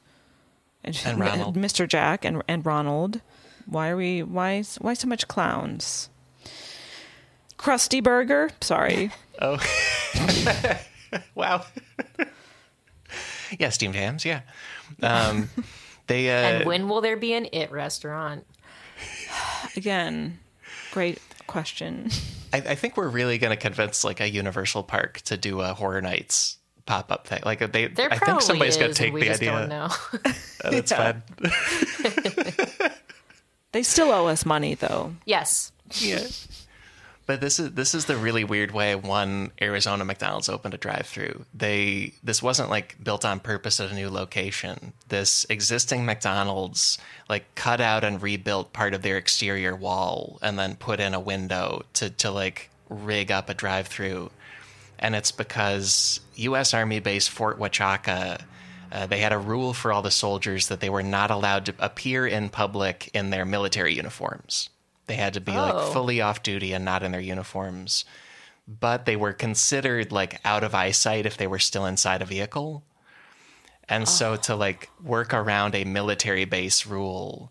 and, 0.84 1.00
And 1.04 1.18
Ronald. 1.18 1.56
Mr. 1.56 1.88
Jack 1.88 2.24
and 2.26 2.42
and 2.46 2.64
Ronald. 2.66 3.22
Why 3.68 3.90
are 3.90 3.96
we 3.96 4.22
why 4.22 4.62
why 4.80 4.94
so 4.94 5.06
much 5.06 5.28
clowns? 5.28 6.08
Krusty 7.58 8.02
Burger, 8.02 8.50
sorry. 8.60 9.10
Oh. 9.40 9.56
wow. 11.36 11.64
yeah, 13.60 13.68
steamed 13.68 13.94
hams, 13.94 14.24
yeah. 14.24 14.40
Um, 15.00 15.48
they 16.08 16.28
uh 16.28 16.32
And 16.32 16.66
when 16.66 16.88
will 16.88 17.00
there 17.00 17.16
be 17.16 17.34
an 17.34 17.46
it 17.52 17.70
restaurant? 17.70 18.44
Again, 19.76 20.40
great 20.90 21.20
question. 21.46 22.10
I, 22.52 22.56
I 22.56 22.74
think 22.74 22.96
we're 22.96 23.08
really 23.08 23.38
going 23.38 23.52
to 23.52 23.56
convince 23.56 24.02
like 24.02 24.18
a 24.20 24.28
Universal 24.28 24.82
Park 24.82 25.20
to 25.26 25.36
do 25.36 25.60
a 25.60 25.72
Horror 25.72 26.00
Nights 26.00 26.58
pop 26.84 27.12
up 27.12 27.28
thing. 27.28 27.42
Like 27.44 27.60
they, 27.72 27.86
There 27.86 28.12
I 28.12 28.18
think 28.18 28.42
somebody's 28.42 28.76
going 28.76 28.90
to 28.92 28.96
take 28.98 29.14
the 29.14 29.30
idea. 29.30 29.52
don't 29.52 29.68
know. 29.68 29.88
Uh, 30.64 30.70
that's 30.70 30.90
Yeah. 30.90 31.12
fun. 31.12 32.92
They 33.72 33.82
still 33.82 34.10
owe 34.10 34.26
us 34.28 34.46
money 34.46 34.74
though. 34.74 35.14
yes. 35.24 35.72
yeah. 36.00 36.26
But 37.26 37.42
this 37.42 37.58
is 37.60 37.72
this 37.72 37.94
is 37.94 38.06
the 38.06 38.16
really 38.16 38.42
weird 38.42 38.70
way 38.70 38.94
one 38.94 39.52
Arizona 39.60 40.02
McDonald's 40.02 40.48
opened 40.48 40.72
a 40.72 40.78
drive-through. 40.78 41.44
They 41.52 42.14
this 42.22 42.42
wasn't 42.42 42.70
like 42.70 42.96
built 43.04 43.22
on 43.22 43.40
purpose 43.40 43.80
at 43.80 43.90
a 43.90 43.94
new 43.94 44.08
location. 44.08 44.94
This 45.08 45.44
existing 45.50 46.06
McDonald's 46.06 46.96
like 47.28 47.54
cut 47.54 47.82
out 47.82 48.02
and 48.02 48.22
rebuilt 48.22 48.72
part 48.72 48.94
of 48.94 49.02
their 49.02 49.18
exterior 49.18 49.76
wall 49.76 50.38
and 50.40 50.58
then 50.58 50.74
put 50.76 51.00
in 51.00 51.12
a 51.12 51.20
window 51.20 51.82
to 51.94 52.08
to 52.08 52.30
like 52.30 52.70
rig 52.88 53.30
up 53.30 53.50
a 53.50 53.54
drive-through. 53.54 54.30
And 54.98 55.14
it's 55.14 55.30
because 55.30 56.20
U.S. 56.36 56.72
Army 56.72 56.98
base 56.98 57.28
Fort 57.28 57.58
Huachuca. 57.58 58.40
Uh, 58.90 59.06
they 59.06 59.18
had 59.18 59.32
a 59.32 59.38
rule 59.38 59.72
for 59.74 59.92
all 59.92 60.02
the 60.02 60.10
soldiers 60.10 60.68
that 60.68 60.80
they 60.80 60.88
were 60.90 61.02
not 61.02 61.30
allowed 61.30 61.66
to 61.66 61.74
appear 61.78 62.26
in 62.26 62.48
public 62.48 63.10
in 63.14 63.30
their 63.30 63.44
military 63.44 63.94
uniforms. 63.94 64.70
They 65.06 65.16
had 65.16 65.34
to 65.34 65.40
be 65.40 65.52
Oh. 65.52 65.56
like 65.62 65.92
fully 65.92 66.20
off 66.20 66.42
duty 66.42 66.72
and 66.72 66.84
not 66.84 67.02
in 67.02 67.12
their 67.12 67.20
uniforms. 67.20 68.04
But 68.66 69.06
they 69.06 69.16
were 69.16 69.32
considered 69.32 70.12
like 70.12 70.40
out 70.44 70.62
of 70.64 70.74
eyesight 70.74 71.24
if 71.26 71.36
they 71.36 71.46
were 71.46 71.58
still 71.58 71.86
inside 71.86 72.20
a 72.22 72.26
vehicle. 72.26 72.84
And 73.88 74.06
so 74.06 74.36
to 74.36 74.54
like 74.54 74.90
work 75.02 75.32
around 75.32 75.74
a 75.74 75.84
military 75.84 76.44
base 76.44 76.84
rule, 76.84 77.50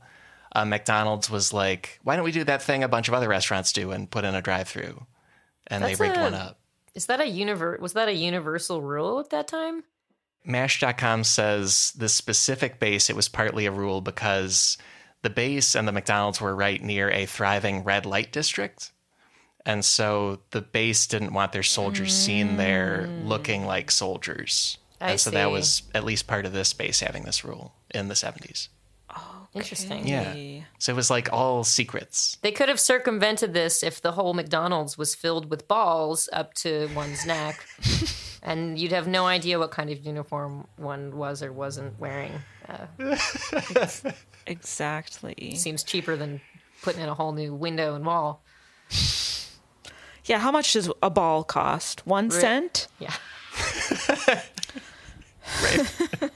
uh, 0.53 0.65
McDonald's 0.65 1.29
was 1.29 1.51
like, 1.53 1.99
why 2.03 2.15
don't 2.15 2.25
we 2.25 2.31
do 2.31 2.43
that 2.43 2.61
thing 2.61 2.83
a 2.83 2.88
bunch 2.88 3.07
of 3.07 3.15
other 3.15 3.27
restaurants 3.29 3.71
do 3.73 3.91
and 3.91 4.09
put 4.11 4.23
in 4.23 4.35
a 4.35 4.41
drive-through? 4.41 5.05
And 5.65 5.83
That's 5.83 5.97
they 5.97 6.05
rigged 6.05 6.17
a- 6.17 6.21
one 6.21 6.33
up. 6.35 6.59
Is 6.93 7.07
that 7.07 7.19
a 7.19 7.23
univer- 7.25 7.79
was 7.79 7.93
that 7.93 8.07
a 8.07 8.13
universal 8.13 8.81
rule 8.81 9.19
at 9.19 9.29
that 9.31 9.47
time? 9.47 9.83
Mashed.com 10.45 11.23
says 11.23 11.93
the 11.97 12.09
specific 12.09 12.79
base, 12.79 13.09
it 13.09 13.15
was 13.15 13.27
partly 13.27 13.65
a 13.65 13.71
rule 13.71 14.01
because 14.01 14.77
the 15.21 15.29
base 15.29 15.75
and 15.75 15.88
the 15.88 15.91
McDonald's 15.91 16.39
were 16.39 16.55
right 16.55 16.81
near 16.81 17.09
a 17.09 17.25
thriving 17.25 17.83
red 17.83 18.05
light 18.05 18.31
district. 18.31 18.91
And 19.65 19.83
so 19.83 20.39
the 20.51 20.61
base 20.61 21.07
didn't 21.07 21.33
want 21.33 21.51
their 21.51 21.63
soldiers 21.63 22.13
seen 22.13 22.55
there 22.55 23.09
mm. 23.09 23.27
looking 23.27 23.65
like 23.65 23.91
soldiers. 23.91 24.77
I 25.01 25.11
and 25.11 25.19
so 25.19 25.31
that 25.31 25.51
was 25.51 25.83
at 25.93 26.05
least 26.05 26.27
part 26.27 26.45
of 26.45 26.53
this 26.53 26.71
base 26.71 27.01
having 27.01 27.23
this 27.23 27.43
rule 27.43 27.73
in 27.93 28.07
the 28.07 28.13
70s. 28.13 28.69
Interesting. 29.53 30.07
Yeah. 30.07 30.61
So 30.77 30.91
it 30.91 30.95
was 30.95 31.09
like 31.09 31.31
all 31.31 31.63
secrets. 31.63 32.38
They 32.41 32.51
could 32.51 32.69
have 32.69 32.79
circumvented 32.79 33.53
this 33.53 33.81
if 33.83 34.01
the 34.01 34.11
whole 34.11 34.33
McDonald's 34.33 34.97
was 34.97 35.15
filled 35.15 35.49
with 35.49 35.67
balls 35.67 36.29
up 36.31 36.53
to 36.55 36.89
one's 36.95 37.25
neck, 37.25 37.65
and 38.43 38.77
you'd 38.79 38.91
have 38.91 39.07
no 39.07 39.25
idea 39.25 39.57
what 39.59 39.71
kind 39.71 39.89
of 39.89 39.99
uniform 40.05 40.67
one 40.77 41.15
was 41.17 41.41
or 41.43 41.51
wasn't 41.51 41.99
wearing. 41.99 42.31
Uh, 42.67 42.88
Exactly. 44.47 45.55
seems 45.55 45.83
cheaper 45.83 46.15
than 46.15 46.39
putting 46.81 47.01
in 47.01 47.09
a 47.09 47.13
whole 47.13 47.33
new 47.33 47.53
window 47.53 47.95
and 47.95 48.05
wall. 48.05 48.41
Yeah, 50.25 50.39
how 50.39 50.51
much 50.51 50.73
does 50.73 50.89
a 51.03 51.09
ball 51.09 51.43
cost? 51.43 52.05
One 52.07 52.31
cent? 52.31 52.88
Yeah. 52.99 53.13
Right. 55.63 56.31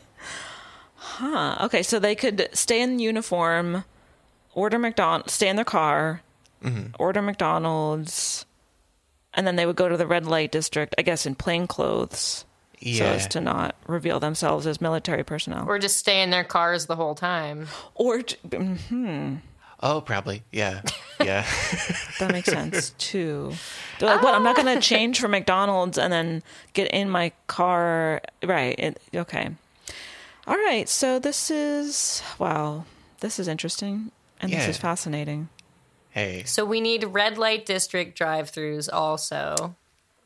Huh. 0.95 1.57
Okay, 1.65 1.83
so 1.83 1.99
they 1.99 2.15
could 2.15 2.47
stay 2.53 2.81
in 2.81 2.97
uniform, 2.99 3.83
order 4.53 4.79
McDonald, 4.79 5.29
stay 5.29 5.49
in 5.49 5.57
their 5.57 5.65
car, 5.65 6.21
order 6.97 7.21
McDonald's, 7.21 8.45
and 9.33 9.47
then 9.47 9.55
they 9.55 9.65
would 9.65 9.75
go 9.75 9.87
to 9.89 9.97
the 9.97 10.07
red 10.07 10.25
light 10.25 10.51
district, 10.51 10.95
I 10.97 11.01
guess 11.01 11.25
in 11.25 11.35
plain 11.35 11.67
clothes, 11.67 12.45
yeah. 12.79 12.97
so 12.97 13.05
as 13.05 13.27
to 13.27 13.41
not 13.41 13.75
reveal 13.87 14.19
themselves 14.19 14.67
as 14.67 14.81
military 14.81 15.23
personnel. 15.23 15.65
Or 15.67 15.79
just 15.79 15.97
stay 15.97 16.21
in 16.21 16.29
their 16.29 16.43
cars 16.43 16.87
the 16.87 16.95
whole 16.95 17.15
time. 17.15 17.67
Or, 17.95 18.19
hmm, 18.19 19.35
oh, 19.79 20.01
probably. 20.01 20.43
Yeah. 20.51 20.81
Yeah. 21.19 21.45
that 22.19 22.31
makes 22.31 22.49
sense 22.49 22.91
too. 22.97 23.53
They're 23.99 24.09
like, 24.09 24.23
what? 24.23 24.33
I'm 24.33 24.43
not 24.43 24.55
going 24.55 24.73
to 24.75 24.81
change 24.81 25.19
for 25.19 25.27
McDonald's 25.27 25.97
and 25.97 26.11
then 26.11 26.43
get 26.73 26.91
in 26.91 27.09
my 27.09 27.31
car. 27.47 28.21
Right. 28.43 28.77
It, 28.77 29.01
okay. 29.15 29.49
All 30.47 30.55
right. 30.55 30.89
So 30.89 31.19
this 31.19 31.51
is, 31.51 32.23
wow, 32.39 32.85
this 33.21 33.39
is 33.39 33.47
interesting. 33.47 34.11
And 34.41 34.51
this 34.51 34.67
is 34.67 34.77
fascinating. 34.77 35.49
Hey, 36.11 36.43
So 36.45 36.65
we 36.65 36.81
need 36.81 37.03
red 37.03 37.37
light 37.37 37.65
district 37.65 38.17
drive 38.17 38.51
throughs 38.51 38.89
also. 38.91 39.75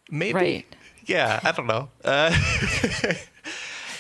maybe. 0.10 0.34
Right. 0.34 0.76
Yeah, 1.06 1.40
I 1.44 1.52
don't 1.52 1.68
know. 1.68 1.90
Uh, 2.04 2.32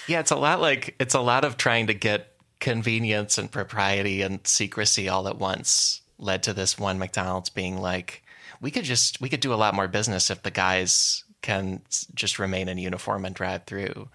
yeah, 0.07 0.19
it's 0.19 0.31
a 0.31 0.35
lot 0.35 0.59
like 0.59 0.95
it's 0.99 1.13
a 1.13 1.19
lot 1.19 1.45
of 1.45 1.55
trying 1.57 1.87
to 1.87 1.93
get 1.93 2.31
convenience 2.59 3.37
and 3.37 3.51
propriety 3.51 4.21
and 4.23 4.45
secrecy 4.47 5.07
all 5.07 5.27
at 5.27 5.37
once 5.37 6.01
led 6.17 6.41
to 6.43 6.53
this 6.53 6.79
one 6.79 6.97
McDonald's 6.97 7.49
being 7.49 7.77
like, 7.77 8.23
we 8.61 8.71
could 8.71 8.85
just 8.85 9.21
we 9.21 9.29
could 9.29 9.39
do 9.39 9.53
a 9.53 9.55
lot 9.55 9.75
more 9.75 9.87
business 9.87 10.31
if 10.31 10.41
the 10.41 10.51
guys 10.51 11.23
can 11.41 11.81
just 12.15 12.39
remain 12.39 12.67
in 12.69 12.77
uniform 12.77 13.25
and 13.25 13.35
drive 13.35 13.65
through. 13.65 14.09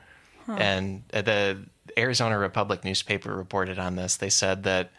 And 0.49 1.05
uh, 1.14 1.23
the 1.23 1.59
Arizona 1.97 2.37
Republic 2.37 2.85
newspaper 2.85 3.37
reported 3.37 3.79
on 3.79 3.95
this. 3.95 4.16
They 4.16 4.31
said 4.31 4.64
that 4.64 4.91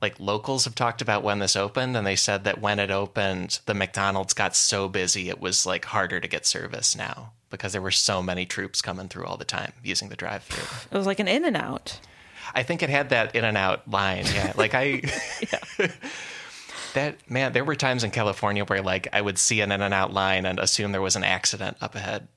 like 0.00 0.20
locals 0.20 0.64
have 0.64 0.74
talked 0.74 1.02
about 1.02 1.22
when 1.22 1.38
this 1.38 1.56
opened, 1.56 1.96
and 1.96 2.06
they 2.06 2.16
said 2.16 2.44
that 2.44 2.60
when 2.60 2.78
it 2.78 2.90
opened, 2.90 3.60
the 3.66 3.74
McDonald's 3.74 4.34
got 4.34 4.54
so 4.54 4.88
busy 4.88 5.28
it 5.28 5.40
was 5.40 5.66
like 5.66 5.86
harder 5.86 6.20
to 6.20 6.28
get 6.28 6.46
service 6.46 6.96
now 6.96 7.32
because 7.50 7.72
there 7.72 7.82
were 7.82 7.90
so 7.90 8.22
many 8.22 8.44
troops 8.46 8.82
coming 8.82 9.08
through 9.08 9.24
all 9.24 9.36
the 9.36 9.44
time 9.44 9.72
using 9.82 10.08
the 10.08 10.16
drive-through. 10.16 10.88
It 10.90 10.96
was 10.96 11.06
like 11.06 11.18
an 11.18 11.28
in 11.28 11.44
and 11.44 11.56
out. 11.56 11.98
I 12.54 12.62
think 12.62 12.82
it 12.82 12.90
had 12.90 13.10
that 13.10 13.34
in 13.34 13.44
and 13.44 13.56
out 13.56 13.88
line. 13.90 14.24
Yeah, 14.26 14.52
like 14.56 14.74
I. 14.74 15.02
yeah. 15.80 15.88
That 16.94 17.30
man, 17.30 17.52
there 17.52 17.64
were 17.64 17.76
times 17.76 18.02
in 18.02 18.10
California 18.10 18.64
where 18.64 18.80
like 18.82 19.08
I 19.12 19.20
would 19.20 19.38
see 19.38 19.60
an 19.60 19.70
in 19.70 19.82
and 19.82 19.92
out 19.92 20.12
line 20.12 20.46
and 20.46 20.58
assume 20.58 20.90
there 20.90 21.02
was 21.02 21.16
an 21.16 21.22
accident 21.22 21.76
up 21.82 21.94
ahead, 21.94 22.28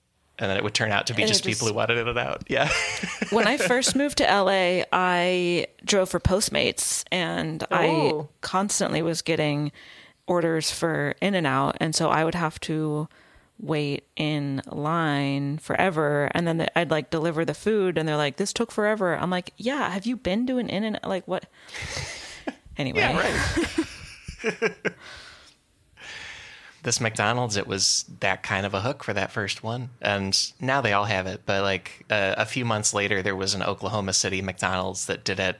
and 0.42 0.50
then 0.50 0.58
it 0.58 0.64
would 0.64 0.74
turn 0.74 0.92
out 0.92 1.08
to 1.08 1.14
be 1.14 1.22
And 1.22 1.30
it 1.30 1.34
just 1.34 1.46
people 1.46 1.68
who 1.68 1.74
wanted 1.74 2.00
in 2.00 2.08
and 2.08 2.18
out. 2.18 2.44
Yeah. 2.50 2.68
when 3.30 3.48
I 3.48 3.58
first 3.58 3.96
moved 3.96 4.18
to 4.18 4.24
LA, 4.24 4.84
I 4.92 5.68
drove 5.86 6.10
for 6.10 6.20
Postmates 6.20 7.06
and 7.12 7.64
I 7.72 7.88
Oh. 7.88 8.30
constantly 8.42 9.02
was 9.04 9.22
getting 9.22 9.72
orders 10.28 10.72
for 10.72 11.14
In 11.22 11.36
and 11.36 11.46
Out. 11.46 11.78
And 11.80 11.94
so 11.96 12.10
I 12.10 12.26
would 12.26 12.36
have 12.36 12.60
to 12.62 13.08
wait 13.60 14.06
in 14.16 14.64
line 14.66 15.60
forever. 15.60 16.32
And 16.34 16.48
then 16.48 16.68
I'd 16.76 16.89
like 16.89 17.12
deliver 17.12 17.46
the 17.46 17.54
food 17.54 17.98
and 18.00 18.10
they're 18.10 18.18
like, 18.18 18.38
this 18.38 18.52
took 18.52 18.72
forever. 18.72 19.16
I'm 19.16 19.30
like, 19.30 19.54
yeah, 19.58 19.92
have 19.92 20.08
you 20.08 20.18
been 20.18 20.48
doing 20.48 20.68
In 20.70 20.84
and 20.84 20.96
Out? 20.98 21.08
Like, 21.08 21.28
what? 21.28 21.46
Anyway. 22.78 23.00
Yeah, 23.00 23.18
right. 24.44 24.72
this 26.84 26.99
McDonald's, 26.99 27.57
it 27.57 27.67
was 27.67 28.05
that 28.19 28.43
kind 28.43 28.65
of 28.65 28.73
a 28.73 28.82
hook 28.82 29.03
for 29.03 29.13
that 29.13 29.32
first 29.32 29.63
one, 29.63 29.89
and 30.01 30.51
now 30.59 30.82
they 30.82 30.93
all 30.93 31.05
have 31.05 31.27
it. 31.27 31.41
But 31.45 31.61
like 31.61 32.05
uh, 32.09 32.36
a 32.38 32.45
few 32.45 32.65
months 32.65 32.93
later, 32.93 33.21
there 33.21 33.36
was 33.36 33.53
an 33.53 33.63
Oklahoma 33.63 34.13
City 34.13 34.41
McDonald's 34.41 35.05
that 35.05 35.23
did 35.23 35.39
it 35.39 35.59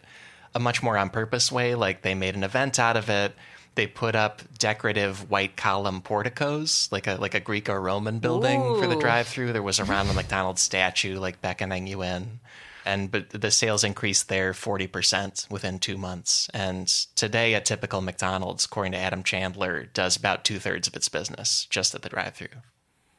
a 0.56 0.60
much 0.60 0.82
more 0.82 0.98
on 0.98 1.10
purpose 1.10 1.52
way. 1.52 1.76
Like 1.76 2.02
they 2.02 2.16
made 2.16 2.36
an 2.36 2.44
event 2.44 2.80
out 2.80 2.98
of 2.98 3.10
it. 3.10 3.34
They 3.76 3.88
put 3.88 4.16
up 4.16 4.42
decorative 4.58 5.30
white 5.30 5.56
column 5.56 6.02
porticos, 6.02 6.90
like 6.92 7.08
a 7.08 7.16
like 7.16 7.36
a 7.36 7.40
Greek 7.40 7.70
or 7.70 7.80
Roman 7.80 8.20
building 8.20 8.62
for 8.80 8.88
the 8.88 8.98
drive-through. 8.98 9.54
There 9.54 9.64
was 9.64 9.80
a 9.80 9.86
Ronald 9.86 10.16
McDonald 10.16 10.60
statue, 10.60 11.20
like 11.20 11.42
beckoning 11.42 11.88
you 11.88 12.04
in 12.04 12.40
and 12.86 13.12
but 13.12 13.30
the 13.30 13.52
sales 13.52 13.84
increased 13.84 14.28
there 14.30 14.54
40% 14.54 15.50
within 15.52 15.80
two 15.80 15.98
months 15.98 16.50
and 16.54 16.88
today 17.16 17.54
a 17.54 17.62
typical 17.62 18.02
mcdonald's 18.02 18.66
according 18.66 18.94
to 18.94 18.98
adam 18.98 19.24
chandler 19.24 19.86
does 19.94 20.16
about 20.16 20.44
two-thirds 20.44 20.88
of 20.88 20.96
its 20.96 21.10
business 21.10 21.66
just 21.70 21.94
at 21.96 22.02
the 22.02 22.10
drive-through 22.10 22.48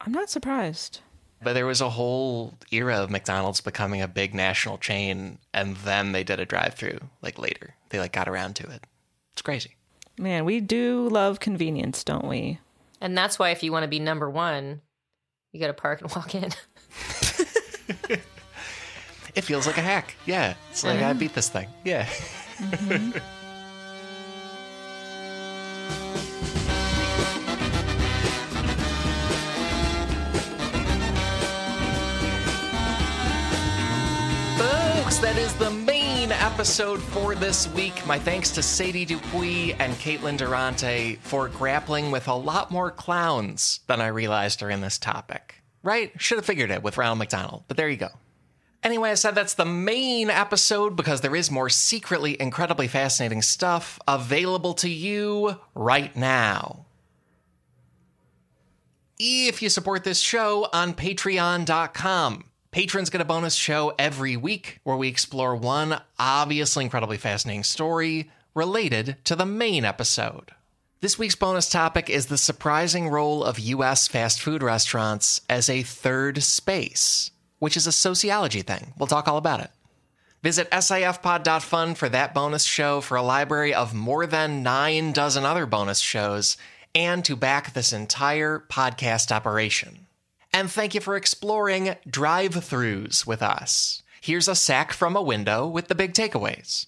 I'm 0.01 0.13
not 0.13 0.31
surprised. 0.31 1.01
but 1.43 1.53
there 1.53 1.67
was 1.67 1.81
a 1.81 1.91
whole 1.91 2.59
era 2.71 2.97
of 3.03 3.11
mcdonald's 3.11 3.61
becoming 3.61 4.03
a 4.03 4.09
big 4.09 4.35
national 4.35 4.79
chain 4.79 5.39
and 5.55 5.77
then 5.79 6.13
they 6.13 6.25
did 6.25 6.41
a 6.41 6.47
drive-through 6.47 6.99
like 7.23 7.39
later 7.39 7.75
they 7.91 7.99
like 7.99 8.13
got 8.13 8.29
around 8.29 8.57
to 8.57 8.69
it 8.71 8.85
it's 9.33 9.43
crazy 9.43 9.77
Man, 10.19 10.45
we 10.45 10.61
do 10.61 11.09
love 11.09 11.41
convenience, 11.41 12.05
don't 12.05 12.27
we? 12.29 12.59
And 13.01 13.17
that's 13.17 13.39
why 13.39 13.49
if 13.49 13.63
you 13.63 13.73
want 13.73 13.85
to 13.85 13.89
be 13.89 13.99
number 13.99 14.29
one, 14.29 14.83
you 15.53 15.59
got 15.59 15.69
to 15.69 15.73
park 15.73 16.03
and 16.03 16.11
walk 16.15 16.35
in. 16.35 16.51
it 19.35 19.43
feels 19.43 19.67
like 19.67 19.79
a 19.79 19.83
hack 19.83 20.15
yeah 20.27 20.55
it's 20.71 20.85
like 20.85 21.01
i 21.01 21.13
beat 21.13 21.35
this 21.35 21.49
thing 21.49 21.69
yeah 21.85 22.09
Folks, 34.59 35.19
that 35.19 35.37
is 35.37 35.53
the 35.55 35.71
main 35.71 36.31
episode 36.33 37.01
for 37.03 37.35
this 37.35 37.69
week. 37.75 38.07
My 38.07 38.19
thanks 38.19 38.51
to 38.53 38.63
Sadie 38.63 39.05
Dupuis 39.05 39.75
and 39.79 39.93
Caitlin 39.95 40.37
Durante 40.37 41.17
for 41.17 41.49
grappling 41.49 42.11
with 42.11 42.29
a 42.29 42.35
lot 42.35 42.71
more 42.71 42.91
clowns 42.91 43.81
than 43.89 44.01
I 44.01 44.07
realized 44.09 44.63
are 44.63 44.71
in 44.71 44.81
this 44.81 44.99
topic. 44.99 45.57
Right? 45.83 46.13
Should 46.21 46.39
have 46.39 46.47
figured 46.47 46.71
it 46.71 46.83
with 46.83 46.97
Ronald 46.97 47.19
McDonald, 47.19 47.65
but 47.67 47.77
there 47.77 47.89
you 47.89 47.97
go. 47.97 48.09
Anyway, 48.83 49.11
I 49.11 49.15
said 49.15 49.35
that's 49.35 49.55
the 49.55 49.65
main 49.65 50.29
episode 50.29 50.97
because 50.97 51.21
there 51.21 51.37
is 51.37 51.51
more 51.51 51.69
secretly 51.69 52.41
incredibly 52.41 52.89
fascinating 52.89 53.43
stuff 53.43 54.01
available 54.09 54.75
to 54.75 54.89
you 54.89 55.57
right 55.75 56.15
now. 56.17 56.87
If 59.19 59.63
you 59.63 59.69
support 59.69 60.03
this 60.03 60.21
show 60.21 60.69
on 60.73 60.95
patreon.com, 60.95 62.45
patrons 62.73 63.11
get 63.11 63.21
a 63.21 63.25
bonus 63.25 63.55
show 63.55 63.93
every 63.99 64.37
week 64.37 64.81
where 64.83 64.97
we 64.97 65.07
explore 65.07 65.55
one 65.55 66.01
obviously 66.19 66.83
incredibly 66.83 67.19
fascinating 67.19 67.63
story 67.63 68.31
related 68.55 69.17
to 69.25 69.37
the 69.37 69.47
main 69.47 69.85
episode. 69.85 70.51
This 71.03 71.19
week's 71.19 71.35
bonus 71.35 71.69
topic 71.69 72.09
is 72.09 72.27
the 72.27 72.39
surprising 72.39 73.09
role 73.09 73.43
of 73.43 73.59
U.S. 73.59 74.07
fast 74.07 74.41
food 74.41 74.63
restaurants 74.63 75.41
as 75.51 75.69
a 75.69 75.83
third 75.83 76.45
space, 76.45 77.32
which 77.63 77.77
is 77.77 77.87
a 77.87 77.93
sociology 77.93 78.61
thing. 78.61 78.93
We'll 78.99 79.07
talk 79.07 79.29
all 79.29 79.37
about 79.37 79.61
it. 79.61 79.71
Visit 80.43 80.69
sifpod.fun 80.73 81.95
for 81.95 82.09
that 82.09 82.35
bonus 82.35 82.65
show 82.65 83.01
for 83.01 83.17
a 83.17 83.23
library 83.23 83.73
of 83.73 83.95
more 83.95 84.27
than 84.27 84.65
nine 84.65 85.13
dozen 85.13 85.45
other 85.45 85.65
bonus 85.65 86.01
shows 86.01 86.57
and 86.93 87.25
to 87.25 87.37
back 87.37 87.73
this 87.73 87.93
entire 87.93 88.59
podcast 88.59 89.31
operation. 89.31 90.09
And 90.53 90.73
thank 90.73 90.93
you 90.93 91.01
for 91.01 91.15
exploring 91.15 91.95
drive 92.05 92.51
throughs 92.51 93.29
with 93.29 93.43
us. 93.43 94.03
Here's 94.21 94.49
a 94.49 94.57
sack 94.57 94.93
from 94.93 95.15
a 95.15 95.23
window 95.23 95.65
with 95.69 95.87
the 95.87 95.95
big 95.95 96.15
takeaways. 96.15 96.87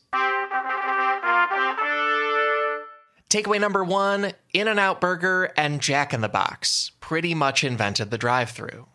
Takeaway 3.31 3.61
number 3.61 3.85
one 3.85 4.33
In 4.53 4.66
N 4.66 4.81
Out 4.81 5.01
Burger 5.01 5.53
and 5.57 5.81
Jack 5.81 6.12
in 6.12 6.20
the 6.20 6.29
Box 6.29 6.91
pretty 6.99 7.33
much 7.33 7.62
invented 7.62 8.11
the 8.11 8.18
drive 8.18 8.51
through. 8.51 8.89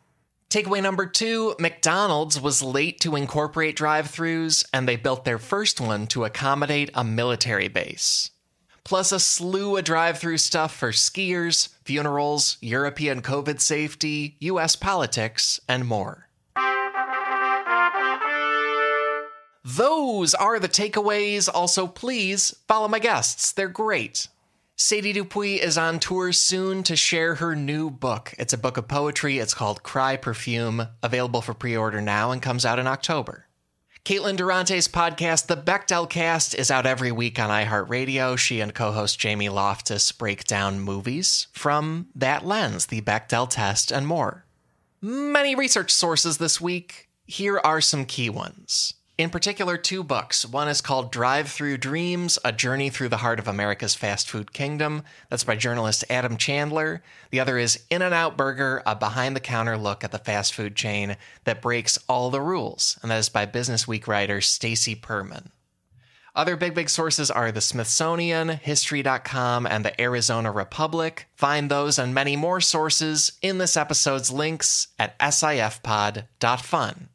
Takeaway 0.50 0.82
number 0.82 1.06
two 1.06 1.54
McDonald's 1.60 2.42
was 2.42 2.64
late 2.64 3.00
to 3.02 3.16
incorporate 3.16 3.76
drive 3.76 4.08
throughs, 4.08 4.66
and 4.74 4.88
they 4.88 4.96
built 4.96 5.24
their 5.24 5.38
first 5.38 5.80
one 5.80 6.08
to 6.08 6.26
accommodate 6.26 6.90
a 6.96 7.04
military 7.04 7.68
base. 7.68 8.32
Plus, 8.84 9.12
a 9.12 9.20
slew 9.20 9.78
of 9.78 9.84
drive 9.84 10.18
through 10.18 10.40
stuff 10.40 10.76
for 10.76 10.92
skiers, 10.92 11.70
funerals, 11.86 12.58
European 12.62 13.22
COVID 13.22 13.62
safety, 13.62 14.38
US 14.40 14.76
politics, 14.76 15.60
and 15.68 15.86
more. 15.86 16.30
Those 19.64 20.34
are 20.34 20.60
the 20.60 20.68
takeaways. 20.68 21.48
Also, 21.54 21.86
please 21.86 22.56
follow 22.68 22.88
my 22.88 22.98
guests. 22.98 23.52
They're 23.52 23.68
great. 23.68 24.28
Sadie 24.82 25.12
Dupuis 25.12 25.60
is 25.60 25.78
on 25.78 26.00
tour 26.00 26.32
soon 26.32 26.84
to 26.84 26.96
share 26.96 27.36
her 27.36 27.54
new 27.54 27.90
book. 27.90 28.34
It's 28.40 28.54
a 28.54 28.58
book 28.58 28.78
of 28.78 28.88
poetry. 28.88 29.38
It's 29.38 29.54
called 29.54 29.84
Cry 29.84 30.16
Perfume, 30.16 30.88
available 31.04 31.42
for 31.42 31.54
pre 31.54 31.76
order 31.76 32.00
now 32.00 32.32
and 32.32 32.42
comes 32.42 32.66
out 32.66 32.80
in 32.80 32.88
October. 32.88 33.48
Caitlin 34.06 34.38
Durante's 34.38 34.88
podcast, 34.88 35.48
The 35.48 35.58
Bechdel 35.58 36.10
Cast, 36.10 36.56
is 36.56 36.72
out 36.72 36.86
every 36.86 37.12
week 37.12 37.38
on 37.38 37.50
iHeartRadio. 37.50 38.38
She 38.38 38.62
and 38.62 38.74
co 38.74 38.94
host 38.94 39.20
Jamie 39.20 39.50
Loftus 39.50 40.14
break 40.14 40.46
down 40.46 40.80
movies 40.80 41.48
from 41.52 42.08
that 42.16 42.46
lens, 42.46 42.86
the 42.86 43.02
Bechdel 43.02 43.50
test, 43.50 43.92
and 43.92 44.08
more. 44.08 44.46
Many 45.02 45.56
research 45.56 45.92
sources 45.92 46.38
this 46.38 46.62
week. 46.62 47.10
Here 47.26 47.60
are 47.66 47.82
some 47.82 48.06
key 48.06 48.30
ones. 48.30 48.94
In 49.20 49.30
particular, 49.30 49.76
two 49.76 50.02
books. 50.02 50.46
One 50.46 50.70
is 50.70 50.80
called 50.80 51.12
Drive 51.12 51.52
Through 51.52 51.80
Dreams 51.80 52.40
A 52.46 52.54
Journey 52.54 52.90
Through 52.90 53.10
the 53.10 53.18
Heart 53.18 53.40
of 53.40 53.50
America's 53.50 53.94
Fast 53.94 54.30
Food 54.30 54.54
Kingdom. 54.54 55.04
That's 55.30 55.44
by 55.44 55.58
journalist 55.58 56.06
Adam 56.10 56.38
Chandler. 56.38 57.04
The 57.30 57.42
other 57.42 57.58
is 57.58 57.84
In 57.90 58.02
N 58.02 58.14
Out 58.14 58.38
Burger 58.38 58.82
A 58.86 58.96
Behind 58.96 59.36
the 59.36 59.42
Counter 59.42 59.78
Look 59.78 60.06
at 60.06 60.14
the 60.14 60.20
Fast 60.20 60.54
Food 60.54 60.74
Chain 60.74 61.18
That 61.44 61.62
Breaks 61.62 62.00
All 62.08 62.30
the 62.30 62.40
Rules. 62.40 62.98
And 63.02 63.12
that 63.12 63.18
is 63.18 63.28
by 63.28 63.46
Business 63.46 63.86
Week 63.86 64.08
writer 64.08 64.40
Stacy 64.40 64.96
Perman. 64.96 65.48
Other 66.34 66.56
big, 66.56 66.74
big 66.74 66.90
sources 66.90 67.30
are 67.30 67.52
the 67.52 67.60
Smithsonian, 67.60 68.48
History.com, 68.48 69.68
and 69.68 69.84
the 69.84 70.00
Arizona 70.00 70.50
Republic. 70.50 71.28
Find 71.36 71.70
those 71.70 72.00
and 72.00 72.14
many 72.14 72.38
more 72.38 72.62
sources 72.62 73.34
in 73.42 73.58
this 73.58 73.76
episode's 73.76 74.32
links 74.32 74.88
at 74.98 75.20
sifpod.fun. 75.20 77.10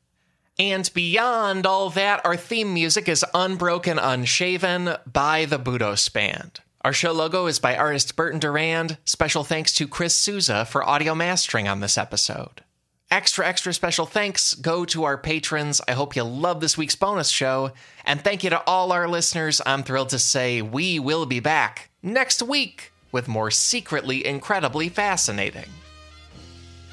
And 0.58 0.88
beyond 0.94 1.66
all 1.66 1.90
that, 1.90 2.24
our 2.24 2.36
theme 2.36 2.72
music 2.72 3.08
is 3.08 3.24
Unbroken 3.34 3.98
Unshaven 3.98 4.96
by 5.12 5.46
the 5.46 5.58
Budos 5.58 6.12
Band. 6.12 6.60
Our 6.82 6.92
show 6.92 7.12
logo 7.12 7.46
is 7.46 7.58
by 7.58 7.76
artist 7.76 8.14
Burton 8.14 8.38
Durand. 8.38 8.98
Special 9.04 9.42
thanks 9.42 9.72
to 9.74 9.88
Chris 9.88 10.14
Souza 10.14 10.64
for 10.64 10.88
audio 10.88 11.14
mastering 11.14 11.66
on 11.66 11.80
this 11.80 11.98
episode. 11.98 12.62
Extra, 13.10 13.46
extra 13.46 13.72
special 13.72 14.06
thanks 14.06 14.54
go 14.54 14.84
to 14.84 15.04
our 15.04 15.18
patrons. 15.18 15.80
I 15.88 15.92
hope 15.92 16.14
you 16.14 16.22
love 16.22 16.60
this 16.60 16.78
week's 16.78 16.94
bonus 16.94 17.30
show. 17.30 17.72
And 18.04 18.20
thank 18.20 18.44
you 18.44 18.50
to 18.50 18.62
all 18.66 18.92
our 18.92 19.08
listeners. 19.08 19.60
I'm 19.66 19.82
thrilled 19.82 20.10
to 20.10 20.18
say 20.20 20.62
we 20.62 21.00
will 21.00 21.26
be 21.26 21.40
back 21.40 21.90
next 22.02 22.42
week 22.42 22.92
with 23.10 23.26
more 23.26 23.50
secretly 23.50 24.24
incredibly 24.24 24.88
fascinating. 24.88 25.68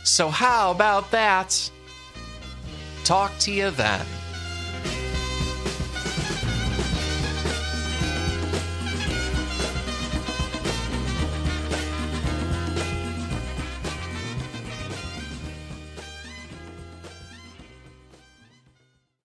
So, 0.03 0.29
how 0.29 0.71
about 0.71 1.11
that? 1.11 1.69
Talk 3.03 3.37
to 3.39 3.51
you 3.51 3.71
then. 3.71 4.05